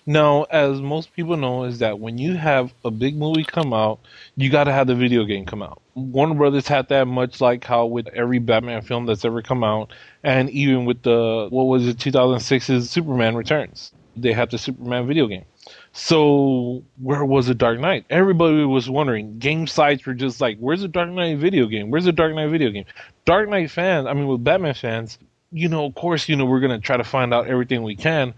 Now, 0.06 0.44
as 0.44 0.82
most 0.82 1.14
people 1.14 1.38
know, 1.38 1.64
is 1.64 1.80
that 1.80 2.00
when 2.00 2.18
you 2.18 2.36
have 2.36 2.74
a 2.84 2.92
big 2.92 3.16
movie 3.16 3.46
come 3.46 3.74
out, 3.74 4.00
you 4.36 4.50
got 4.50 4.66
to 4.66 4.74
have 4.74 4.88
the 4.88 4.96
video 4.96 5.24
game 5.24 5.46
come 5.46 5.62
out. 5.62 5.82
Warner 5.96 6.36
Brothers 6.36 6.68
had 6.68 6.90
that 6.90 7.08
much 7.08 7.40
like 7.40 7.64
how 7.64 7.86
with 7.86 8.08
every 8.10 8.40
Batman 8.40 8.82
film 8.82 9.06
that's 9.06 9.24
ever 9.24 9.42
come 9.42 9.64
out, 9.64 9.94
and 10.24 10.50
even 10.50 10.86
with 10.86 11.04
the 11.04 11.48
what 11.50 11.66
was 11.66 11.88
it 11.88 11.98
2006's 11.98 12.90
Superman 12.90 13.36
Returns, 13.36 13.94
they 14.18 14.34
had 14.34 14.52
the 14.52 14.58
Superman 14.58 15.08
video 15.08 15.28
game. 15.28 15.46
So 15.94 16.84
where 17.02 17.24
was 17.24 17.48
the 17.48 17.56
Dark 17.56 17.80
Knight? 17.80 18.06
Everybody 18.10 18.66
was 18.66 18.90
wondering. 18.90 19.38
Game 19.40 19.68
sites 19.68 20.06
were 20.06 20.14
just 20.14 20.42
like, 20.42 20.58
"Where's 20.58 20.82
the 20.82 20.88
Dark 20.90 21.12
Knight 21.12 21.38
video 21.38 21.68
game? 21.68 21.92
Where's 21.92 22.06
the 22.06 22.12
Dark 22.12 22.34
Knight 22.34 22.50
video 22.50 22.72
game?" 22.72 22.86
Dark 23.26 23.48
Knight 23.48 23.72
fans, 23.72 24.08
I 24.08 24.14
mean, 24.14 24.28
with 24.28 24.44
Batman 24.44 24.74
fans, 24.74 25.18
you 25.54 25.70
know, 25.70 25.86
of 25.86 25.96
course, 25.96 26.28
you 26.28 26.36
know, 26.36 26.46
we're 26.46 26.60
gonna 26.60 26.80
try 26.80 26.98
to 26.98 27.04
find 27.04 27.34
out 27.34 27.48
everything 27.48 27.84
we 27.84 27.96
can. 27.96 28.34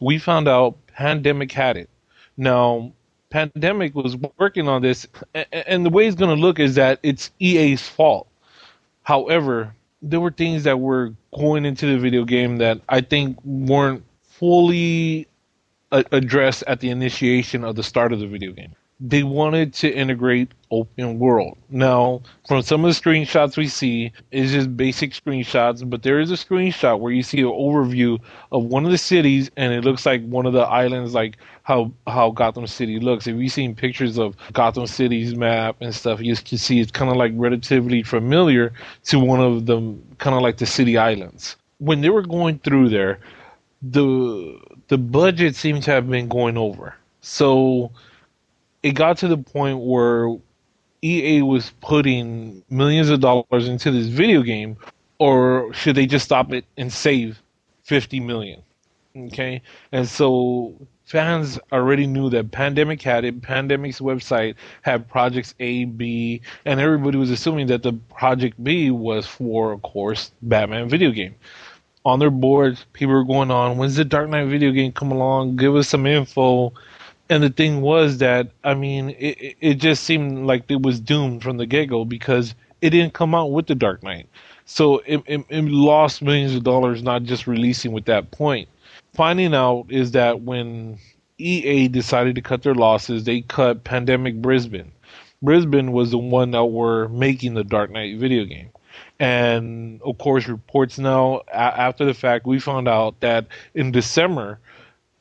We 0.00 0.18
found 0.18 0.48
out 0.48 0.76
Pandemic 0.88 1.52
had 1.52 1.76
it. 1.76 1.90
Now, 2.36 2.92
Pandemic 3.30 3.94
was 3.94 4.16
working 4.38 4.68
on 4.68 4.82
this, 4.82 5.06
and 5.52 5.84
the 5.84 5.90
way 5.90 6.06
it's 6.06 6.16
gonna 6.16 6.34
look 6.34 6.58
is 6.58 6.74
that 6.76 7.00
it's 7.02 7.30
EA's 7.40 7.86
fault. 7.86 8.28
However, 9.02 9.74
there 10.02 10.20
were 10.20 10.30
things 10.30 10.64
that 10.64 10.80
were 10.80 11.14
going 11.36 11.64
into 11.64 11.86
the 11.86 11.98
video 11.98 12.24
game 12.24 12.58
that 12.58 12.80
I 12.88 13.00
think 13.00 13.38
weren't 13.44 14.04
fully 14.22 15.26
uh, 15.92 16.02
addressed 16.12 16.64
at 16.66 16.80
the 16.80 16.90
initiation 16.90 17.64
of 17.64 17.76
the 17.76 17.82
start 17.82 18.12
of 18.12 18.20
the 18.20 18.26
video 18.26 18.52
game. 18.52 18.74
They 18.98 19.22
wanted 19.22 19.74
to 19.74 19.92
integrate 19.92 20.52
open 20.70 21.18
world. 21.18 21.58
Now, 21.68 22.22
from 22.48 22.62
some 22.62 22.82
of 22.82 22.94
the 22.94 22.98
screenshots 22.98 23.58
we 23.58 23.68
see, 23.68 24.10
it's 24.30 24.52
just 24.52 24.74
basic 24.74 25.12
screenshots, 25.12 25.88
but 25.88 26.02
there 26.02 26.18
is 26.18 26.30
a 26.30 26.34
screenshot 26.34 26.98
where 26.98 27.12
you 27.12 27.22
see 27.22 27.40
an 27.40 27.46
overview 27.46 28.18
of 28.52 28.64
one 28.64 28.86
of 28.86 28.90
the 28.90 28.98
cities, 28.98 29.50
and 29.56 29.74
it 29.74 29.84
looks 29.84 30.06
like 30.06 30.24
one 30.26 30.46
of 30.46 30.54
the 30.54 30.60
islands, 30.60 31.12
like 31.12 31.36
how 31.62 31.92
how 32.06 32.30
Gotham 32.30 32.66
City 32.66 32.98
looks. 32.98 33.26
If 33.26 33.36
you've 33.36 33.52
seen 33.52 33.74
pictures 33.74 34.18
of 34.18 34.34
Gotham 34.54 34.86
City's 34.86 35.34
map 35.34 35.76
and 35.80 35.94
stuff, 35.94 36.20
you 36.20 36.34
can 36.34 36.56
see 36.56 36.80
it's 36.80 36.90
kind 36.90 37.10
of 37.10 37.18
like 37.18 37.32
relatively 37.34 38.02
familiar 38.02 38.72
to 39.04 39.18
one 39.20 39.40
of 39.40 39.66
the 39.66 39.76
kind 40.16 40.34
of 40.34 40.40
like 40.40 40.56
the 40.56 40.66
city 40.66 40.96
islands. 40.96 41.56
When 41.78 42.00
they 42.00 42.08
were 42.08 42.22
going 42.22 42.60
through 42.60 42.88
there, 42.88 43.18
the 43.82 44.58
the 44.88 44.96
budget 44.96 45.54
seemed 45.54 45.82
to 45.82 45.90
have 45.90 46.08
been 46.08 46.28
going 46.28 46.56
over. 46.56 46.94
So 47.20 47.90
it 48.86 48.94
got 48.94 49.18
to 49.18 49.26
the 49.26 49.36
point 49.36 49.80
where 49.80 50.36
EA 51.02 51.42
was 51.42 51.72
putting 51.80 52.62
millions 52.70 53.08
of 53.08 53.18
dollars 53.18 53.66
into 53.66 53.90
this 53.90 54.06
video 54.06 54.42
game, 54.42 54.76
or 55.18 55.72
should 55.74 55.96
they 55.96 56.06
just 56.06 56.24
stop 56.24 56.52
it 56.52 56.64
and 56.76 56.92
save 56.92 57.42
50 57.82 58.20
million? 58.20 58.62
Okay. 59.16 59.60
And 59.90 60.06
so 60.06 60.76
fans 61.04 61.58
already 61.72 62.06
knew 62.06 62.30
that 62.30 62.52
Pandemic 62.52 63.02
had 63.02 63.24
it. 63.24 63.42
Pandemic's 63.42 63.98
website 63.98 64.54
had 64.82 65.08
projects 65.08 65.56
A, 65.58 65.86
B, 65.86 66.40
and 66.64 66.78
everybody 66.78 67.18
was 67.18 67.32
assuming 67.32 67.66
that 67.66 67.82
the 67.82 67.92
project 67.92 68.62
B 68.62 68.92
was 68.92 69.26
for, 69.26 69.72
of 69.72 69.82
course, 69.82 70.30
Batman 70.42 70.88
video 70.88 71.10
game 71.10 71.34
on 72.04 72.20
their 72.20 72.30
boards, 72.30 72.86
people 72.92 73.12
were 73.12 73.24
going 73.24 73.50
on, 73.50 73.78
when's 73.78 73.96
the 73.96 74.04
Dark 74.04 74.30
Knight 74.30 74.46
video 74.46 74.70
game 74.70 74.92
come 74.92 75.10
along? 75.10 75.56
Give 75.56 75.74
us 75.74 75.88
some 75.88 76.06
info. 76.06 76.72
And 77.28 77.42
the 77.42 77.50
thing 77.50 77.80
was 77.80 78.18
that 78.18 78.50
I 78.64 78.74
mean, 78.74 79.10
it 79.18 79.56
it 79.60 79.74
just 79.74 80.04
seemed 80.04 80.46
like 80.46 80.70
it 80.70 80.82
was 80.82 81.00
doomed 81.00 81.42
from 81.42 81.56
the 81.56 81.66
get 81.66 81.86
go 81.86 82.04
because 82.04 82.54
it 82.80 82.90
didn't 82.90 83.14
come 83.14 83.34
out 83.34 83.52
with 83.52 83.66
the 83.66 83.74
Dark 83.74 84.02
Knight, 84.02 84.28
so 84.64 84.98
it, 85.06 85.22
it, 85.26 85.44
it 85.48 85.64
lost 85.64 86.22
millions 86.22 86.54
of 86.54 86.62
dollars 86.64 87.02
not 87.02 87.22
just 87.24 87.46
releasing 87.46 87.92
with 87.92 88.04
that 88.06 88.30
point. 88.30 88.68
Finding 89.14 89.54
out 89.54 89.86
is 89.88 90.12
that 90.12 90.42
when 90.42 90.98
EA 91.38 91.88
decided 91.88 92.34
to 92.34 92.42
cut 92.42 92.62
their 92.62 92.74
losses, 92.74 93.24
they 93.24 93.40
cut 93.42 93.84
Pandemic 93.84 94.40
Brisbane. 94.40 94.92
Brisbane 95.42 95.92
was 95.92 96.10
the 96.10 96.18
one 96.18 96.50
that 96.52 96.64
were 96.66 97.08
making 97.08 97.54
the 97.54 97.64
Dark 97.64 97.90
Knight 97.90 98.18
video 98.18 98.44
game. 98.44 98.70
And 99.18 100.00
of 100.02 100.18
course, 100.18 100.48
reports 100.48 100.98
now 100.98 101.42
after 101.52 102.04
the 102.04 102.14
fact, 102.14 102.46
we 102.46 102.58
found 102.58 102.88
out 102.88 103.20
that 103.20 103.46
in 103.74 103.92
December, 103.92 104.58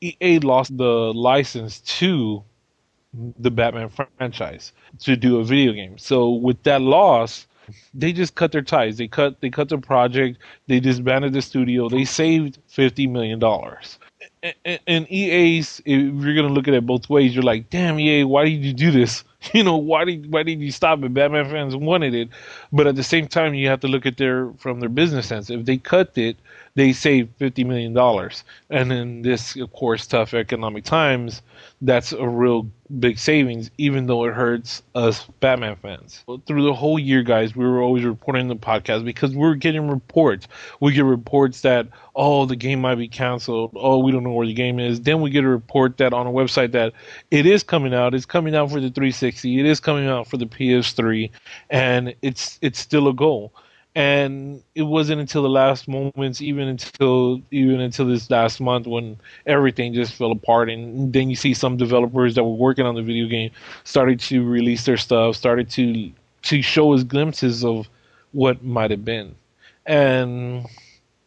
EA 0.05 0.39
lost 0.39 0.77
the 0.77 1.13
license 1.13 1.81
to 1.81 2.43
the 3.39 3.51
Batman 3.51 3.89
franchise 3.89 4.73
to 4.99 5.15
do 5.15 5.37
a 5.39 5.43
video 5.43 5.73
game. 5.73 5.97
So 5.97 6.29
with 6.29 6.61
that 6.63 6.81
loss, 6.81 7.47
they 7.93 8.13
just 8.13 8.35
cut 8.35 8.51
their 8.51 8.61
ties. 8.61 8.97
They 8.97 9.07
cut 9.07 9.41
they 9.41 9.49
cut 9.49 9.69
the 9.69 9.77
project. 9.77 10.37
They 10.67 10.79
disbanded 10.79 11.33
the 11.33 11.41
studio. 11.41 11.89
They 11.89 12.05
saved 12.05 12.59
fifty 12.67 13.07
million 13.07 13.39
dollars. 13.39 13.97
And, 14.87 15.11
EA's, 15.11 15.81
if 15.85 16.23
you're 16.23 16.35
gonna 16.35 16.53
look 16.53 16.67
at 16.67 16.73
it 16.73 16.85
both 16.85 17.09
ways, 17.09 17.33
you're 17.33 17.43
like, 17.43 17.69
damn 17.69 17.99
EA, 17.99 18.23
why 18.23 18.45
did 18.45 18.63
you 18.63 18.73
do 18.73 18.91
this? 18.91 19.23
You 19.53 19.63
know, 19.63 19.77
why 19.77 20.05
did 20.05 20.31
why 20.33 20.41
did 20.41 20.59
you 20.59 20.71
stop 20.71 21.03
it? 21.03 21.13
Batman 21.13 21.47
fans 21.47 21.75
wanted 21.75 22.15
it, 22.15 22.29
but 22.73 22.87
at 22.87 22.95
the 22.95 23.03
same 23.03 23.27
time, 23.27 23.53
you 23.53 23.67
have 23.67 23.79
to 23.81 23.87
look 23.87 24.07
at 24.07 24.17
their 24.17 24.51
from 24.57 24.79
their 24.79 24.89
business 24.89 25.27
sense. 25.27 25.51
If 25.51 25.65
they 25.65 25.77
cut 25.77 26.17
it, 26.17 26.35
they 26.75 26.91
saved 26.91 27.35
fifty 27.37 27.63
million 27.63 27.93
dollars, 27.93 28.43
and 28.69 28.91
in 28.91 29.21
this, 29.21 29.55
of 29.55 29.71
course, 29.71 30.05
tough 30.05 30.33
economic 30.33 30.83
times, 30.83 31.41
that's 31.81 32.11
a 32.11 32.27
real 32.27 32.69
big 32.99 33.17
savings, 33.17 33.71
even 33.77 34.07
though 34.07 34.25
it 34.25 34.33
hurts 34.33 34.83
us 34.93 35.25
Batman 35.39 35.77
fans. 35.77 36.23
Through 36.45 36.63
the 36.63 36.73
whole 36.73 36.99
year, 36.99 37.23
guys, 37.23 37.55
we 37.55 37.65
were 37.65 37.81
always 37.81 38.03
reporting 38.03 38.49
the 38.49 38.55
podcast 38.57 39.05
because 39.05 39.33
we 39.33 39.47
are 39.47 39.55
getting 39.55 39.89
reports. 39.89 40.47
We 40.81 40.91
get 40.91 41.05
reports 41.05 41.61
that 41.61 41.87
oh, 42.15 42.45
the 42.45 42.55
game 42.55 42.81
might 42.81 42.95
be 42.95 43.07
canceled. 43.07 43.71
Oh, 43.75 43.99
we 43.99 44.11
don't 44.11 44.23
know 44.23 44.31
where 44.31 44.47
the 44.47 44.53
game 44.53 44.79
is. 44.79 45.01
Then 45.01 45.21
we 45.21 45.29
get 45.29 45.43
a 45.43 45.49
report 45.49 45.97
that 45.97 46.13
on 46.13 46.27
a 46.27 46.31
website 46.31 46.71
that 46.73 46.93
it 47.31 47.45
is 47.45 47.63
coming 47.63 47.93
out. 47.93 48.13
It's 48.13 48.25
coming 48.25 48.55
out 48.55 48.69
for 48.69 48.79
the 48.79 48.89
360. 48.89 49.59
It 49.59 49.65
is 49.65 49.79
coming 49.79 50.07
out 50.07 50.27
for 50.27 50.37
the 50.37 50.45
PS3, 50.45 51.31
and 51.69 52.15
it's 52.21 52.59
it's 52.61 52.79
still 52.79 53.07
a 53.07 53.13
goal 53.13 53.53
and 53.95 54.61
it 54.75 54.83
wasn't 54.83 55.21
until 55.21 55.41
the 55.41 55.49
last 55.49 55.87
moments 55.87 56.41
even 56.41 56.67
until 56.67 57.41
even 57.51 57.79
until 57.79 58.05
this 58.05 58.29
last 58.29 58.59
month 58.59 58.85
when 58.87 59.17
everything 59.45 59.93
just 59.93 60.13
fell 60.13 60.31
apart 60.31 60.69
and 60.69 61.13
then 61.13 61.29
you 61.29 61.35
see 61.35 61.53
some 61.53 61.77
developers 61.77 62.35
that 62.35 62.43
were 62.43 62.55
working 62.55 62.85
on 62.85 62.95
the 62.95 63.01
video 63.01 63.27
game 63.27 63.49
started 63.85 64.19
to 64.19 64.43
release 64.43 64.85
their 64.85 64.97
stuff 64.97 65.35
started 65.35 65.69
to 65.69 66.11
to 66.41 66.61
show 66.61 66.93
us 66.93 67.03
glimpses 67.03 67.63
of 67.63 67.89
what 68.33 68.63
might 68.63 68.91
have 68.91 69.05
been 69.05 69.33
and 69.85 70.65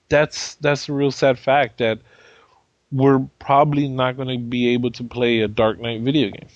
that's 0.09 0.55
that's 0.57 0.89
a 0.89 0.93
real 0.93 1.11
sad 1.11 1.39
fact 1.39 1.79
that 1.79 1.99
we're 2.91 3.21
probably 3.39 3.89
not 3.89 4.17
going 4.17 4.29
to 4.29 4.39
be 4.39 4.69
able 4.73 4.91
to 4.91 5.05
play 5.05 5.41
a 5.41 5.49
dark 5.49 5.81
knight 5.81 6.01
video 6.03 6.31
game 6.31 6.49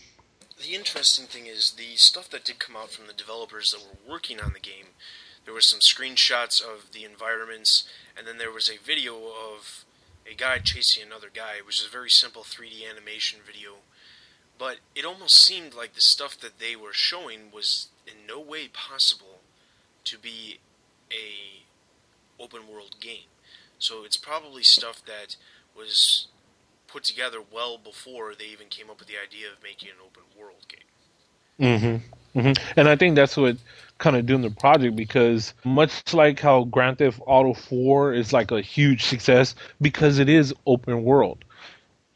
The 0.62 0.74
interesting 0.74 1.26
thing 1.26 1.46
is 1.46 1.72
the 1.72 1.96
stuff 1.96 2.30
that 2.30 2.44
did 2.44 2.58
come 2.58 2.76
out 2.76 2.90
from 2.90 3.06
the 3.06 3.12
developers 3.12 3.72
that 3.72 3.80
were 3.80 4.12
working 4.14 4.40
on 4.40 4.52
the 4.52 4.60
game. 4.60 4.86
There 5.45 5.55
was 5.55 5.66
some 5.66 5.80
screenshots 5.80 6.61
of 6.62 6.93
the 6.93 7.05
environments, 7.05 7.88
and 8.16 8.26
then 8.26 8.38
there 8.38 8.53
was 8.53 8.68
a 8.68 8.78
video 8.84 9.16
of 9.16 9.84
a 10.30 10.34
guy 10.34 10.59
chasing 10.59 11.03
another 11.03 11.28
guy. 11.32 11.61
Was 11.64 11.76
just 11.76 11.88
a 11.88 11.93
very 11.93 12.11
simple 12.11 12.43
3D 12.43 12.88
animation 12.88 13.40
video. 13.45 13.76
But 14.59 14.76
it 14.95 15.05
almost 15.05 15.45
seemed 15.45 15.74
like 15.74 15.95
the 15.95 16.01
stuff 16.01 16.38
that 16.38 16.59
they 16.59 16.76
were 16.76 16.93
showing 16.93 17.51
was 17.53 17.88
in 18.07 18.26
no 18.28 18.38
way 18.40 18.68
possible 18.68 19.40
to 20.05 20.18
be 20.18 20.59
a 21.11 21.62
open 22.40 22.68
world 22.72 22.97
game. 23.01 23.28
So 23.78 24.05
it's 24.05 24.16
probably 24.16 24.62
stuff 24.62 25.03
that 25.07 25.36
was 25.76 26.28
put 26.86 27.05
together 27.05 27.38
well 27.40 27.78
before 27.78 28.34
they 28.34 28.45
even 28.47 28.68
came 28.68 28.90
up 28.90 28.99
with 28.99 29.09
the 29.09 29.16
idea 29.16 29.49
of 29.49 29.62
making 29.62 29.88
an 29.88 29.97
open 30.05 30.22
world 30.38 30.66
game. 30.68 30.80
Mm-hmm. 31.78 32.38
Mm-hmm. 32.38 32.78
And 32.78 32.88
I 32.88 32.97
think 32.97 33.16
that's 33.16 33.36
what 33.36 33.57
kind 34.03 34.16
of 34.16 34.26
doing 34.26 34.42
the 34.42 34.50
project 34.50 34.96
because 34.96 35.55
much 35.64 36.12
like 36.12 36.40
how 36.40 36.64
Grand 36.64 36.98
Theft 36.98 37.20
Auto 37.26 37.55
4 37.55 38.14
is 38.14 38.32
like 38.32 38.50
a 38.50 38.61
huge 38.61 39.05
success 39.05 39.55
because 39.80 40.18
it 40.18 40.28
is 40.28 40.53
open 40.66 41.05
world. 41.05 41.44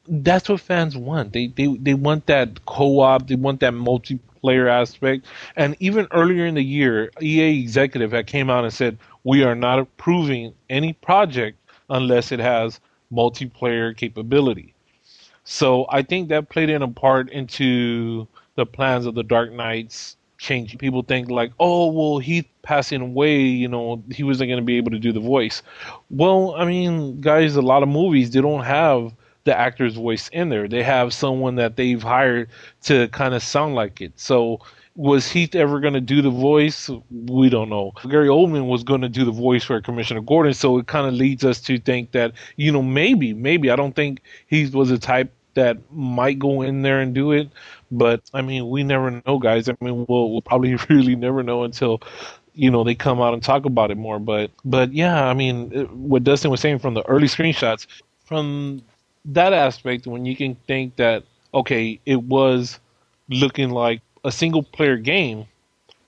That's 0.08 0.48
what 0.48 0.60
fans 0.60 0.96
want. 0.96 1.32
They 1.32 1.48
they 1.48 1.68
they 1.76 1.94
want 1.94 2.26
that 2.26 2.64
co-op. 2.66 3.28
They 3.28 3.36
want 3.36 3.60
that 3.60 3.72
multiplayer 3.72 4.68
aspect. 4.68 5.26
And 5.56 5.76
even 5.80 6.08
earlier 6.12 6.46
in 6.46 6.54
the 6.54 6.62
year, 6.62 7.10
EA 7.22 7.60
executive 7.60 8.12
had 8.12 8.26
came 8.26 8.50
out 8.50 8.64
and 8.64 8.72
said, 8.72 8.98
"We 9.24 9.42
are 9.44 9.56
not 9.56 9.78
approving 9.80 10.54
any 10.70 10.92
project 10.92 11.58
unless 11.90 12.32
it 12.32 12.40
has 12.40 12.80
multiplayer 13.12 13.96
capability." 13.96 14.74
So 15.44 15.86
I 15.88 16.02
think 16.02 16.28
that 16.28 16.48
played 16.50 16.70
in 16.70 16.82
a 16.82 16.88
part 16.88 17.30
into 17.30 18.26
the 18.56 18.66
plans 18.66 19.06
of 19.06 19.14
the 19.14 19.22
Dark 19.24 19.52
Knights 19.52 20.15
change. 20.38 20.76
People 20.78 21.02
think 21.02 21.30
like, 21.30 21.52
oh, 21.58 21.90
well, 21.90 22.18
Heath 22.18 22.46
passing 22.62 23.00
away, 23.00 23.40
you 23.40 23.68
know, 23.68 24.02
he 24.10 24.22
wasn't 24.22 24.48
going 24.48 24.60
to 24.60 24.64
be 24.64 24.76
able 24.76 24.90
to 24.90 24.98
do 24.98 25.12
the 25.12 25.20
voice. 25.20 25.62
Well, 26.10 26.54
I 26.56 26.64
mean, 26.64 27.20
guys, 27.20 27.56
a 27.56 27.62
lot 27.62 27.82
of 27.82 27.88
movies 27.88 28.30
they 28.30 28.40
don't 28.40 28.64
have 28.64 29.12
the 29.44 29.56
actor's 29.56 29.94
voice 29.94 30.28
in 30.28 30.48
there. 30.48 30.68
They 30.68 30.82
have 30.82 31.14
someone 31.14 31.54
that 31.56 31.76
they've 31.76 32.02
hired 32.02 32.48
to 32.82 33.08
kind 33.08 33.32
of 33.32 33.42
sound 33.42 33.74
like 33.74 34.00
it. 34.00 34.12
So 34.16 34.60
was 34.96 35.30
Heath 35.30 35.54
ever 35.54 35.78
going 35.78 35.94
to 35.94 36.00
do 36.00 36.22
the 36.22 36.30
voice? 36.30 36.90
We 37.10 37.48
don't 37.48 37.68
know. 37.68 37.92
Gary 38.08 38.28
Oldman 38.28 38.66
was 38.66 38.82
going 38.82 39.02
to 39.02 39.08
do 39.08 39.24
the 39.24 39.30
voice 39.30 39.62
for 39.62 39.80
Commissioner 39.80 40.22
Gordon, 40.22 40.54
so 40.54 40.78
it 40.78 40.86
kind 40.86 41.06
of 41.06 41.14
leads 41.14 41.44
us 41.44 41.60
to 41.62 41.78
think 41.78 42.12
that 42.12 42.32
you 42.56 42.72
know 42.72 42.82
maybe, 42.82 43.32
maybe 43.32 43.70
I 43.70 43.76
don't 43.76 43.94
think 43.94 44.20
he 44.46 44.66
was 44.66 44.90
a 44.90 44.98
type 44.98 45.32
that 45.56 45.78
might 45.92 46.38
go 46.40 46.62
in 46.62 46.82
there 46.82 47.00
and 47.00 47.14
do 47.14 47.32
it, 47.32 47.50
but 47.92 48.22
I 48.34 48.42
mean 48.42 48.70
we 48.70 48.84
never 48.84 49.22
know, 49.26 49.38
guys. 49.40 49.68
I 49.68 49.76
mean 49.80 50.06
we'll, 50.08 50.32
we'll 50.32 50.42
probably 50.42 50.76
really 50.90 51.16
never 51.16 51.42
know 51.42 51.64
until 51.64 52.02
you 52.54 52.70
know 52.70 52.84
they 52.84 52.94
come 52.94 53.20
out 53.20 53.34
and 53.34 53.42
talk 53.42 53.66
about 53.66 53.90
it 53.90 53.98
more. 53.98 54.20
But 54.20 54.52
but 54.64 54.92
yeah, 54.92 55.24
I 55.26 55.34
mean 55.34 55.72
it- 55.72 55.92
what 55.92 56.24
Dustin 56.24 56.50
was 56.50 56.60
saying 56.60 56.80
from 56.80 56.94
the 56.94 57.06
early 57.08 57.28
screenshots 57.28 57.86
from 58.26 58.82
that 59.26 59.52
aspect 59.54 60.06
when 60.06 60.24
you 60.26 60.36
can 60.36 60.56
think 60.66 60.96
that 60.96 61.24
okay 61.54 62.00
it 62.06 62.22
was 62.22 62.80
looking 63.28 63.70
like 63.70 64.02
a 64.24 64.32
single 64.32 64.62
player 64.62 64.96
game 64.96 65.46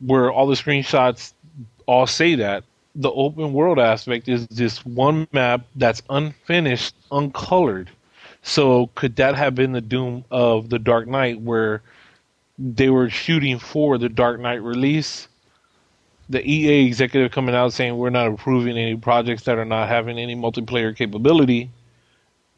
where 0.00 0.30
all 0.32 0.46
the 0.46 0.54
screenshots 0.54 1.34
all 1.86 2.06
say 2.06 2.36
that 2.36 2.64
the 2.94 3.10
open 3.12 3.52
world 3.52 3.78
aspect 3.78 4.28
is 4.28 4.46
this 4.48 4.84
one 4.84 5.26
map 5.32 5.62
that's 5.76 6.02
unfinished 6.10 6.94
uncolored 7.12 7.90
so 8.48 8.86
could 8.94 9.16
that 9.16 9.34
have 9.34 9.54
been 9.54 9.72
the 9.72 9.80
doom 9.80 10.24
of 10.30 10.70
the 10.70 10.78
dark 10.78 11.06
knight 11.06 11.40
where 11.40 11.82
they 12.58 12.88
were 12.88 13.10
shooting 13.10 13.58
for 13.58 13.98
the 13.98 14.08
dark 14.08 14.40
knight 14.40 14.62
release? 14.62 15.28
The 16.30 16.42
ea 16.48 16.86
executive 16.86 17.30
coming 17.30 17.54
out 17.54 17.74
saying 17.74 17.96
we're 17.96 18.10
not 18.10 18.26
approving 18.26 18.78
any 18.78 18.96
projects 18.96 19.42
that 19.44 19.58
are 19.58 19.64
not 19.66 19.88
having 19.88 20.18
any 20.18 20.34
multiplayer 20.34 20.96
capability. 20.96 21.70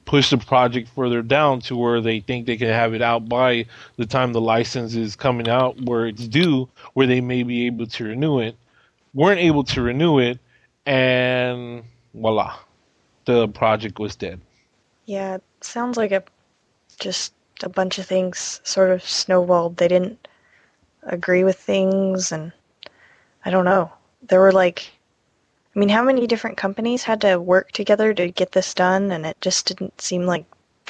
Push 0.04 0.30
the 0.30 0.38
project 0.38 0.88
further 0.94 1.22
down 1.22 1.60
to 1.62 1.76
where 1.76 2.00
they 2.00 2.20
think 2.20 2.46
they 2.46 2.56
can 2.56 2.68
have 2.68 2.94
it 2.94 3.02
out 3.02 3.28
by 3.28 3.66
the 3.96 4.06
time 4.06 4.32
the 4.32 4.40
license 4.40 4.94
is 4.94 5.16
coming 5.16 5.48
out 5.48 5.80
where 5.82 6.06
it's 6.06 6.28
due 6.28 6.68
where 6.94 7.06
they 7.06 7.20
may 7.20 7.42
be 7.42 7.66
able 7.66 7.86
to 7.86 8.04
renew 8.04 8.38
it. 8.38 8.56
Weren't 9.12 9.40
able 9.40 9.64
to 9.64 9.82
renew 9.82 10.20
it 10.20 10.38
and 10.86 11.82
voila 12.14 12.56
the 13.24 13.48
project 13.48 13.98
was 13.98 14.16
dead. 14.16 14.40
Yeah, 15.06 15.38
sounds 15.64 15.96
like 15.96 16.12
a 16.12 16.22
just 17.00 17.32
a 17.62 17.68
bunch 17.68 17.98
of 17.98 18.06
things 18.06 18.60
sort 18.64 18.90
of 18.90 19.02
snowballed. 19.02 19.76
They 19.76 19.88
didn't 19.88 20.28
agree 21.02 21.44
with 21.44 21.58
things, 21.58 22.32
and 22.32 22.52
I 23.44 23.50
don't 23.50 23.64
know. 23.64 23.92
There 24.22 24.40
were 24.40 24.52
like, 24.52 24.90
I 25.74 25.78
mean, 25.78 25.88
how 25.88 26.02
many 26.02 26.26
different 26.26 26.56
companies 26.56 27.02
had 27.04 27.20
to 27.22 27.40
work 27.40 27.72
together 27.72 28.12
to 28.14 28.30
get 28.30 28.52
this 28.52 28.74
done, 28.74 29.10
and 29.10 29.24
it 29.26 29.40
just 29.40 29.66
didn't 29.66 30.00
seem 30.00 30.26
like 30.26 30.44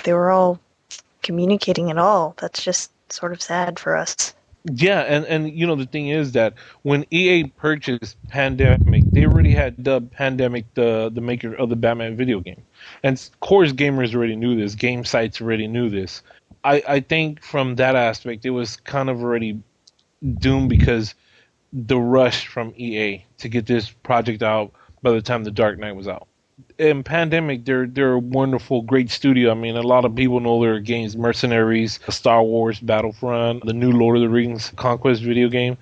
they 0.05 0.13
were 0.13 0.31
all 0.31 0.61
communicating 1.23 1.91
at 1.91 1.99
all. 1.99 2.35
That's 2.39 2.63
just 2.63 2.91
sort 3.13 3.33
of 3.33 3.43
sad 3.43 3.79
for 3.79 3.97
us. 3.97 4.35
Yeah, 4.65 5.01
and 5.01 5.25
and 5.25 5.51
you 5.51 5.67
know 5.67 5.75
the 5.75 5.87
thing 5.87 6.09
is 6.09 6.33
that 6.33 6.55
when 6.83 7.07
EA 7.11 7.45
purchased 7.45 8.17
Pandemic, 8.29 9.05
they 9.13 9.25
already 9.25 9.53
had 9.53 9.83
dubbed 9.83 10.13
Pandemic 10.13 10.67
the 10.75 11.11
the 11.13 11.23
maker 11.23 11.55
of 11.55 11.71
the 11.71 11.77
Batman 11.77 12.17
video 12.17 12.41
game, 12.41 12.63
and 13.03 13.17
of 13.17 13.41
course 13.41 13.73
gamers 13.73 14.15
already 14.15 14.37
knew 14.37 14.57
this. 14.57 14.75
Game 14.75 15.05
sites 15.05 15.41
already 15.41 15.67
knew 15.67 15.89
this. 15.89 16.23
I 16.63 16.83
I 16.87 17.01
think 17.01 17.43
from 17.43 17.77
that 17.77 17.97
aspect, 17.97 18.45
it 18.45 18.51
was 18.51 18.77
kind 18.77 19.09
of 19.09 19.23
already 19.23 19.63
doomed 20.39 20.69
because 20.69 21.15
the 21.73 21.99
rush 21.99 22.47
from 22.47 22.75
EA 22.77 23.25
to 23.39 23.49
get 23.49 23.67
this 23.67 23.91
project 23.91 24.43
out 24.43 24.73
by 25.03 25.13
the 25.13 25.23
time 25.23 25.45
the 25.45 25.51
Dark 25.51 25.79
Knight 25.79 25.97
was 25.97 26.09
out. 26.09 26.29
In 26.79 27.03
pandemic 27.03 27.65
they're 27.65 27.87
they're 27.87 28.13
a 28.15 28.19
wonderful 28.19 28.83
great 28.83 29.11
studio. 29.11 29.51
I 29.51 29.55
mean 29.55 29.77
a 29.77 29.83
lot 29.83 30.05
of 30.05 30.15
people 30.15 30.41
know 30.41 30.61
their 30.61 30.81
games 30.81 31.17
mercenaries 31.17 32.01
star 32.09 32.43
wars 32.43 32.81
battlefront 32.81 33.65
the 33.67 33.73
new 33.73 33.93
lord 33.93 34.17
of 34.17 34.23
the 34.23 34.29
rings 34.29 34.73
conquest 34.77 35.23
video 35.23 35.49
game. 35.49 35.77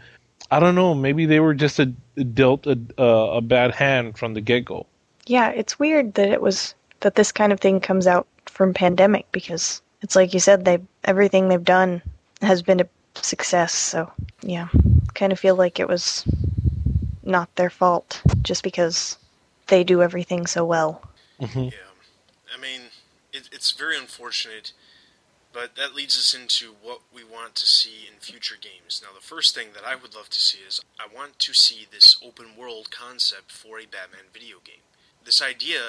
I 0.50 0.60
don't 0.60 0.74
know 0.74 0.94
maybe 0.94 1.26
they 1.26 1.40
were 1.40 1.54
just 1.54 1.78
a 1.78 1.86
dealt 1.86 2.66
a, 2.66 2.78
a 3.02 3.40
bad 3.40 3.74
hand 3.74 4.18
from 4.18 4.34
the 4.34 4.40
get-go. 4.40 4.86
Yeah 5.26 5.50
it's 5.50 5.78
weird 5.78 6.14
that 6.14 6.28
it 6.28 6.42
was 6.42 6.74
that 7.00 7.14
this 7.14 7.32
kind 7.32 7.52
of 7.52 7.60
thing 7.60 7.80
comes 7.80 8.06
out 8.06 8.26
from 8.46 8.74
pandemic 8.74 9.30
because 9.32 9.82
it's 10.02 10.16
like 10.16 10.34
you 10.34 10.40
said 10.40 10.64
they 10.64 10.78
everything 11.04 11.48
they've 11.48 11.64
done 11.64 12.02
has 12.42 12.62
been 12.62 12.80
a 12.80 12.88
success. 13.14 13.72
So 13.72 14.10
yeah 14.42 14.68
kind 15.14 15.32
of 15.32 15.38
feel 15.40 15.56
like 15.56 15.80
it 15.80 15.88
was 15.88 16.24
not 17.24 17.54
their 17.56 17.70
fault 17.70 18.22
just 18.42 18.62
because 18.62 19.18
they 19.68 19.84
do 19.84 20.02
everything 20.02 20.46
so 20.46 20.64
well. 20.64 21.02
Mm-hmm. 21.40 21.64
Yeah, 21.64 21.70
I 22.54 22.60
mean, 22.60 22.90
it, 23.32 23.48
it's 23.52 23.70
very 23.70 23.96
unfortunate, 23.96 24.72
but 25.52 25.76
that 25.76 25.94
leads 25.94 26.16
us 26.16 26.34
into 26.34 26.74
what 26.82 27.00
we 27.12 27.22
want 27.24 27.54
to 27.56 27.66
see 27.66 28.08
in 28.12 28.18
future 28.20 28.56
games. 28.60 29.02
Now, 29.02 29.14
the 29.14 29.24
first 29.24 29.54
thing 29.54 29.68
that 29.74 29.84
I 29.84 29.94
would 29.94 30.14
love 30.14 30.30
to 30.30 30.40
see 30.40 30.58
is 30.66 30.80
I 30.98 31.06
want 31.12 31.38
to 31.40 31.54
see 31.54 31.86
this 31.90 32.16
open 32.24 32.56
world 32.56 32.90
concept 32.90 33.52
for 33.52 33.78
a 33.78 33.86
Batman 33.86 34.32
video 34.32 34.56
game. 34.64 34.82
This 35.24 35.42
idea, 35.42 35.80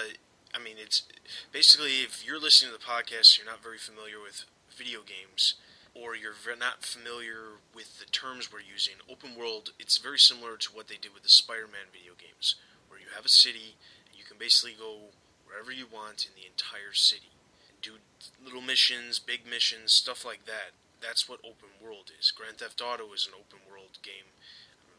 I 0.53 0.59
mean, 0.59 0.75
it's 0.77 1.03
basically 1.51 2.01
if 2.03 2.25
you're 2.25 2.39
listening 2.39 2.71
to 2.73 2.77
the 2.77 2.83
podcast, 2.83 3.37
you're 3.37 3.47
not 3.47 3.63
very 3.63 3.77
familiar 3.77 4.19
with 4.21 4.45
video 4.77 4.99
games 5.01 5.55
or 5.93 6.15
you're 6.15 6.33
not 6.57 6.83
familiar 6.83 7.59
with 7.73 7.99
the 7.99 8.05
terms 8.05 8.51
we're 8.51 8.59
using, 8.59 8.95
open 9.09 9.35
world, 9.35 9.71
it's 9.79 9.97
very 9.97 10.19
similar 10.19 10.55
to 10.57 10.71
what 10.71 10.87
they 10.87 10.95
did 10.95 11.13
with 11.13 11.23
the 11.23 11.29
Spider 11.29 11.67
Man 11.67 11.91
video 11.91 12.13
games, 12.17 12.55
where 12.55 12.68
you 13.09 13.15
have 13.17 13.25
a 13.25 13.29
city 13.29 13.73
you 14.13 14.23
can 14.23 14.37
basically 14.37 14.77
go 14.77 15.09
wherever 15.47 15.71
you 15.71 15.89
want 15.89 16.29
in 16.29 16.37
the 16.37 16.45
entire 16.45 16.93
city. 16.93 17.33
Do 17.81 17.97
little 18.43 18.61
missions, 18.61 19.17
big 19.17 19.47
missions, 19.49 19.91
stuff 19.91 20.23
like 20.23 20.45
that. 20.45 20.77
That's 21.01 21.27
what 21.27 21.39
open 21.41 21.73
world 21.81 22.11
is. 22.13 22.29
Grand 22.29 22.59
Theft 22.59 22.83
Auto 22.83 23.09
is 23.15 23.25
an 23.25 23.33
open 23.33 23.63
world 23.65 23.97
game. 24.03 24.35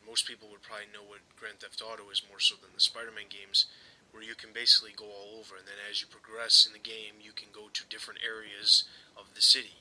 Most 0.03 0.27
people 0.27 0.49
would 0.51 0.65
probably 0.65 0.89
know 0.91 1.05
what 1.05 1.21
Grand 1.39 1.61
Theft 1.61 1.85
Auto 1.85 2.09
is 2.11 2.25
more 2.27 2.41
so 2.41 2.57
than 2.57 2.73
the 2.75 2.81
Spider 2.81 3.13
Man 3.15 3.29
games, 3.29 3.69
where 4.11 4.25
you 4.25 4.35
can 4.35 4.51
basically 4.51 4.97
go 4.97 5.05
all 5.05 5.39
over, 5.39 5.55
and 5.61 5.69
then 5.69 5.79
as 5.87 6.01
you 6.01 6.09
progress 6.09 6.67
in 6.67 6.73
the 6.73 6.83
game, 6.83 7.21
you 7.21 7.37
can 7.37 7.53
go 7.53 7.69
to 7.71 7.93
different 7.93 8.25
areas 8.25 8.89
of 9.15 9.37
the 9.37 9.45
city 9.45 9.77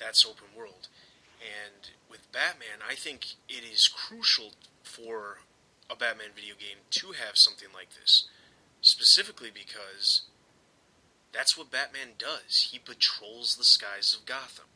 that's 0.00 0.24
open 0.24 0.48
world. 0.56 0.88
And 1.38 1.92
with 2.10 2.32
Batman, 2.32 2.80
I 2.88 2.94
think 2.94 3.36
it 3.48 3.62
is 3.62 3.86
crucial 3.86 4.52
for 4.82 5.38
a 5.90 5.96
Batman 5.96 6.30
video 6.34 6.54
game 6.58 6.78
to 6.90 7.08
have 7.12 7.36
something 7.36 7.68
like 7.74 7.88
this. 8.00 8.28
Specifically 8.80 9.50
because 9.52 10.22
that's 11.32 11.56
what 11.56 11.70
Batman 11.70 12.14
does. 12.18 12.70
He 12.72 12.78
patrols 12.78 13.56
the 13.56 13.64
skies 13.64 14.16
of 14.18 14.26
Gotham. 14.26 14.66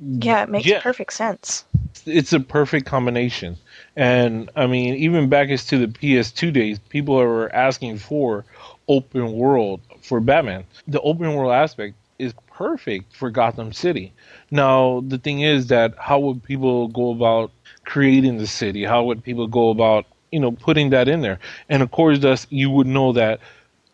Yeah, 0.00 0.42
it 0.42 0.48
makes 0.48 0.66
yeah. 0.66 0.80
perfect 0.80 1.12
sense. 1.12 1.64
It's 2.06 2.32
a 2.32 2.40
perfect 2.40 2.86
combination. 2.86 3.56
And 3.94 4.50
I 4.56 4.66
mean, 4.66 4.94
even 4.94 5.28
back 5.28 5.50
as 5.50 5.66
to 5.66 5.78
the 5.78 5.86
PS2 5.86 6.52
days, 6.52 6.78
people 6.78 7.16
were 7.16 7.54
asking 7.54 7.98
for 7.98 8.44
open 8.88 9.32
world 9.32 9.80
for 10.00 10.20
Batman. 10.20 10.64
The 10.88 11.00
open 11.02 11.34
world 11.34 11.52
aspect 11.52 11.94
is 12.18 12.32
perfect 12.46 13.14
for 13.14 13.30
Gotham 13.30 13.72
City. 13.72 14.12
Now, 14.50 15.02
the 15.06 15.18
thing 15.18 15.40
is 15.40 15.68
that 15.68 15.94
how 15.98 16.18
would 16.20 16.42
people 16.42 16.88
go 16.88 17.10
about 17.10 17.50
creating 17.84 18.38
the 18.38 18.46
city? 18.46 18.84
How 18.84 19.04
would 19.04 19.22
people 19.22 19.46
go 19.46 19.70
about, 19.70 20.06
you 20.32 20.40
know, 20.40 20.52
putting 20.52 20.90
that 20.90 21.08
in 21.08 21.20
there? 21.20 21.38
And 21.68 21.82
of 21.82 21.90
course, 21.92 22.18
thus 22.18 22.46
you 22.50 22.70
would 22.70 22.86
know 22.86 23.12
that 23.12 23.40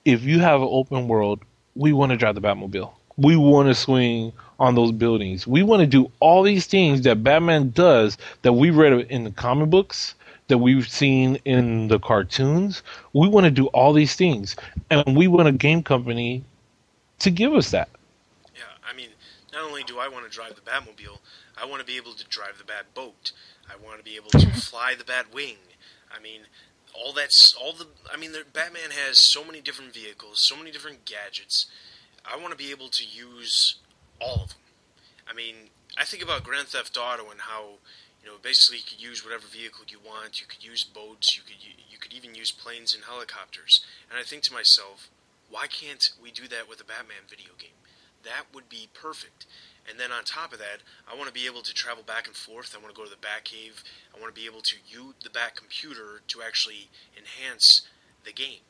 if 0.04 0.22
you 0.22 0.40
have 0.40 0.62
an 0.62 0.68
open 0.70 1.08
world, 1.08 1.40
we 1.74 1.92
want 1.92 2.10
to 2.10 2.16
drive 2.16 2.34
the 2.34 2.40
Batmobile. 2.40 2.92
We 3.16 3.36
want 3.36 3.68
to 3.68 3.74
swing 3.74 4.32
on 4.58 4.74
those 4.74 4.92
buildings. 4.92 5.46
We 5.46 5.62
want 5.62 5.80
to 5.80 5.86
do 5.86 6.10
all 6.20 6.42
these 6.42 6.66
things 6.66 7.02
that 7.02 7.22
Batman 7.22 7.70
does 7.70 8.16
that 8.42 8.52
we 8.52 8.70
read 8.70 8.92
in 9.10 9.24
the 9.24 9.30
comic 9.30 9.70
books, 9.70 10.14
that 10.48 10.58
we've 10.58 10.88
seen 10.88 11.36
in 11.44 11.88
the 11.88 11.98
cartoons. 11.98 12.82
We 13.12 13.28
want 13.28 13.44
to 13.44 13.50
do 13.50 13.66
all 13.68 13.92
these 13.92 14.16
things. 14.16 14.56
And 14.90 15.16
we 15.16 15.28
want 15.28 15.48
a 15.48 15.52
game 15.52 15.82
company 15.82 16.44
to 17.20 17.30
give 17.30 17.54
us 17.54 17.70
that 17.72 17.88
Yeah, 18.54 18.62
I 18.88 18.96
mean, 18.96 19.08
not 19.52 19.64
only 19.64 19.82
do 19.84 19.98
I 19.98 20.08
want 20.08 20.24
to 20.24 20.30
drive 20.30 20.54
the 20.54 20.62
Batmobile, 20.62 21.18
I 21.60 21.66
want 21.66 21.80
to 21.80 21.86
be 21.86 21.96
able 21.96 22.12
to 22.12 22.24
drive 22.28 22.58
the 22.58 22.64
Bat 22.64 22.86
boat. 22.94 23.32
I 23.68 23.76
want 23.84 23.98
to 23.98 24.04
be 24.04 24.16
able 24.16 24.30
to 24.30 24.46
fly 24.60 24.94
the 24.96 25.04
Bat 25.04 25.34
wing. 25.34 25.56
I 26.16 26.20
mean, 26.22 26.42
all 26.94 27.12
that's 27.12 27.54
all 27.54 27.72
the. 27.72 27.86
I 28.12 28.16
mean, 28.16 28.32
the, 28.32 28.44
Batman 28.52 28.90
has 28.90 29.18
so 29.18 29.44
many 29.44 29.60
different 29.60 29.94
vehicles, 29.94 30.40
so 30.40 30.56
many 30.56 30.70
different 30.70 31.04
gadgets. 31.04 31.66
I 32.24 32.36
want 32.36 32.50
to 32.50 32.56
be 32.56 32.70
able 32.70 32.88
to 32.88 33.04
use 33.04 33.76
all 34.20 34.42
of 34.42 34.48
them. 34.50 34.58
I 35.28 35.34
mean, 35.34 35.70
I 35.96 36.04
think 36.04 36.22
about 36.22 36.44
Grand 36.44 36.68
Theft 36.68 36.96
Auto 36.96 37.30
and 37.30 37.40
how 37.40 37.78
you 38.22 38.28
know 38.28 38.36
basically 38.42 38.78
you 38.78 38.84
could 38.84 39.02
use 39.02 39.24
whatever 39.24 39.46
vehicle 39.46 39.84
you 39.88 39.98
want. 40.04 40.40
You 40.40 40.46
could 40.46 40.64
use 40.64 40.84
boats. 40.84 41.36
You 41.36 41.42
could 41.42 41.56
you 41.62 41.98
could 41.98 42.12
even 42.12 42.34
use 42.34 42.50
planes 42.50 42.94
and 42.94 43.04
helicopters. 43.04 43.84
And 44.10 44.18
I 44.18 44.22
think 44.22 44.42
to 44.44 44.54
myself, 44.54 45.08
why 45.50 45.66
can't 45.66 46.10
we 46.22 46.30
do 46.30 46.48
that 46.48 46.68
with 46.68 46.80
a 46.80 46.84
Batman 46.84 47.28
video 47.28 47.52
game? 47.58 47.76
That 48.24 48.44
would 48.52 48.68
be 48.68 48.88
perfect. 48.92 49.46
And 49.88 49.98
then 49.98 50.12
on 50.12 50.24
top 50.24 50.52
of 50.52 50.58
that, 50.58 50.80
I 51.10 51.16
want 51.16 51.28
to 51.28 51.32
be 51.32 51.46
able 51.46 51.62
to 51.62 51.72
travel 51.72 52.02
back 52.02 52.26
and 52.26 52.36
forth. 52.36 52.76
I 52.76 52.82
want 52.82 52.94
to 52.94 52.98
go 52.98 53.04
to 53.04 53.10
the 53.10 53.16
Batcave. 53.16 53.82
I 54.14 54.20
want 54.20 54.34
to 54.34 54.38
be 54.40 54.46
able 54.46 54.60
to 54.60 54.76
use 54.86 55.14
the 55.22 55.30
Bat 55.30 55.56
computer 55.56 56.20
to 56.28 56.42
actually 56.42 56.88
enhance 57.16 57.88
the 58.24 58.32
game. 58.32 58.60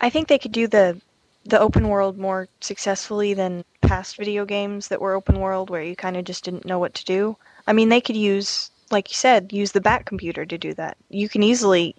I 0.00 0.10
think 0.10 0.28
they 0.28 0.38
could 0.38 0.52
do 0.52 0.66
the 0.66 1.00
the 1.44 1.58
open 1.58 1.88
world 1.88 2.18
more 2.18 2.46
successfully 2.60 3.32
than 3.32 3.64
past 3.80 4.16
video 4.18 4.44
games 4.44 4.88
that 4.88 5.00
were 5.00 5.14
open 5.14 5.40
world 5.40 5.70
where 5.70 5.82
you 5.82 5.96
kind 5.96 6.16
of 6.16 6.24
just 6.24 6.44
didn't 6.44 6.66
know 6.66 6.78
what 6.78 6.92
to 6.92 7.04
do. 7.06 7.36
I 7.66 7.72
mean, 7.72 7.88
they 7.88 8.02
could 8.02 8.16
use 8.16 8.70
like 8.90 9.10
you 9.10 9.14
said, 9.14 9.52
use 9.52 9.72
the 9.72 9.80
Bat 9.80 10.06
computer 10.06 10.44
to 10.46 10.58
do 10.58 10.74
that. 10.74 10.96
You 11.10 11.28
can 11.28 11.42
easily 11.42 11.94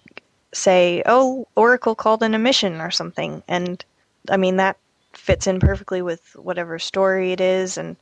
say, 0.52 1.02
"Oh, 1.06 1.46
Oracle 1.56 1.94
called 1.94 2.22
in 2.22 2.34
a 2.34 2.38
mission 2.38 2.80
or 2.80 2.90
something." 2.90 3.42
And 3.48 3.84
I 4.28 4.36
mean, 4.36 4.56
that 4.56 4.76
fits 5.12 5.46
in 5.46 5.58
perfectly 5.60 6.02
with 6.02 6.36
whatever 6.36 6.78
story 6.78 7.32
it 7.32 7.40
is 7.40 7.76
and 7.76 7.96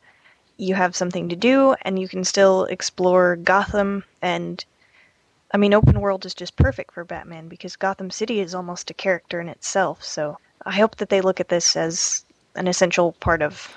you 0.58 0.74
have 0.74 0.96
something 0.96 1.28
to 1.30 1.36
do 1.36 1.74
and 1.82 1.98
you 1.98 2.08
can 2.08 2.24
still 2.24 2.64
explore 2.64 3.36
Gotham 3.36 4.04
and 4.20 4.64
I 5.54 5.56
mean 5.56 5.72
open 5.72 6.00
world 6.00 6.26
is 6.26 6.34
just 6.34 6.56
perfect 6.56 6.92
for 6.92 7.04
Batman 7.04 7.48
because 7.48 7.76
Gotham 7.76 8.10
City 8.10 8.40
is 8.40 8.54
almost 8.54 8.90
a 8.90 8.94
character 8.94 9.40
in 9.40 9.48
itself. 9.48 10.04
So 10.04 10.38
I 10.66 10.72
hope 10.72 10.96
that 10.96 11.08
they 11.08 11.20
look 11.22 11.40
at 11.40 11.48
this 11.48 11.76
as 11.76 12.24
an 12.56 12.68
essential 12.68 13.12
part 13.12 13.42
of 13.42 13.74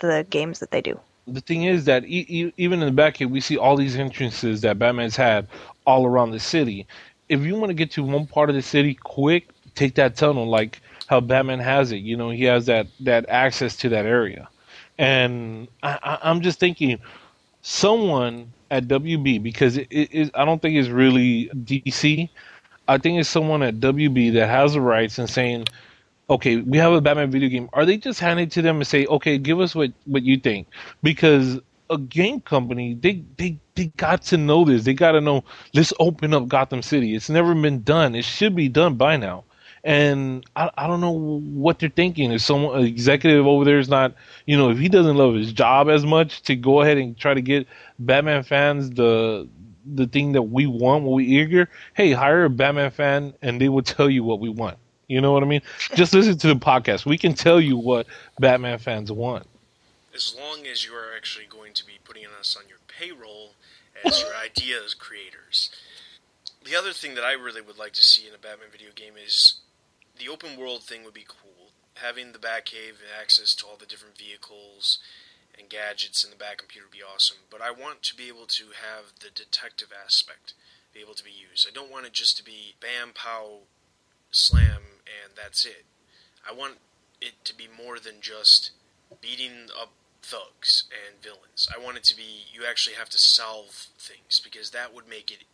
the 0.00 0.26
games 0.30 0.58
that 0.60 0.70
they 0.70 0.80
do. 0.80 0.98
The 1.26 1.40
thing 1.40 1.64
is 1.64 1.84
that 1.84 2.04
e- 2.04 2.26
e- 2.28 2.52
even 2.56 2.80
in 2.80 2.86
the 2.86 2.92
back 2.92 3.18
here, 3.18 3.28
we 3.28 3.40
see 3.40 3.56
all 3.56 3.76
these 3.76 3.96
entrances 3.96 4.62
that 4.62 4.78
Batman's 4.78 5.16
had 5.16 5.46
all 5.86 6.06
around 6.06 6.30
the 6.32 6.40
city. 6.40 6.86
If 7.28 7.42
you 7.42 7.56
want 7.56 7.70
to 7.70 7.74
get 7.74 7.90
to 7.92 8.02
one 8.02 8.26
part 8.26 8.50
of 8.50 8.56
the 8.56 8.62
city 8.62 8.94
quick, 8.94 9.48
take 9.74 9.94
that 9.94 10.16
tunnel. 10.16 10.46
Like 10.48 10.80
how 11.06 11.20
Batman 11.20 11.60
has 11.60 11.92
it. 11.92 11.98
You 11.98 12.16
know, 12.16 12.30
he 12.30 12.44
has 12.44 12.66
that 12.66 12.88
that 13.00 13.26
access 13.28 13.76
to 13.78 13.88
that 13.90 14.06
area, 14.06 14.48
and 14.98 15.68
I, 15.82 16.18
I'm 16.22 16.40
just 16.40 16.60
thinking 16.60 16.98
someone 17.62 18.52
at 18.70 18.88
WB 18.88 19.42
because 19.42 19.76
it, 19.76 19.88
it, 19.90 20.08
it, 20.12 20.30
I 20.34 20.44
don't 20.44 20.60
think 20.60 20.76
it's 20.76 20.88
really 20.88 21.48
DC. 21.54 22.28
I 22.86 22.98
think 22.98 23.18
it's 23.18 23.28
someone 23.28 23.62
at 23.62 23.76
WB 23.76 24.34
that 24.34 24.48
has 24.48 24.74
the 24.74 24.80
rights 24.80 25.18
and 25.18 25.28
saying, 25.28 25.66
okay, 26.28 26.56
we 26.58 26.78
have 26.78 26.92
a 26.92 27.00
Batman 27.00 27.30
video 27.30 27.48
game. 27.48 27.68
Are 27.72 27.84
they 27.86 27.96
just 27.96 28.20
handing 28.20 28.48
to 28.50 28.62
them 28.62 28.76
and 28.76 28.86
say, 28.86 29.06
okay, 29.06 29.38
give 29.38 29.60
us 29.60 29.74
what, 29.74 29.92
what 30.04 30.22
you 30.22 30.38
think? 30.38 30.68
Because 31.02 31.60
a 31.90 31.98
game 31.98 32.40
company, 32.40 32.94
they, 32.94 33.22
they, 33.36 33.58
they 33.74 33.86
got 33.96 34.22
to 34.22 34.36
know 34.36 34.64
this. 34.64 34.84
They 34.84 34.94
got 34.94 35.12
to 35.12 35.20
know, 35.20 35.44
let's 35.74 35.92
open 35.98 36.34
up 36.34 36.48
Gotham 36.48 36.82
City. 36.82 37.14
It's 37.14 37.30
never 37.30 37.54
been 37.54 37.82
done. 37.82 38.14
It 38.14 38.24
should 38.24 38.54
be 38.54 38.68
done 38.68 38.94
by 38.94 39.16
now 39.16 39.44
and 39.84 40.46
I, 40.56 40.70
I 40.78 40.86
don't 40.86 41.02
know 41.02 41.10
what 41.10 41.78
they're 41.78 41.90
thinking. 41.90 42.32
If 42.32 42.40
someone 42.40 42.82
executive 42.82 43.46
over 43.46 43.66
there 43.66 43.78
is 43.78 43.88
not, 43.88 44.14
you 44.46 44.56
know, 44.56 44.70
if 44.70 44.78
he 44.78 44.88
doesn't 44.88 45.16
love 45.16 45.34
his 45.34 45.52
job 45.52 45.90
as 45.90 46.06
much 46.06 46.42
to 46.42 46.56
go 46.56 46.80
ahead 46.80 46.96
and 46.96 47.16
try 47.16 47.34
to 47.34 47.42
get 47.42 47.68
Batman 47.98 48.42
fans 48.42 48.90
the 48.90 49.46
the 49.86 50.06
thing 50.06 50.32
that 50.32 50.42
we 50.42 50.66
want, 50.66 51.04
what 51.04 51.12
we 51.12 51.26
eager, 51.26 51.68
hey, 51.92 52.12
hire 52.12 52.44
a 52.44 52.50
Batman 52.50 52.90
fan 52.90 53.34
and 53.42 53.60
they 53.60 53.68
will 53.68 53.82
tell 53.82 54.08
you 54.08 54.24
what 54.24 54.40
we 54.40 54.48
want. 54.48 54.78
You 55.08 55.20
know 55.20 55.32
what 55.32 55.42
I 55.42 55.46
mean? 55.46 55.60
Just 55.94 56.14
listen 56.14 56.38
to 56.38 56.46
the 56.46 56.56
podcast. 56.56 57.04
We 57.04 57.18
can 57.18 57.34
tell 57.34 57.60
you 57.60 57.76
what 57.76 58.06
Batman 58.38 58.78
fans 58.78 59.12
want. 59.12 59.46
As 60.14 60.34
long 60.34 60.66
as 60.66 60.86
you 60.86 60.92
are 60.94 61.14
actually 61.14 61.44
going 61.44 61.74
to 61.74 61.84
be 61.84 61.98
putting 62.02 62.24
us 62.40 62.56
on 62.58 62.66
your 62.68 62.78
payroll 62.88 63.50
as 64.02 64.22
your 64.22 64.34
ideas 64.34 64.94
creators. 64.94 65.70
The 66.64 66.74
other 66.74 66.92
thing 66.92 67.14
that 67.16 67.24
I 67.24 67.32
really 67.32 67.60
would 67.60 67.76
like 67.76 67.92
to 67.92 68.02
see 68.02 68.26
in 68.26 68.34
a 68.34 68.38
Batman 68.38 68.68
video 68.72 68.88
game 68.94 69.14
is 69.22 69.60
the 70.18 70.28
open 70.28 70.58
world 70.58 70.84
thing 70.84 71.04
would 71.04 71.14
be 71.14 71.26
cool. 71.26 71.70
Having 71.94 72.32
the 72.32 72.38
Batcave 72.38 73.00
and 73.00 73.14
access 73.20 73.54
to 73.56 73.66
all 73.66 73.76
the 73.76 73.86
different 73.86 74.18
vehicles 74.18 74.98
and 75.56 75.68
gadgets 75.68 76.24
in 76.24 76.30
the 76.30 76.36
Batcomputer 76.36 76.84
would 76.84 76.92
be 76.92 77.02
awesome. 77.02 77.38
But 77.50 77.62
I 77.62 77.70
want 77.70 78.02
to 78.04 78.16
be 78.16 78.28
able 78.28 78.46
to 78.46 78.64
have 78.82 79.12
the 79.20 79.30
detective 79.30 79.88
aspect 79.92 80.54
be 80.92 81.00
able 81.00 81.14
to 81.14 81.24
be 81.24 81.30
used. 81.30 81.66
I 81.68 81.72
don't 81.74 81.90
want 81.90 82.06
it 82.06 82.12
just 82.12 82.36
to 82.36 82.44
be 82.44 82.76
bam, 82.80 83.12
pow, 83.14 83.62
slam, 84.30 85.02
and 85.04 85.34
that's 85.36 85.64
it. 85.64 85.84
I 86.48 86.52
want 86.54 86.74
it 87.20 87.44
to 87.44 87.56
be 87.56 87.66
more 87.66 87.98
than 87.98 88.20
just 88.20 88.70
beating 89.20 89.68
up 89.78 89.90
thugs 90.22 90.84
and 90.90 91.22
villains. 91.22 91.68
I 91.74 91.82
want 91.82 91.96
it 91.96 92.04
to 92.04 92.16
be 92.16 92.46
you 92.52 92.62
actually 92.68 92.96
have 92.96 93.10
to 93.10 93.18
solve 93.18 93.88
things 93.98 94.40
because 94.42 94.70
that 94.70 94.94
would 94.94 95.08
make 95.08 95.30
it 95.30 95.44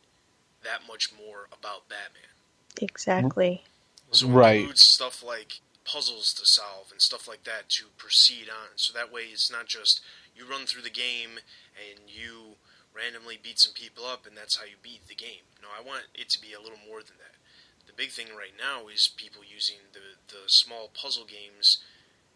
that 0.62 0.80
much 0.86 1.10
more 1.12 1.48
about 1.52 1.88
Batman. 1.88 2.36
Exactly. 2.80 3.64
So 4.12 4.26
Right. 4.26 4.60
includes 4.60 4.84
stuff 4.84 5.22
like 5.22 5.60
puzzles 5.84 6.32
to 6.34 6.46
solve 6.46 6.90
and 6.92 7.00
stuff 7.00 7.26
like 7.26 7.44
that 7.44 7.68
to 7.68 7.86
proceed 7.96 8.48
on. 8.48 8.76
So 8.76 8.92
that 8.92 9.12
way 9.12 9.22
it's 9.32 9.50
not 9.50 9.66
just 9.66 10.00
you 10.36 10.44
run 10.44 10.66
through 10.66 10.82
the 10.82 10.90
game 10.90 11.38
and 11.74 12.08
you 12.08 12.56
randomly 12.94 13.38
beat 13.40 13.58
some 13.58 13.72
people 13.72 14.04
up 14.04 14.26
and 14.26 14.36
that's 14.36 14.56
how 14.56 14.64
you 14.64 14.76
beat 14.82 15.06
the 15.08 15.14
game. 15.14 15.46
No, 15.62 15.68
I 15.70 15.82
want 15.82 16.04
it 16.14 16.28
to 16.30 16.40
be 16.40 16.52
a 16.52 16.60
little 16.60 16.78
more 16.86 17.00
than 17.02 17.18
that. 17.18 17.36
The 17.86 17.92
big 17.92 18.10
thing 18.10 18.28
right 18.36 18.54
now 18.58 18.88
is 18.88 19.08
people 19.08 19.42
using 19.42 19.78
the 19.92 20.18
the 20.28 20.46
small 20.46 20.90
puzzle 20.94 21.24
games, 21.24 21.78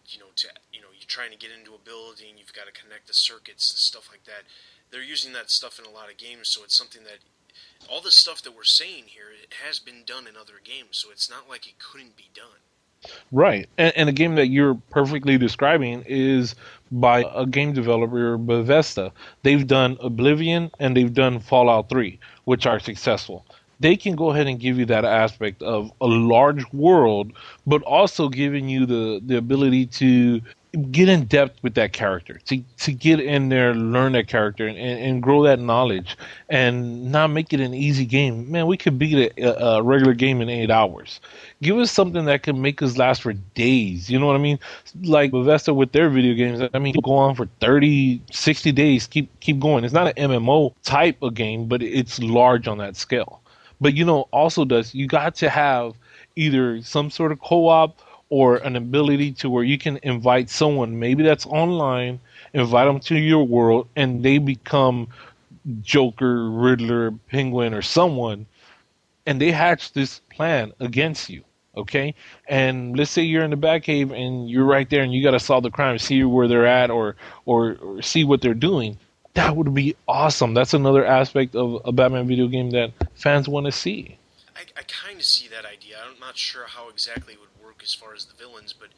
you 0.07 0.18
know, 0.18 0.33
to 0.37 0.49
you 0.72 0.81
know, 0.81 0.91
you're 0.95 1.07
trying 1.07 1.31
to 1.31 1.39
get 1.39 1.51
into 1.51 1.75
a 1.75 1.79
building, 1.79 2.39
you've 2.39 2.53
got 2.55 2.66
to 2.66 2.72
connect 2.72 3.07
the 3.07 3.14
circuits 3.14 3.70
and 3.70 3.79
stuff 3.79 4.09
like 4.11 4.25
that. 4.25 4.45
They're 4.91 5.03
using 5.03 5.33
that 5.33 5.51
stuff 5.51 5.79
in 5.79 5.87
a 5.87 5.91
lot 5.91 6.11
of 6.11 6.18
games, 6.18 6.49
so 6.49 6.62
it's 6.62 6.77
something 6.77 7.03
that 7.05 7.18
all 7.90 8.00
the 8.00 8.11
stuff 8.11 8.42
that 8.42 8.57
we're 8.57 8.64
saying 8.64 9.05
here 9.07 9.26
it 9.42 9.55
has 9.66 9.78
been 9.78 10.02
done 10.07 10.26
in 10.26 10.36
other 10.36 10.61
games, 10.62 10.90
so 10.92 11.11
it's 11.11 11.30
not 11.30 11.48
like 11.48 11.66
it 11.66 11.78
couldn't 11.78 12.16
be 12.16 12.30
done. 12.34 12.61
Right. 13.32 13.68
And, 13.76 13.92
and 13.96 14.09
the 14.09 14.12
game 14.12 14.34
that 14.36 14.48
you're 14.48 14.74
perfectly 14.90 15.36
describing 15.38 16.05
is 16.07 16.55
by 16.90 17.24
a 17.34 17.46
game 17.46 17.72
developer, 17.72 18.38
Bethesda. 18.38 19.12
They've 19.42 19.66
done 19.66 19.98
Oblivion 20.00 20.70
and 20.78 20.96
they've 20.96 21.12
done 21.12 21.40
Fallout 21.40 21.88
3, 21.88 22.18
which 22.44 22.66
are 22.66 22.80
successful. 22.80 23.44
They 23.80 23.96
can 23.96 24.14
go 24.14 24.30
ahead 24.30 24.46
and 24.46 24.59
give 24.59 24.78
you 24.78 24.86
that 24.86 25.05
aspect 25.05 25.62
of 25.62 25.92
a 26.00 26.07
large 26.07 26.64
world, 26.72 27.32
but 27.66 27.82
also 27.82 28.28
giving 28.28 28.68
you 28.68 28.86
the, 28.86 29.20
the 29.24 29.36
ability 29.36 29.86
to 29.86 30.40
get 30.91 31.09
in 31.09 31.25
depth 31.25 31.62
with 31.62 31.75
that 31.75 31.93
character, 31.93 32.41
to, 32.47 32.62
to 32.79 32.93
get 32.93 33.20
in 33.20 33.49
there, 33.49 33.75
learn 33.75 34.12
that 34.12 34.29
character, 34.29 34.66
and, 34.66 34.79
and 34.79 35.22
grow 35.22 35.43
that 35.45 35.59
knowledge, 35.61 36.16
and 36.49 37.11
not 37.11 37.29
make 37.29 37.53
it 37.53 37.61
an 37.61 37.75
easy 37.75 38.05
game. 38.05 38.51
Man, 38.51 38.66
we 38.66 38.77
could 38.77 38.99
beat 38.99 39.33
a, 39.39 39.64
a 39.64 39.83
regular 39.83 40.14
game 40.14 40.41
in 40.41 40.49
eight 40.49 40.70
hours 40.70 41.20
give 41.64 41.79
us 41.79 41.91
something 41.91 42.27
that 42.27 42.43
can 42.43 42.61
make 42.61 42.83
us 42.83 42.97
last 42.97 43.22
for 43.22 43.33
days. 43.33 44.11
You 44.11 44.18
know 44.18 44.27
what 44.27 44.37
I 44.37 44.39
mean? 44.39 44.59
Like 45.03 45.33
Bethesda 45.33 45.75
with 45.75 45.93
their 45.93 46.11
video 46.11 46.35
games. 46.35 46.68
I 46.72 46.79
mean, 46.79 46.95
go 47.03 47.14
on 47.14 47.35
for 47.35 47.49
30, 47.61 48.20
60 48.31 48.72
days. 48.72 49.07
Keep 49.07 49.41
keep 49.41 49.59
going. 49.59 49.85
It's 49.85 49.95
not 49.95 50.07
an 50.07 50.31
MMO 50.31 50.75
type 50.85 51.20
of 51.22 51.35
game, 51.35 51.66
but 51.66 51.83
it's 51.83 52.20
large 52.20 52.68
on 52.68 52.79
that 52.79 52.97
scale. 52.97 53.41
But 53.81 53.95
you 53.95 54.05
know, 54.05 54.29
also 54.31 54.64
does 54.64 54.95
you 54.95 55.07
got 55.07 55.35
to 55.37 55.51
have 55.51 55.95
either 56.37 56.83
some 56.83 57.11
sort 57.11 57.33
of 57.33 57.41
co-op 57.41 57.99
or 58.31 58.57
an 58.57 58.77
ability 58.77 59.33
to 59.33 59.51
where 59.51 59.64
you 59.64 59.79
can 59.79 59.99
invite 60.03 60.51
someone, 60.51 60.99
maybe 60.99 61.22
that's 61.22 61.47
online, 61.47 62.20
invite 62.53 62.87
them 62.87 63.01
to 63.01 63.16
your 63.16 63.45
world, 63.47 63.89
and 63.97 64.22
they 64.22 64.39
become 64.39 65.09
Joker, 65.83 66.51
Riddler, 66.51 67.12
Penguin, 67.31 67.75
or 67.75 67.83
someone, 67.83 68.47
and 69.27 69.41
they 69.41 69.51
hatch 69.51 69.93
this 69.93 70.20
plan 70.31 70.72
against 70.81 71.31
you. 71.31 71.43
Okay, 71.77 72.14
and 72.49 72.97
let's 72.97 73.11
say 73.11 73.22
you're 73.22 73.43
in 73.43 73.51
the 73.51 73.57
Batcave 73.57 74.12
and 74.12 74.49
you're 74.49 74.64
right 74.64 74.89
there, 74.89 75.03
and 75.03 75.12
you 75.12 75.25
got 75.25 75.33
to 75.33 75.41
solve 75.41 75.64
the 75.64 75.72
crime, 75.72 75.99
see 75.99 76.22
where 76.22 76.47
they're 76.47 76.66
at, 76.66 76.89
or, 76.89 77.16
or 77.47 77.77
or 77.83 78.01
see 78.01 78.22
what 78.22 78.43
they're 78.43 78.55
doing. 78.55 78.97
That 79.35 79.57
would 79.57 79.75
be 79.75 79.97
awesome. 80.07 80.55
That's 80.55 80.72
another 80.72 81.05
aspect 81.05 81.57
of 81.57 81.81
a 81.85 81.91
Batman 81.91 82.29
video 82.29 82.47
game 82.47 82.70
that 82.70 82.93
fans 83.16 83.49
want 83.49 83.66
to 83.66 83.72
see. 83.72 84.16
I, 84.55 84.61
I 84.77 84.83
kind 84.87 85.18
of 85.18 85.25
see 85.25 85.49
that 85.49 85.64
idea. 85.64 85.97
I'm 86.07 86.20
not 86.20 86.37
sure 86.39 86.66
how 86.68 86.89
exactly 86.89 87.35
it 87.35 87.41
would 87.41 87.53
as 87.85 87.95
far 87.95 88.14
as 88.14 88.24
the 88.24 88.35
villains, 88.35 88.72
but 88.72 88.89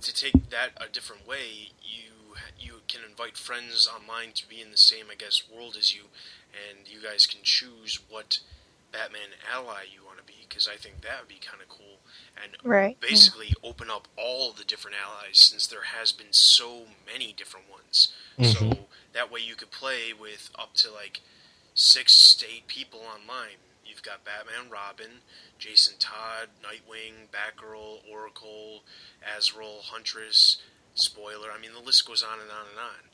to 0.00 0.14
take 0.14 0.48
that 0.50 0.70
a 0.78 0.88
different 0.88 1.26
way, 1.26 1.70
you 1.82 2.10
you 2.58 2.80
can 2.88 3.02
invite 3.08 3.36
friends 3.36 3.86
online 3.86 4.32
to 4.34 4.48
be 4.48 4.60
in 4.62 4.70
the 4.70 4.78
same, 4.78 5.06
I 5.10 5.14
guess, 5.16 5.42
world 5.54 5.76
as 5.78 5.94
you, 5.94 6.04
and 6.52 6.88
you 6.88 7.02
guys 7.02 7.26
can 7.26 7.40
choose 7.42 7.98
what 8.08 8.38
Batman 8.90 9.36
ally 9.52 9.82
you 9.92 10.04
want 10.04 10.18
to 10.18 10.24
be. 10.24 10.46
Because 10.48 10.66
I 10.68 10.76
think 10.76 11.02
that 11.02 11.20
would 11.20 11.28
be 11.28 11.40
kind 11.40 11.60
of 11.62 11.68
cool, 11.68 11.98
and 12.42 12.52
Right, 12.62 12.96
yeah. 13.00 13.08
basically 13.08 13.52
open 13.62 13.90
up 13.90 14.08
all 14.16 14.52
the 14.52 14.64
different 14.64 14.96
allies 15.02 15.40
since 15.42 15.66
there 15.66 15.82
has 15.84 16.12
been 16.12 16.32
so 16.32 16.86
many 17.06 17.32
different 17.32 17.68
ones. 17.70 18.12
Mhm. 18.38 18.52
So 18.58 18.88
that 19.12 19.30
way 19.30 19.40
you 19.40 19.54
could 19.54 19.70
play 19.70 20.12
with 20.12 20.50
up 20.58 20.74
to 20.76 20.90
like 20.90 21.20
six 21.74 22.34
to 22.34 22.46
eight 22.50 22.66
people 22.66 23.00
online. 23.00 23.56
You've 24.02 24.10
got 24.10 24.24
Batman, 24.24 24.68
Robin, 24.68 25.22
Jason 25.60 25.94
Todd, 26.00 26.48
Nightwing, 26.60 27.30
Batgirl, 27.30 28.00
Oracle, 28.10 28.82
Azrael, 29.22 29.78
Huntress, 29.84 30.56
Spoiler. 30.94 31.52
I 31.52 31.60
mean, 31.60 31.72
the 31.72 31.78
list 31.78 32.04
goes 32.04 32.20
on 32.20 32.40
and 32.40 32.50
on 32.50 32.66
and 32.68 32.78
on. 32.80 33.10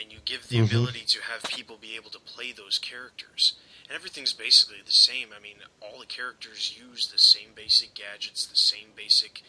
And 0.00 0.12
you 0.12 0.20
give 0.24 0.46
the 0.46 0.58
Mhm. 0.58 0.66
ability 0.66 1.04
to 1.06 1.22
have 1.22 1.42
people 1.42 1.76
be 1.76 1.96
able 1.96 2.10
to 2.10 2.20
play 2.20 2.52
those 2.52 2.78
characters. 2.78 3.54
And 3.84 3.92
everything's 3.92 4.32
basically 4.32 4.80
the 4.80 4.92
same. 4.92 5.32
I 5.32 5.40
mean, 5.40 5.64
all 5.80 5.98
the 5.98 6.06
characters 6.06 6.78
use 6.78 7.08
the 7.08 7.18
same 7.18 7.52
basic 7.52 7.92
gadgets, 7.94 8.46
the 8.46 8.56
same 8.56 8.92
basic, 8.94 9.42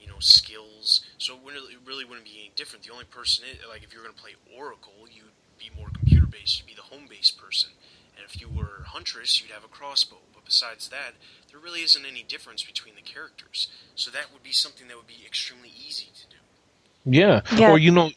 you 0.00 0.06
know, 0.06 0.20
skills. 0.20 1.02
So 1.18 1.36
it, 1.36 1.42
wouldn't, 1.42 1.70
it 1.70 1.80
really 1.84 2.06
wouldn't 2.06 2.24
be 2.24 2.38
any 2.38 2.52
different. 2.56 2.86
The 2.86 2.92
only 2.92 3.04
person, 3.04 3.44
i 3.62 3.66
like, 3.66 3.82
if 3.82 3.92
you're 3.92 4.02
going 4.02 4.14
to 4.14 4.20
play 4.20 4.36
Oracle, 4.50 5.06
you'd 5.06 5.36
be 5.58 5.68
more 5.76 5.90
computer 5.90 6.26
based. 6.26 6.58
You'd 6.58 6.66
be 6.66 6.74
the 6.74 6.82
home 6.82 7.08
based 7.08 7.36
person. 7.36 7.72
And 8.16 8.24
if 8.26 8.40
you 8.40 8.48
were 8.48 8.84
Huntress, 8.86 9.40
you'd 9.40 9.50
have 9.50 9.64
a 9.64 9.68
crossbow. 9.68 10.18
But 10.32 10.44
besides 10.44 10.88
that, 10.88 11.14
there 11.50 11.60
really 11.60 11.80
isn't 11.80 12.04
any 12.04 12.22
difference 12.22 12.62
between 12.62 12.94
the 12.94 13.02
characters. 13.02 13.68
So 13.94 14.10
that 14.10 14.32
would 14.32 14.42
be 14.42 14.52
something 14.52 14.88
that 14.88 14.96
would 14.96 15.06
be 15.06 15.24
extremely 15.26 15.70
easy 15.70 16.06
to 16.06 16.26
do. 16.30 17.18
Yeah. 17.18 17.40
Yeah. 17.56 17.70
Or 17.70 17.78
you 17.78 17.90
know, 17.90 18.10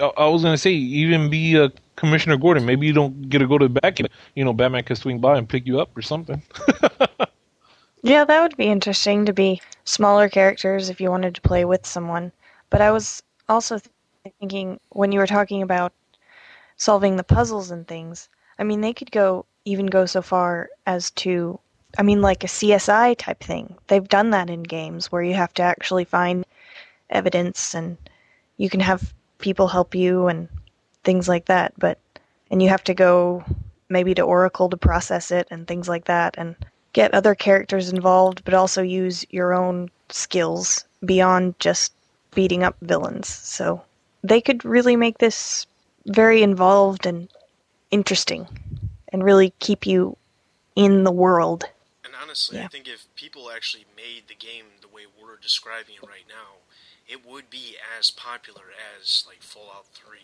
I, 0.00 0.10
I 0.16 0.28
was 0.28 0.42
gonna 0.42 0.58
say 0.58 0.72
even 0.72 1.30
be 1.30 1.56
a 1.56 1.72
Commissioner 1.96 2.36
Gordon. 2.36 2.64
Maybe 2.64 2.86
you 2.86 2.92
don't 2.92 3.28
get 3.28 3.38
to 3.38 3.46
go 3.46 3.58
to 3.58 3.68
the 3.68 3.80
back. 3.80 3.98
You 4.34 4.44
know, 4.44 4.52
Batman 4.52 4.84
could 4.84 4.98
swing 4.98 5.18
by 5.18 5.38
and 5.38 5.48
pick 5.48 5.66
you 5.66 5.80
up 5.80 5.96
or 5.96 6.02
something. 6.02 6.42
Yeah, 8.02 8.24
that 8.24 8.40
would 8.40 8.56
be 8.56 8.70
interesting 8.70 9.26
to 9.26 9.32
be 9.32 9.60
smaller 9.84 10.28
characters 10.28 10.88
if 10.88 11.00
you 11.00 11.10
wanted 11.10 11.34
to 11.34 11.40
play 11.42 11.66
with 11.66 11.84
someone. 11.84 12.32
But 12.70 12.80
I 12.80 12.90
was 12.92 13.22
also 13.48 13.78
thinking 14.38 14.80
when 14.90 15.12
you 15.12 15.18
were 15.18 15.26
talking 15.26 15.60
about 15.60 15.92
solving 16.76 17.16
the 17.16 17.24
puzzles 17.24 17.70
and 17.70 17.86
things, 17.86 18.28
I 18.60 18.64
mean, 18.64 18.82
they 18.82 18.92
could 18.92 19.10
go 19.10 19.46
even 19.64 19.86
go 19.86 20.04
so 20.06 20.20
far 20.20 20.68
as 20.86 21.10
to, 21.12 21.58
I 21.98 22.02
mean, 22.02 22.20
like 22.20 22.44
a 22.44 22.48
CSI 22.48 23.16
type 23.16 23.40
thing. 23.40 23.74
They've 23.86 24.06
done 24.06 24.30
that 24.30 24.50
in 24.50 24.62
games 24.62 25.10
where 25.10 25.22
you 25.22 25.34
have 25.34 25.54
to 25.54 25.62
actually 25.62 26.04
find 26.04 26.44
evidence 27.08 27.74
and 27.74 27.96
you 28.58 28.68
can 28.68 28.80
have 28.80 29.14
people 29.38 29.68
help 29.68 29.94
you 29.94 30.28
and 30.28 30.48
things 31.04 31.26
like 31.26 31.46
that. 31.46 31.72
But, 31.78 31.98
and 32.50 32.62
you 32.62 32.68
have 32.68 32.84
to 32.84 32.94
go 32.94 33.42
maybe 33.88 34.14
to 34.14 34.22
Oracle 34.22 34.68
to 34.68 34.76
process 34.76 35.30
it 35.30 35.48
and 35.50 35.66
things 35.66 35.88
like 35.88 36.04
that. 36.04 36.34
And 36.36 36.54
get 36.92 37.14
other 37.14 37.34
characters 37.34 37.90
involved, 37.90 38.44
but 38.44 38.54
also 38.54 38.82
use 38.82 39.24
your 39.30 39.54
own 39.54 39.90
skills 40.10 40.84
beyond 41.04 41.58
just 41.58 41.94
beating 42.34 42.62
up 42.62 42.76
villains. 42.82 43.28
So 43.28 43.82
they 44.22 44.40
could 44.40 44.64
really 44.64 44.96
make 44.96 45.18
this 45.18 45.66
very 46.06 46.42
involved 46.42 47.06
and 47.06 47.28
interesting 47.90 48.46
and 49.12 49.24
really 49.24 49.52
keep 49.58 49.86
you 49.86 50.16
in 50.76 51.04
the 51.04 51.12
world. 51.12 51.64
And 52.04 52.14
honestly, 52.20 52.60
I 52.60 52.68
think 52.68 52.88
if 52.88 53.06
people 53.16 53.50
actually 53.50 53.84
made 53.96 54.28
the 54.28 54.34
game 54.34 54.66
the 54.80 54.88
way 54.88 55.02
we're 55.20 55.36
describing 55.36 55.96
it 56.02 56.06
right 56.06 56.26
now, 56.28 56.62
it 57.06 57.26
would 57.26 57.50
be 57.50 57.76
as 57.98 58.10
popular 58.10 58.64
as 58.96 59.24
like 59.26 59.42
Fallout 59.42 59.86
3 59.94 60.18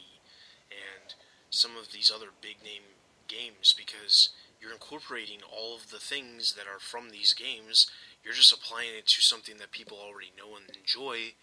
and 0.71 1.15
some 1.51 1.77
of 1.77 1.93
these 1.93 2.13
other 2.15 2.29
big 2.41 2.57
name 2.65 2.83
games 3.29 3.75
because 3.77 4.31
you're 4.61 4.73
incorporating 4.73 5.41
all 5.51 5.77
of 5.77 5.91
the 5.91 5.99
things 5.99 6.55
that 6.55 6.67
are 6.67 6.79
from 6.79 7.11
these 7.11 7.35
games. 7.35 7.91
You're 8.25 8.35
just 8.35 8.53
applying 8.53 8.91
it 8.97 9.07
to 9.07 9.23
something 9.23 9.59
that 9.59 9.71
people 9.71 9.99
already 9.99 10.33
know 10.37 10.57
and 10.57 10.77
enjoy, 10.77 11.35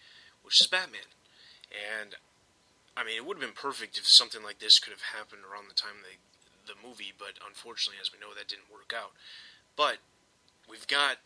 which 0.43 0.59
is 0.61 0.67
Batman. 0.67 1.11
And 1.71 2.15
I 2.95 3.03
mean, 3.03 3.17
it 3.17 3.25
would 3.25 3.37
have 3.37 3.45
been 3.45 3.57
perfect 3.57 3.97
if 3.97 4.07
something 4.07 4.43
like 4.43 4.59
this 4.59 4.79
could 4.79 4.93
have 4.93 5.17
happened 5.17 5.41
around 5.43 5.67
the 5.67 5.73
time 5.73 6.05
the 6.05 6.17
the 6.65 6.79
movie, 6.79 7.11
but 7.11 7.35
unfortunately, 7.45 7.99
as 7.99 8.11
we 8.11 8.19
know, 8.19 8.33
that 8.33 8.47
didn't 8.47 8.71
work 8.71 8.93
out. 8.95 9.11
But 9.75 9.99
we've 10.63 10.87
got, 10.87 11.17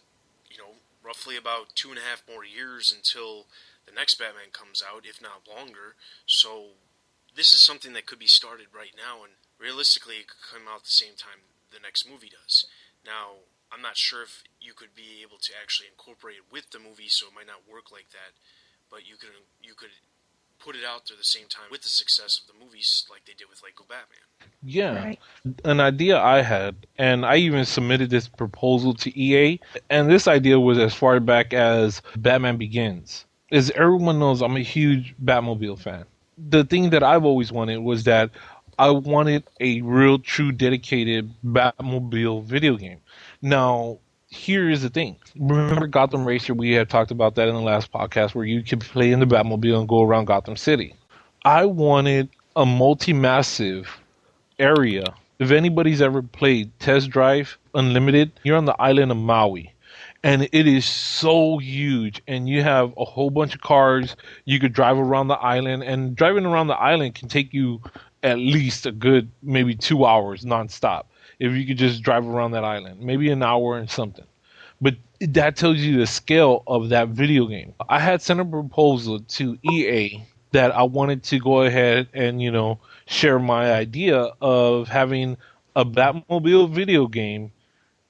you 0.49 0.57
know, 0.57 0.82
roughly 1.03 1.38
about 1.38 1.76
two 1.76 1.89
and 1.89 1.97
a 1.97 2.01
half 2.01 2.24
more 2.28 2.43
years 2.43 2.89
until 2.89 3.45
the 3.86 3.93
next 3.93 4.18
Batman 4.18 4.51
comes 4.51 4.82
out, 4.82 5.05
if 5.05 5.22
not 5.22 5.47
longer. 5.47 5.95
So 6.26 6.76
this 7.36 7.53
is 7.53 7.61
something 7.61 7.93
that 7.93 8.05
could 8.05 8.20
be 8.20 8.28
started 8.28 8.68
right 8.74 8.97
now, 8.97 9.24
and 9.24 9.38
realistically, 9.59 10.26
it 10.26 10.28
could 10.28 10.41
come 10.41 10.68
out 10.68 10.84
the 10.84 10.97
same 10.97 11.15
time 11.15 11.45
the 11.72 11.80
next 11.80 12.09
movie 12.09 12.32
does. 12.32 12.65
Now, 13.05 13.45
I'm 13.72 13.82
not 13.82 13.97
sure 13.97 14.24
if 14.24 14.43
you 14.59 14.74
could 14.74 14.95
be 14.95 15.22
able 15.22 15.38
to 15.38 15.51
actually 15.53 15.91
incorporate 15.91 16.38
it 16.41 16.51
with 16.51 16.72
the 16.72 16.80
movie, 16.80 17.11
so 17.11 17.28
it 17.28 17.36
might 17.36 17.47
not 17.47 17.68
work 17.68 17.91
like 17.91 18.09
that. 18.11 18.34
But 18.89 19.07
you 19.07 19.20
could 19.20 19.36
you 19.61 19.76
could 19.76 19.91
put 20.64 20.76
it 20.76 20.82
out 20.88 21.03
there 21.08 21.18
the 21.18 21.24
same 21.24 21.47
time 21.47 21.66
with 21.72 21.82
the 21.82 21.89
success 21.89 22.41
of 22.41 22.47
the 22.47 22.64
movies, 22.64 23.05
like 23.10 23.26
they 23.26 23.34
did 23.34 23.49
with 23.49 23.62
Lego 23.64 23.86
Batman. 23.88 24.51
Yeah. 24.64 25.03
Right. 25.03 25.20
An 25.64 25.80
idea 25.80 26.20
I 26.20 26.41
had, 26.41 26.76
and 26.97 27.26
I 27.26 27.38
even 27.38 27.66
submitted 27.66 28.10
this 28.10 28.28
proposal 28.28 28.93
to 28.95 29.20
EA, 29.20 29.60
and 29.89 30.10
this 30.10 30.28
idea 30.28 30.60
was 30.60 30.78
as 30.78 30.93
far 30.93 31.20
back 31.20 31.53
as 31.53 32.01
Batman 32.16 32.58
Begins. 32.58 33.26
As 33.51 33.72
everyone 33.72 34.20
knows, 34.20 34.41
I'm 34.41 34.58
a 34.58 34.62
huge 34.62 35.16
Batmobile 35.24 35.80
fan. 35.80 36.05
The 36.38 36.64
thing 36.66 36.89
that 36.91 37.03
I've 37.03 37.26
always 37.26 37.51
wanted 37.51 37.78
was 37.78 38.03
that 38.03 38.32
I 38.78 38.89
wanted 38.91 39.43
a 39.60 39.82
real, 39.82 40.20
true, 40.20 40.51
dedicated 40.51 41.32
Batmobile 41.43 42.43
video 42.43 42.78
game. 42.78 42.99
Now, 43.41 43.99
here 44.28 44.70
is 44.70 44.82
the 44.82 44.90
thing. 44.90 45.16
Remember 45.38 45.88
Gotham 45.88 46.26
Racer? 46.26 46.54
We 46.54 46.74
had 46.74 46.90
talked 46.90 47.12
about 47.12 47.36
that 47.36 47.48
in 47.48 47.56
the 47.56 47.62
last 47.62 47.92
podcast 47.92 48.36
where 48.36 48.46
you 48.46 48.62
could 48.62 48.82
play 48.82 49.12
in 49.12 49.20
the 49.20 49.26
Batmobile 49.26 49.80
and 49.80 49.88
go 49.88 50.04
around 50.04 50.26
Gotham 50.26 50.58
City. 50.58 50.94
I 51.46 51.66
wanted 51.66 52.30
a 52.56 52.66
multi 52.66 53.14
massive 53.14 54.00
area. 54.60 55.06
If 55.40 55.52
anybody's 55.52 56.02
ever 56.02 56.22
played 56.22 56.78
Test 56.80 57.10
Drive 57.10 57.58
Unlimited, 57.74 58.32
you're 58.44 58.58
on 58.58 58.66
the 58.66 58.80
island 58.82 59.12
of 59.12 59.18
Maui. 59.18 59.74
And 60.24 60.50
it 60.52 60.68
is 60.68 60.84
so 60.84 61.60
huge, 61.60 62.22
and 62.28 62.50
you 62.50 62.64
have 62.64 62.92
a 62.98 63.06
whole 63.06 63.30
bunch 63.30 63.56
of 63.56 63.62
cars. 63.62 64.16
You 64.46 64.60
could 64.60 64.74
drive 64.74 64.98
around 64.98 65.28
the 65.28 65.36
island, 65.36 65.84
and 65.84 66.16
driving 66.16 66.46
around 66.46 66.68
the 66.68 66.74
island 66.74 67.16
can 67.16 67.30
take 67.30 67.54
you 67.54 67.82
at 68.24 68.40
least 68.40 68.88
a 68.88 68.92
good 68.92 69.30
maybe 69.44 69.76
two 69.76 70.06
hours 70.06 70.44
nonstop 70.44 71.04
if 71.40 71.54
you 71.54 71.66
could 71.66 71.78
just 71.78 72.02
drive 72.02 72.28
around 72.28 72.52
that 72.52 72.64
island, 72.64 73.00
maybe 73.00 73.30
an 73.30 73.44
hour 73.44 73.78
and 73.78 73.90
something. 73.90 74.26
But 74.82 74.96
that 75.20 75.56
tells 75.56 75.78
you 75.78 75.98
the 75.98 76.08
scale 76.08 76.64
of 76.68 76.90
that 76.90 77.10
video 77.10 77.48
game. 77.48 77.74
I 77.90 78.00
had 78.00 78.22
sent 78.22 78.40
a 78.40 78.46
proposal 78.46 79.20
to 79.20 79.58
EA 79.64 80.24
that 80.52 80.76
I 80.76 80.84
wanted 80.84 81.24
to 81.24 81.40
go 81.40 81.64
ahead 81.64 82.08
and, 82.14 82.42
you 82.42 82.52
know, 82.52 82.80
share 83.06 83.40
my 83.40 83.74
idea 83.74 84.30
of 84.42 84.88
having 84.88 85.38
a 85.76 85.84
Batmobile 85.84 86.70
video 86.72 87.08
game 87.08 87.52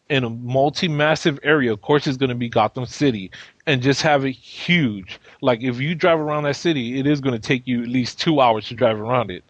in 0.10 0.24
a 0.24 0.30
multi-massive 0.30 1.40
area. 1.44 1.74
Of 1.74 1.82
course, 1.82 2.08
it's 2.08 2.18
going 2.18 2.30
to 2.30 2.36
be 2.36 2.50
Gotham 2.50 2.86
City, 2.86 3.32
and 3.66 3.82
just 3.82 4.02
have 4.02 4.26
it 4.26 4.32
huge. 4.32 5.20
Like 5.42 5.62
if 5.62 5.80
you 5.80 5.96
drive 5.96 6.20
around 6.20 6.44
that 6.44 6.56
city, 6.56 7.00
it 7.00 7.06
is 7.06 7.20
going 7.20 7.34
to 7.34 7.46
take 7.46 7.68
you 7.68 7.84
at 7.84 7.90
least 7.90 8.20
two 8.20 8.40
hours 8.40 8.68
to 8.70 8.74
drive 8.74 9.00
around 9.00 9.32
it. 9.32 9.44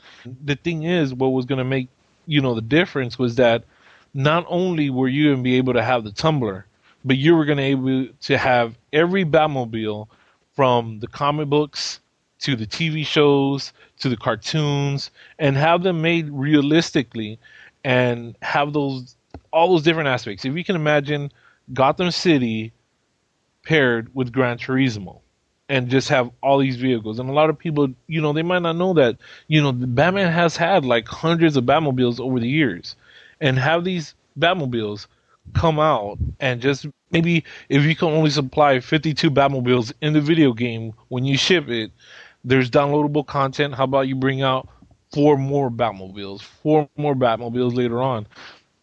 The 0.45 0.55
thing 0.55 0.84
is, 0.84 1.13
what 1.13 1.30
was 1.30 1.45
going 1.45 1.59
to 1.59 1.63
make 1.63 1.89
you 2.28 2.41
know 2.41 2.53
the 2.53 2.61
difference 2.61 3.17
was 3.17 3.36
that 3.36 3.63
not 4.13 4.45
only 4.47 4.89
were 4.89 5.07
you 5.07 5.25
going 5.25 5.38
to 5.38 5.43
be 5.43 5.55
able 5.55 5.73
to 5.73 5.84
have 5.84 6.03
the 6.03 6.11
tumbler, 6.11 6.65
but 7.03 7.17
you 7.17 7.36
were 7.36 7.45
going 7.45 7.57
to 7.57 7.63
be 7.75 7.99
able 8.01 8.13
to 8.21 8.38
have 8.38 8.78
every 8.93 9.25
Batmobile 9.25 10.07
from 10.55 10.99
the 10.99 11.07
comic 11.07 11.47
books 11.47 11.99
to 12.39 12.55
the 12.55 12.67
TV 12.67 13.05
shows 13.05 13.73
to 13.99 14.09
the 14.09 14.17
cartoons 14.17 15.09
and 15.39 15.55
have 15.55 15.84
them 15.84 16.01
made 16.01 16.30
realistically 16.30 17.39
and 17.84 18.36
have 18.41 18.73
those 18.73 19.15
all 19.51 19.69
those 19.69 19.84
different 19.84 20.09
aspects. 20.09 20.45
If 20.45 20.55
you 20.55 20.63
can 20.63 20.75
imagine 20.75 21.32
Gotham 21.73 22.11
City 22.11 22.73
paired 23.63 24.13
with 24.13 24.32
Gran 24.32 24.57
Turismo 24.57 25.21
and 25.70 25.89
just 25.89 26.09
have 26.09 26.32
all 26.41 26.57
these 26.59 26.78
vehicles. 26.78 27.20
And 27.20 27.30
a 27.30 27.34
lot 27.34 27.49
of 27.49 27.57
people, 27.57 27.89
you 28.07 28.22
know, 28.22 28.34
they 28.34 28.43
might 28.43 28.61
not 28.61 28.76
know 28.78 28.93
that, 28.93 29.18
you 29.47 29.61
know, 29.61 29.72
Batman 29.72 30.32
has 30.32 30.55
had 30.55 30.86
like 30.86 31.07
hundreds 31.07 31.57
of 31.57 31.65
Batmobiles 31.65 32.20
over 32.20 32.39
the 32.39 32.47
years. 32.47 32.95
And 33.41 33.59
have 33.59 33.84
these 33.84 34.15
Batmobiles 34.39 35.07
come 35.53 35.80
out 35.80 36.18
and 36.39 36.61
just 36.61 36.88
maybe 37.11 37.43
if 37.70 37.84
you 37.84 37.95
can 37.95 38.09
only 38.09 38.30
supply 38.30 38.80
52 38.80 39.30
Batmobiles 39.32 39.93
in 40.01 40.13
the 40.13 40.22
video 40.22 40.53
game 40.53 40.93
when 41.09 41.26
you 41.26 41.38
ship 41.38 41.70
it, 41.70 41.91
there's 42.43 42.70
downloadable 42.70 43.26
content. 43.26 43.76
How 43.76 43.84
about 43.84 44.07
you 44.07 44.15
bring 44.15 44.41
out 44.41 44.68
four 45.13 45.38
more 45.38 45.70
Batmobiles, 45.70 46.41
four 46.41 46.89
more 46.97 47.15
Batmobiles 47.15 47.76
later 47.76 48.01
on? 48.01 48.28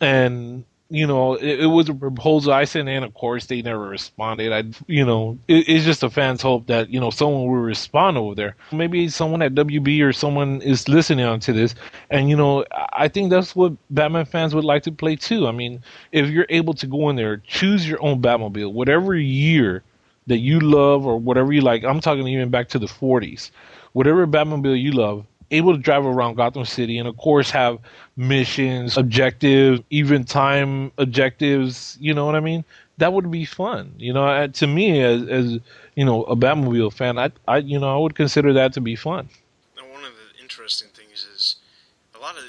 And 0.01 0.65
you 0.95 1.07
know, 1.07 1.35
it, 1.35 1.61
it, 1.61 1.67
was 1.67 1.89
a 1.89 1.95
proposal 1.95 2.53
I 2.53 2.65
sent 2.65 2.89
in. 2.89 3.03
Of 3.03 3.15
course, 3.15 3.47
they 3.47 3.63
never 3.63 3.89
responded. 3.89 4.53
I, 4.53 4.65
you 4.87 5.05
know, 5.05 5.39
it, 5.49 5.69
it's 5.69 5.85
just 5.85 6.03
a 6.03 6.11
fan's 6.11 6.41
hope 6.41 6.69
that 6.69 6.89
you 6.91 7.01
know 7.01 7.11
someone 7.11 7.49
will 7.49 7.63
respond 7.63 8.17
over 8.17 8.35
there. 8.35 8.57
Maybe 8.73 9.09
someone 9.09 9.43
at 9.43 9.55
WB 9.55 10.03
or 10.03 10.13
someone 10.13 10.63
is 10.63 10.89
listening 10.89 11.25
on 11.25 11.41
to 11.41 11.53
this, 11.53 11.75
and 12.11 12.31
you 12.31 12.37
know, 12.37 12.65
I 12.93 13.09
think 13.09 13.31
that's 13.31 13.57
what 13.57 13.73
Batman 13.91 14.25
fans 14.25 14.55
would 14.55 14.65
like 14.65 14.85
to 14.85 14.93
play 14.93 15.17
too. 15.17 15.49
I 15.49 15.53
mean, 15.53 15.83
if 16.13 16.29
you're 16.29 16.47
able 16.49 16.75
to 16.75 16.87
go 16.87 17.09
in 17.11 17.17
there, 17.17 17.39
choose 17.39 17.89
your 17.89 18.03
own 18.03 18.23
Batmobile, 18.23 18.73
whatever 18.73 19.17
year 19.17 19.83
that 20.27 20.39
you 20.39 20.61
love 20.61 21.07
or 21.07 21.19
whatever 21.19 21.53
you 21.53 21.61
like. 21.61 21.85
I'm 21.85 22.01
talking 22.01 22.27
even 22.29 22.51
back 22.51 22.69
to 22.71 22.79
the 22.79 22.87
40s. 22.87 23.51
Whatever 23.93 24.27
Batmobile 24.27 24.81
you 24.81 24.93
love, 24.93 25.27
able 25.55 25.73
to 25.73 25.79
drive 25.79 26.05
around 26.05 26.37
Gotham 26.37 26.65
City 26.65 26.99
and 26.99 27.09
of 27.09 27.17
course 27.17 27.51
have 27.51 27.79
missions, 28.17 28.97
objectives, 28.97 29.81
even 29.91 30.25
time 30.25 30.93
objectives, 30.99 31.97
you 32.01 32.15
know 32.15 32.27
what 32.27 32.35
I 32.35 32.41
mean? 32.41 32.65
That 32.99 33.13
would 33.13 33.31
be 33.31 33.45
fun. 33.45 33.93
You 33.99 34.13
know, 34.13 34.47
to 34.47 34.67
me 34.67 35.03
as 35.03 35.23
as 35.29 35.59
you 35.95 36.05
know, 36.05 36.25
a 36.25 36.37
Batmobile 36.37 36.93
fan, 36.93 37.19
I 37.19 37.31
I 37.49 37.59
you 37.59 37.79
know, 37.79 37.95
I 37.95 37.99
would 37.99 38.15
consider 38.15 38.53
that 38.53 38.73
to 38.75 38.81
be 38.81 38.97
fun. 38.97 39.29
Now 39.77 39.87
one 39.93 40.05
of 40.05 40.13
the 40.13 40.43
interesting 40.43 40.89
things 40.95 41.27
is 41.35 41.57
a 42.15 42.19
lot 42.19 42.37
of 42.37 42.45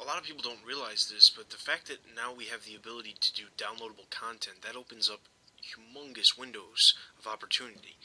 a 0.00 0.04
lot 0.04 0.18
of 0.18 0.24
people 0.24 0.42
don't 0.42 0.64
realize 0.66 1.10
this, 1.12 1.30
but 1.30 1.50
the 1.50 1.56
fact 1.56 1.88
that 1.88 1.98
now 2.14 2.32
we 2.36 2.44
have 2.46 2.64
the 2.64 2.74
ability 2.76 3.14
to 3.20 3.34
do 3.34 3.44
downloadable 3.56 4.08
content, 4.10 4.62
that 4.62 4.76
opens 4.76 5.08
up 5.08 5.20
humongous 5.64 6.38
windows 6.38 6.94
of 7.18 7.26
opportunity. 7.26 7.96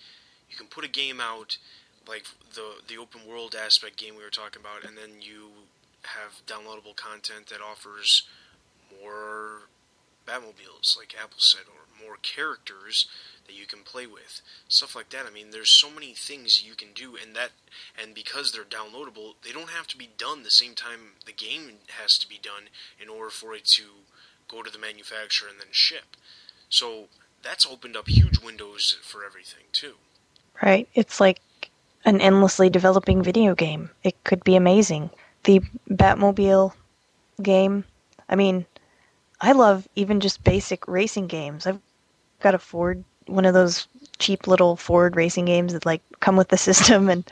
You 0.50 0.56
can 0.58 0.68
put 0.68 0.86
a 0.86 0.89
game 0.89 1.20
out 1.20 1.58
like 2.08 2.26
the 2.54 2.82
the 2.88 2.97
open 2.97 3.22
world 3.28 3.56
aspect 3.56 3.97
game 3.97 4.16
we 4.16 4.24
were 4.24 4.30
talking 4.30 4.62
about, 4.62 4.84
and 4.84 4.97
then 4.97 5.22
you 5.22 5.50
have 6.04 6.41
downloadable 6.47 6.95
content 6.95 7.47
that 7.47 7.62
offers 7.62 8.24
more 9.02 9.64
Batmobiles, 10.26 10.97
like 10.97 11.16
Apple 11.22 11.39
said, 11.39 11.64
or 11.68 12.06
more 12.06 12.18
characters 12.22 13.08
that 13.47 13.58
you 13.58 13.66
can 13.66 13.80
play 13.80 14.06
with, 14.06 14.41
stuff 14.68 14.95
like 14.95 15.10
that. 15.10 15.26
I 15.26 15.32
mean, 15.32 15.52
there's 15.52 15.72
so 15.72 15.89
many 15.89 16.14
things 16.14 16.64
you 16.64 16.76
can 16.76 16.89
do, 16.93 17.16
and 17.16 17.36
that, 17.36 17.50
and 18.02 18.14
because 18.14 18.52
they're 18.52 18.64
downloadable, 18.64 19.34
they 19.43 19.52
don't 19.52 19.72
have 19.72 19.88
to 19.88 19.97
be 19.97 20.10
done 20.18 20.43
the 20.43 20.52
same 20.52 20.76
time 20.76 21.14
the 21.26 21.32
game 21.32 21.80
has 22.00 22.18
to 22.20 22.30
be 22.30 22.39
done 22.41 22.70
in 23.02 23.10
order 23.10 23.32
for 23.32 23.56
it 23.56 23.66
to 23.66 23.84
go 24.47 24.62
to 24.62 24.72
the 24.72 24.78
manufacturer 24.78 25.50
and 25.50 25.60
then 25.60 25.68
ship. 25.72 26.16
So 26.70 27.06
that's 27.41 27.66
opened 27.66 27.97
up 27.97 28.08
huge 28.08 28.39
windows 28.39 28.97
for 29.02 29.26
everything 29.26 29.64
too. 29.72 29.93
Right. 30.62 30.88
It's 30.93 31.20
like 31.20 31.39
an 32.06 32.22
endlessly 32.22 32.70
developing 32.70 33.22
video 33.22 33.56
game. 33.56 33.89
It 34.04 34.24
could 34.24 34.43
be 34.43 34.56
amazing. 34.56 35.10
The 35.43 35.62
Batmobile 35.89 36.74
game, 37.41 37.86
I 38.28 38.36
mean, 38.36 38.66
I 39.41 39.54
love 39.54 39.88
even 39.95 40.20
just 40.20 40.43
basic 40.43 40.88
racing 40.88 41.28
games. 41.28 41.66
I've 41.66 41.80
got 42.41 42.56
a 42.56 42.60
Ford, 42.60 43.04
one 43.28 43.45
of 43.45 43.54
those 43.54 43.88
cheap 44.18 44.47
little 44.47 44.76
Ford 44.76 45.16
racing 45.16 45.45
games 45.45 45.74
that 45.74 45.86
like 45.86 46.02
come 46.20 46.36
with 46.36 46.50
the 46.50 46.58
system, 46.58 47.10
and 47.10 47.30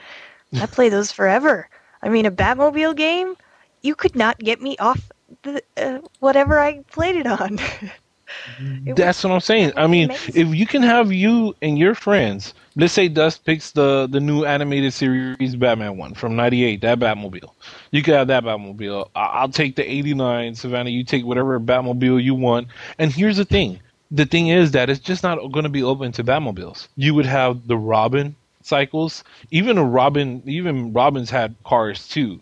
I 0.53 0.65
play 0.68 0.89
those 0.89 1.11
forever. 1.11 1.70
I 2.01 2.09
mean, 2.09 2.26
a 2.26 2.32
Batmobile 2.32 2.95
game, 2.95 3.36
you 3.82 3.95
could 3.95 4.15
not 4.15 4.39
get 4.39 4.61
me 4.61 4.78
off 4.78 5.11
the 5.43 5.61
uh, 5.76 5.99
whatever 6.20 6.59
I 6.59 6.84
played 6.91 7.15
it 7.15 7.28
on. 7.28 7.59
That's 8.95 9.23
what 9.23 9.32
I'm 9.34 9.39
saying. 9.39 9.73
I 9.78 9.88
mean, 9.88 10.05
amazing. 10.09 10.36
if 10.36 10.55
you 10.55 10.65
can 10.65 10.82
have 10.84 11.11
you 11.11 11.55
and 11.61 11.78
your 11.78 11.95
friends, 11.95 12.53
let's 12.75 12.93
say 12.93 13.07
Dust 13.07 13.45
picks 13.45 13.71
the 13.71 14.07
the 14.09 14.19
new 14.19 14.45
animated 14.45 14.93
series 14.93 15.55
Batman 15.55 15.97
one 15.97 16.13
from 16.13 16.36
'98, 16.36 16.82
that 16.82 16.99
Batmobile. 16.99 17.51
You 17.91 18.03
could 18.03 18.13
have 18.13 18.28
that 18.28 18.43
Batmobile. 18.43 19.09
I'll 19.15 19.49
take 19.49 19.75
the 19.75 19.89
'89 19.89 20.55
Savannah. 20.55 20.89
You 20.89 21.03
take 21.03 21.25
whatever 21.25 21.59
Batmobile 21.59 22.23
you 22.23 22.36
want. 22.36 22.67
And 22.97 23.11
here's 23.11 23.38
the 23.38 23.45
thing: 23.45 23.80
the 24.11 24.25
thing 24.25 24.47
is 24.47 24.71
that 24.71 24.89
it's 24.89 24.99
just 24.99 25.23
not 25.23 25.38
going 25.51 25.63
to 25.63 25.69
be 25.69 25.84
open 25.84 26.11
to 26.13 26.23
Batmobiles. 26.23 26.88
You 26.95 27.13
would 27.15 27.25
have 27.25 27.67
the 27.67 27.78
Robin 27.78 28.36
cycles. 28.61 29.23
Even 29.51 29.78
a 29.78 29.84
Robin, 29.84 30.41
even 30.45 30.93
Robin's 30.93 31.30
had 31.30 31.55
cars 31.63 32.07
too. 32.07 32.39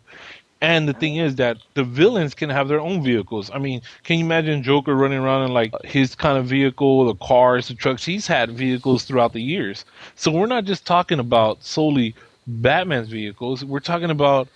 And 0.62 0.88
the 0.88 0.94
thing 0.94 1.18
is 1.18 1.36
that 1.36 1.58
the 1.74 1.84
villains 1.84 2.34
can 2.34 2.50
have 2.50 2.68
their 2.68 2.80
own 2.80 3.04
vehicles. 3.04 3.52
I 3.54 3.60
mean, 3.60 3.82
can 4.04 4.20
you 4.20 4.26
imagine 4.26 4.64
Joker 4.64 4.96
running 4.96 5.20
around 5.20 5.44
in 5.44 5.54
like 5.54 5.74
his 5.84 6.16
kind 6.16 6.38
of 6.38 6.46
vehicle, 6.46 7.06
the 7.06 7.16
cars, 7.16 7.68
the 7.68 7.76
trucks? 7.76 8.06
He's 8.06 8.26
had 8.26 8.52
vehicles 8.52 9.04
throughout 9.04 9.34
the 9.34 9.42
years. 9.42 9.86
So 10.16 10.32
we're 10.32 10.46
not 10.48 10.66
just 10.66 10.86
talking 10.86 11.20
about 11.20 11.64
solely 11.64 12.16
Batman's 12.48 13.10
vehicles. 13.10 13.66
We're 13.66 13.80
talking 13.80 14.10
about 14.10 14.48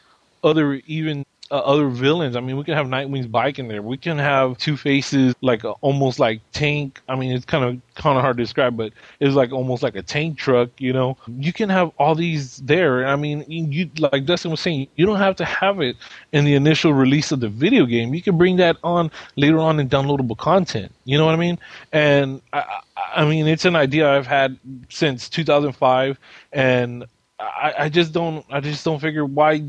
other 0.44 0.76
even 0.88 1.26
uh, 1.52 1.56
other 1.56 1.88
villains. 1.88 2.36
I 2.36 2.42
mean, 2.42 2.58
we 2.58 2.64
can 2.64 2.76
have 2.76 2.88
Nightwing's 2.88 3.28
bike 3.28 3.60
in 3.60 3.68
there. 3.68 3.82
We 3.82 3.98
can 3.98 4.18
have 4.20 4.58
Two 4.58 4.78
Faces, 4.78 5.34
like 5.42 5.64
a, 5.64 5.72
almost 5.82 6.20
like 6.20 6.42
tank. 6.52 7.02
I 7.10 7.16
mean, 7.16 7.32
it's 7.32 7.46
kind 7.46 7.64
of 7.64 7.96
kind 7.96 8.18
of 8.18 8.22
hard 8.24 8.38
to 8.38 8.44
describe, 8.44 8.78
but 8.78 8.94
it's 9.20 9.36
like 9.36 9.52
almost 9.52 9.82
like 9.82 9.96
a 9.96 10.02
tank 10.04 10.38
truck. 10.38 10.70
You 10.78 10.94
know, 10.94 11.18
you 11.28 11.52
can 11.52 11.70
have 11.70 11.92
all 11.98 12.16
these 12.16 12.58
there. 12.58 13.08
I 13.08 13.16
mean, 13.16 13.44
you 13.48 13.90
like 13.98 14.26
Dustin 14.26 14.52
was 14.52 14.60
saying, 14.60 14.88
you 14.96 15.06
don't 15.06 15.18
have 15.18 15.36
to 15.38 15.46
have 15.46 15.82
it 15.82 15.96
in 16.32 16.46
the 16.46 16.56
initial 16.56 16.94
release 16.94 17.32
of 17.32 17.40
the 17.40 17.50
video 17.50 17.86
game. 17.86 18.14
You 18.14 18.22
can 18.22 18.38
bring 18.38 18.58
that 18.58 18.78
on 18.84 19.12
later 19.36 19.60
on 19.60 19.80
in 19.80 19.90
downloadable 19.90 20.38
content. 20.38 20.92
You 21.06 21.18
know 21.18 21.26
what 21.26 21.34
I 21.34 21.38
mean? 21.38 21.58
And 21.92 22.42
I, 22.54 22.82
I 23.16 23.26
mean, 23.26 23.48
it's 23.48 23.66
an 23.66 23.76
idea 23.76 24.10
I've 24.10 24.28
had 24.28 24.58
since 24.90 25.30
2005, 25.30 26.20
and 26.54 27.06
I, 27.40 27.74
I 27.80 27.90
just 27.90 28.12
don't 28.12 28.46
I 28.52 28.60
just 28.60 28.84
don't 28.86 29.00
figure 29.00 29.26
why 29.26 29.64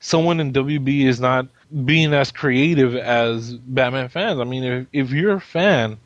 someone 0.00 0.40
in 0.40 0.52
WB 0.52 1.04
is 1.04 1.20
not 1.20 1.46
being 1.84 2.12
as 2.12 2.32
creative 2.32 2.96
as 2.96 3.52
Batman 3.54 4.08
fans. 4.08 4.40
I 4.40 4.44
mean, 4.44 4.64
if 4.64 4.86
if 4.92 5.10
you're 5.12 5.34
a 5.34 5.40
fan, 5.40 5.98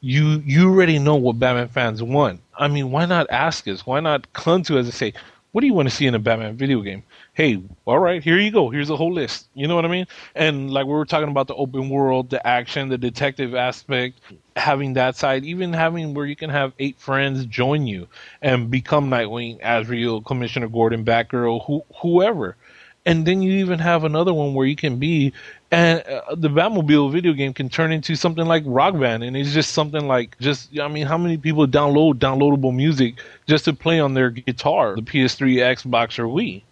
you 0.00 0.42
you 0.44 0.68
already 0.68 0.98
know 0.98 1.14
what 1.14 1.38
Batman 1.38 1.68
fans 1.68 2.02
want. 2.02 2.40
I 2.58 2.68
mean, 2.68 2.90
why 2.90 3.06
not 3.06 3.30
ask 3.30 3.68
us? 3.68 3.86
Why 3.86 4.00
not 4.00 4.32
come 4.32 4.62
to 4.64 4.78
us 4.78 4.86
and 4.86 4.94
say, 4.94 5.12
"What 5.52 5.60
do 5.60 5.66
you 5.68 5.74
want 5.74 5.88
to 5.88 5.94
see 5.94 6.06
in 6.06 6.14
a 6.14 6.18
Batman 6.18 6.56
video 6.56 6.80
game?" 6.80 7.04
Hey, 7.34 7.62
all 7.86 7.98
right, 7.98 8.22
here 8.22 8.38
you 8.38 8.50
go. 8.50 8.68
Here's 8.68 8.90
a 8.90 8.96
whole 8.96 9.12
list. 9.12 9.46
You 9.54 9.66
know 9.68 9.74
what 9.76 9.84
I 9.86 9.88
mean? 9.88 10.06
And 10.34 10.70
like 10.70 10.86
we 10.86 10.92
were 10.92 11.06
talking 11.06 11.30
about 11.30 11.46
the 11.46 11.54
open 11.54 11.88
world, 11.88 12.30
the 12.30 12.44
action, 12.46 12.88
the 12.88 12.98
detective 12.98 13.54
aspect, 13.54 14.18
having 14.56 14.94
that 14.94 15.16
side, 15.16 15.44
even 15.44 15.72
having 15.72 16.14
where 16.14 16.26
you 16.26 16.36
can 16.36 16.50
have 16.50 16.72
eight 16.78 16.98
friends 16.98 17.46
join 17.46 17.86
you 17.86 18.08
and 18.42 18.70
become 18.70 19.08
Nightwing, 19.08 19.60
Azrael, 19.62 20.20
Commissioner 20.20 20.68
Gordon, 20.68 21.04
Batgirl, 21.04 21.64
who, 21.66 21.84
whoever 22.02 22.56
and 23.04 23.26
then 23.26 23.42
you 23.42 23.52
even 23.54 23.78
have 23.78 24.04
another 24.04 24.32
one 24.32 24.54
where 24.54 24.66
you 24.66 24.76
can 24.76 24.98
be 24.98 25.32
and 25.72 26.02
uh, 26.02 26.34
the 26.34 26.48
Batmobile 26.48 27.10
video 27.10 27.32
game 27.32 27.54
can 27.54 27.70
turn 27.70 27.92
into 27.92 28.14
something 28.14 28.44
like 28.44 28.62
Rock 28.66 28.98
Band, 28.98 29.24
and 29.24 29.34
it's 29.34 29.54
just 29.54 29.72
something 29.72 30.06
like 30.06 30.38
just 30.38 30.78
I 30.78 30.86
mean, 30.86 31.06
how 31.06 31.16
many 31.16 31.38
people 31.38 31.66
download 31.66 32.14
downloadable 32.16 32.74
music 32.74 33.14
just 33.46 33.64
to 33.64 33.72
play 33.72 33.98
on 33.98 34.12
their 34.12 34.30
guitar, 34.30 34.94
the 34.94 35.02
PS3, 35.02 35.56
Xbox, 35.56 36.18
or 36.18 36.24
Wii? 36.24 36.62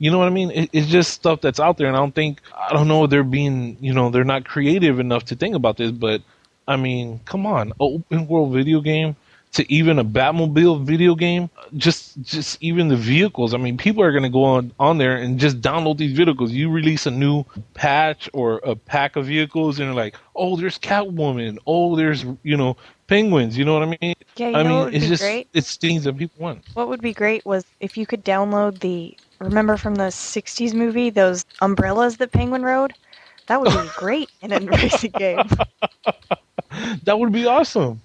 You 0.00 0.10
know 0.10 0.18
what 0.18 0.26
I 0.26 0.30
mean? 0.30 0.50
It, 0.50 0.70
it's 0.72 0.88
just 0.88 1.12
stuff 1.12 1.40
that's 1.40 1.60
out 1.60 1.78
there, 1.78 1.86
and 1.86 1.96
I 1.96 2.00
don't 2.00 2.14
think 2.14 2.40
I 2.52 2.72
don't 2.72 2.88
know 2.88 3.06
they're 3.06 3.22
being 3.22 3.76
you 3.80 3.94
know 3.94 4.10
they're 4.10 4.24
not 4.24 4.44
creative 4.44 4.98
enough 4.98 5.24
to 5.26 5.36
think 5.36 5.54
about 5.54 5.76
this, 5.76 5.92
but 5.92 6.20
I 6.66 6.76
mean, 6.76 7.20
come 7.24 7.46
on, 7.46 7.72
open 7.78 8.26
world 8.26 8.52
video 8.52 8.80
game 8.80 9.14
to 9.52 9.70
even 9.72 9.98
a 9.98 10.04
Batmobile 10.04 10.82
video 10.84 11.14
game, 11.14 11.50
just 11.76 12.20
just 12.22 12.62
even 12.62 12.88
the 12.88 12.96
vehicles. 12.96 13.54
I 13.54 13.58
mean, 13.58 13.76
people 13.76 14.02
are 14.02 14.10
going 14.12 14.22
to 14.24 14.28
go 14.28 14.44
on 14.44 14.72
on 14.78 14.98
there 14.98 15.16
and 15.16 15.38
just 15.38 15.60
download 15.60 15.98
these 15.98 16.12
vehicles. 16.12 16.52
You 16.52 16.70
release 16.70 17.06
a 17.06 17.10
new 17.10 17.44
patch 17.74 18.28
or 18.32 18.58
a 18.64 18.74
pack 18.76 19.16
of 19.16 19.26
vehicles, 19.26 19.78
and 19.78 19.88
they're 19.88 19.94
like, 19.94 20.16
oh, 20.34 20.56
there's 20.56 20.78
Catwoman. 20.78 21.58
Oh, 21.66 21.96
there's 21.96 22.24
you 22.42 22.56
know 22.56 22.76
penguins. 23.08 23.56
You 23.56 23.64
know 23.64 23.74
what 23.74 23.82
I 23.84 23.96
mean? 24.00 24.14
Yeah, 24.36 24.48
you 24.50 24.58
I 24.58 24.62
know 24.62 24.88
mean, 24.88 24.92
it's 24.92 25.06
just 25.06 25.20
great? 25.20 25.48
it's 25.52 25.76
things 25.76 26.04
that 26.04 26.16
people 26.16 26.40
want. 26.40 26.62
What 26.74 26.88
would 26.88 27.00
be 27.00 27.12
great 27.12 27.44
was 27.44 27.64
if 27.80 27.96
you 27.96 28.06
could 28.06 28.24
download 28.24 28.80
the 28.80 29.16
remember 29.38 29.76
from 29.76 29.96
the 29.96 30.10
'60s 30.10 30.74
movie 30.74 31.10
those 31.10 31.44
umbrellas 31.60 32.16
that 32.18 32.32
Penguin 32.32 32.62
rode. 32.62 32.94
That 33.46 33.60
would 33.60 33.72
be 33.72 33.88
great 33.96 34.30
in 34.40 34.52
a 34.52 34.60
racing 34.60 35.12
game. 35.12 35.48
That 37.04 37.18
would 37.18 37.32
be 37.32 37.46
awesome. 37.46 38.02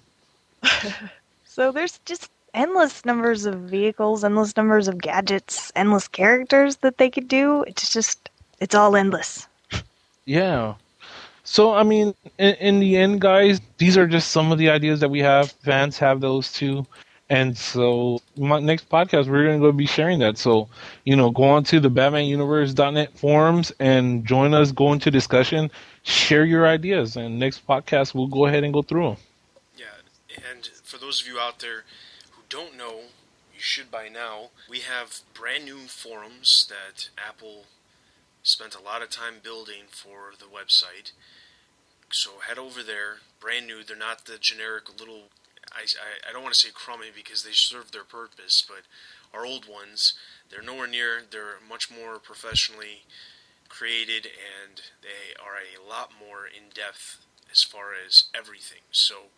So 1.54 1.70
there's 1.70 2.00
just 2.04 2.32
endless 2.52 3.04
numbers 3.04 3.46
of 3.46 3.54
vehicles, 3.60 4.24
endless 4.24 4.56
numbers 4.56 4.88
of 4.88 4.98
gadgets, 4.98 5.70
endless 5.76 6.08
characters 6.08 6.78
that 6.78 6.98
they 6.98 7.10
could 7.10 7.28
do. 7.28 7.62
It's 7.68 7.92
just 7.92 8.28
it's 8.58 8.74
all 8.74 8.96
endless. 8.96 9.46
Yeah. 10.26 10.74
So 11.44 11.74
I 11.74 11.84
mean, 11.84 12.14
in, 12.38 12.54
in 12.56 12.80
the 12.80 12.96
end, 12.96 13.20
guys, 13.20 13.60
these 13.78 13.96
are 13.96 14.06
just 14.06 14.30
some 14.32 14.50
of 14.52 14.58
the 14.58 14.70
ideas 14.70 15.00
that 15.00 15.10
we 15.10 15.20
have. 15.20 15.52
Fans 15.52 15.98
have 15.98 16.20
those 16.20 16.52
too, 16.52 16.86
and 17.30 17.56
so 17.56 18.20
my 18.36 18.58
next 18.58 18.88
podcast 18.88 19.28
we're 19.28 19.46
going 19.46 19.62
to 19.62 19.72
be 19.72 19.86
sharing 19.86 20.18
that. 20.20 20.38
So 20.38 20.68
you 21.04 21.16
know, 21.16 21.30
go 21.30 21.44
on 21.44 21.64
to 21.64 21.80
the 21.80 21.90
BatmanUniverse.net 21.90 23.16
forums 23.16 23.72
and 23.78 24.26
join 24.26 24.54
us. 24.54 24.72
Go 24.72 24.92
into 24.92 25.10
discussion, 25.10 25.70
share 26.02 26.44
your 26.44 26.66
ideas, 26.66 27.16
and 27.16 27.38
next 27.38 27.66
podcast 27.66 28.14
we'll 28.14 28.26
go 28.26 28.46
ahead 28.46 28.64
and 28.64 28.74
go 28.74 28.82
through 28.82 29.10
them. 29.10 29.16
Yeah, 29.76 30.42
and 30.50 30.68
for 30.94 31.00
those 31.00 31.20
of 31.20 31.26
you 31.26 31.40
out 31.40 31.58
there 31.58 31.82
who 32.32 32.42
don't 32.48 32.76
know, 32.76 33.00
you 33.52 33.58
should 33.60 33.90
by 33.90 34.08
now. 34.08 34.50
We 34.70 34.80
have 34.80 35.20
brand 35.34 35.64
new 35.64 35.88
forums 35.88 36.70
that 36.70 37.08
Apple 37.18 37.64
spent 38.44 38.76
a 38.76 38.82
lot 38.82 39.02
of 39.02 39.10
time 39.10 39.34
building 39.42 39.84
for 39.88 40.34
the 40.38 40.44
website. 40.44 41.10
So 42.12 42.30
head 42.46 42.58
over 42.58 42.84
there, 42.84 43.16
brand 43.40 43.66
new. 43.66 43.82
They're 43.82 43.96
not 43.96 44.26
the 44.26 44.38
generic 44.38 45.00
little. 45.00 45.30
I, 45.72 45.80
I, 45.80 46.30
I 46.30 46.32
don't 46.32 46.44
want 46.44 46.54
to 46.54 46.60
say 46.60 46.68
crummy 46.72 47.08
because 47.12 47.42
they 47.42 47.52
serve 47.52 47.90
their 47.90 48.04
purpose, 48.04 48.64
but 48.66 48.82
our 49.36 49.44
old 49.44 49.68
ones, 49.68 50.14
they're 50.48 50.62
nowhere 50.62 50.86
near. 50.86 51.22
They're 51.28 51.58
much 51.68 51.90
more 51.90 52.20
professionally 52.20 53.02
created, 53.68 54.26
and 54.26 54.80
they 55.02 55.34
are 55.42 55.56
a 55.58 55.88
lot 55.88 56.12
more 56.16 56.46
in 56.46 56.70
depth 56.72 57.24
as 57.50 57.64
far 57.64 57.86
as 58.06 58.24
everything. 58.32 58.82
So 58.92 59.30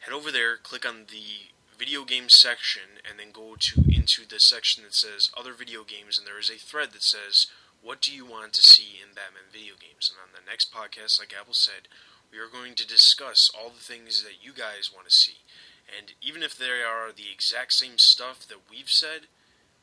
head 0.00 0.14
over 0.14 0.30
there, 0.30 0.56
click 0.56 0.86
on 0.86 1.06
the 1.10 1.52
video 1.76 2.04
game 2.04 2.28
section, 2.28 3.02
and 3.08 3.18
then 3.18 3.32
go 3.32 3.56
to 3.58 3.84
into 3.88 4.26
the 4.26 4.40
section 4.40 4.84
that 4.84 4.94
says 4.94 5.30
other 5.36 5.52
video 5.52 5.84
games, 5.84 6.18
and 6.18 6.26
there 6.26 6.38
is 6.38 6.50
a 6.50 6.58
thread 6.58 6.92
that 6.92 7.02
says 7.02 7.46
what 7.82 8.00
do 8.00 8.12
you 8.12 8.26
want 8.26 8.52
to 8.54 8.62
see 8.62 8.98
in 9.00 9.14
Batman 9.14 9.50
video 9.52 9.74
games? 9.78 10.10
And 10.10 10.18
on 10.18 10.34
the 10.34 10.50
next 10.50 10.72
podcast, 10.72 11.18
like 11.18 11.34
Apple 11.38 11.54
said, 11.54 11.88
we 12.30 12.38
are 12.38 12.50
going 12.50 12.74
to 12.74 12.86
discuss 12.86 13.50
all 13.54 13.70
the 13.70 13.82
things 13.82 14.22
that 14.24 14.42
you 14.42 14.52
guys 14.52 14.90
want 14.92 15.06
to 15.06 15.14
see. 15.14 15.38
And 15.86 16.12
even 16.20 16.42
if 16.42 16.58
they 16.58 16.82
are 16.82 17.12
the 17.14 17.32
exact 17.32 17.72
same 17.72 17.96
stuff 17.96 18.46
that 18.48 18.68
we've 18.68 18.90
said, 18.90 19.30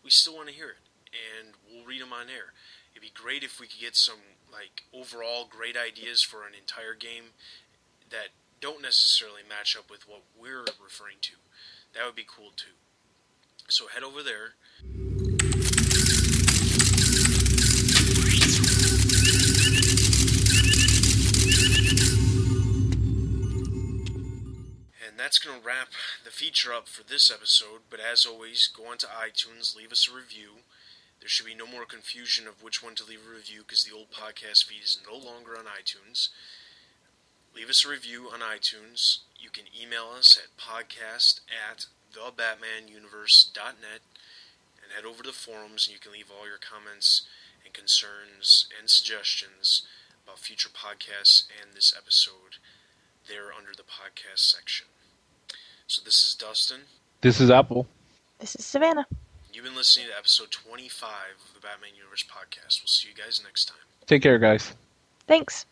we 0.04 0.12
still 0.12 0.36
want 0.36 0.50
to 0.50 0.54
hear 0.54 0.70
it. 0.70 0.84
And 1.16 1.56
we'll 1.66 1.86
read 1.86 2.02
them 2.02 2.14
on 2.14 2.30
air. 2.30 2.54
It'd 2.94 3.02
be 3.02 3.12
great 3.14 3.44
if 3.44 3.60
we 3.60 3.68
could 3.68 3.80
get 3.80 3.96
some, 3.96 4.38
like, 4.52 4.84
overall 4.94 5.48
great 5.50 5.76
ideas 5.76 6.22
for 6.22 6.46
an 6.46 6.54
entire 6.54 6.94
game 6.94 7.34
that 8.12 8.36
don't 8.66 8.82
necessarily 8.82 9.44
match 9.48 9.78
up 9.78 9.92
with 9.92 10.10
what 10.10 10.24
we're 10.36 10.66
referring 10.84 11.18
to. 11.22 11.34
That 11.94 12.04
would 12.04 12.16
be 12.16 12.26
cool 12.26 12.50
too. 12.56 12.74
So 13.70 13.86
head 13.86 14.02
over 14.02 14.24
there. 14.24 14.56
And 25.06 25.20
that's 25.20 25.38
going 25.38 25.62
to 25.62 25.64
wrap 25.64 25.90
the 26.24 26.32
feature 26.32 26.74
up 26.74 26.88
for 26.88 27.04
this 27.04 27.30
episode. 27.30 27.82
But 27.92 28.00
as 28.00 28.26
always, 28.26 28.66
go 28.66 28.90
onto 28.90 29.06
iTunes, 29.06 29.76
leave 29.76 29.92
us 29.92 30.10
a 30.12 30.16
review. 30.16 30.62
There 31.20 31.30
should 31.30 31.46
be 31.46 31.54
no 31.54 31.68
more 31.68 31.86
confusion 31.86 32.48
of 32.48 32.64
which 32.64 32.82
one 32.82 32.96
to 32.96 33.06
leave 33.06 33.22
a 33.30 33.36
review 33.36 33.62
because 33.62 33.84
the 33.84 33.96
old 33.96 34.10
podcast 34.10 34.66
feed 34.66 34.84
is 34.84 34.98
no 35.08 35.16
longer 35.16 35.52
on 35.56 35.66
iTunes. 35.66 36.30
Leave 37.56 37.70
us 37.70 37.86
a 37.86 37.90
review 37.90 38.28
on 38.34 38.42
iTunes. 38.42 39.20
You 39.40 39.50
can 39.50 39.64
email 39.80 40.12
us 40.18 40.38
at 40.38 40.58
podcast 40.62 41.40
at 41.48 41.86
thebatmanuniverse.net 42.14 44.02
and 44.84 44.92
head 44.94 45.06
over 45.06 45.24
to 45.24 45.30
the 45.30 45.34
forums 45.34 45.88
and 45.88 45.94
you 45.94 46.00
can 46.00 46.12
leave 46.12 46.30
all 46.30 46.46
your 46.46 46.58
comments 46.58 47.22
and 47.64 47.74
concerns 47.74 48.68
and 48.78 48.90
suggestions 48.90 49.88
about 50.26 50.40
future 50.40 50.70
podcasts 50.70 51.44
and 51.62 51.74
this 51.74 51.94
episode 51.98 52.60
there 53.30 53.54
under 53.58 53.72
the 53.72 53.84
podcast 53.84 54.40
section. 54.40 54.88
So 55.88 56.02
this 56.04 56.26
is 56.26 56.36
Dustin. 56.36 56.82
This 57.22 57.40
is 57.40 57.50
Apple. 57.50 57.88
This 58.40 58.56
is 58.56 58.66
Savannah. 58.66 59.08
You've 59.54 59.64
been 59.64 59.76
listening 59.76 60.08
to 60.08 60.18
episode 60.18 60.52
25 60.52 61.10
of 61.48 61.54
the 61.54 61.62
Batman 61.62 61.92
Universe 61.96 62.24
podcast. 62.24 62.82
We'll 62.82 62.88
see 62.88 63.08
you 63.08 63.16
guys 63.16 63.42
next 63.42 63.66
time. 63.70 63.78
Take 64.08 64.22
care, 64.24 64.40
guys. 64.40 64.74
Thanks. 65.26 65.66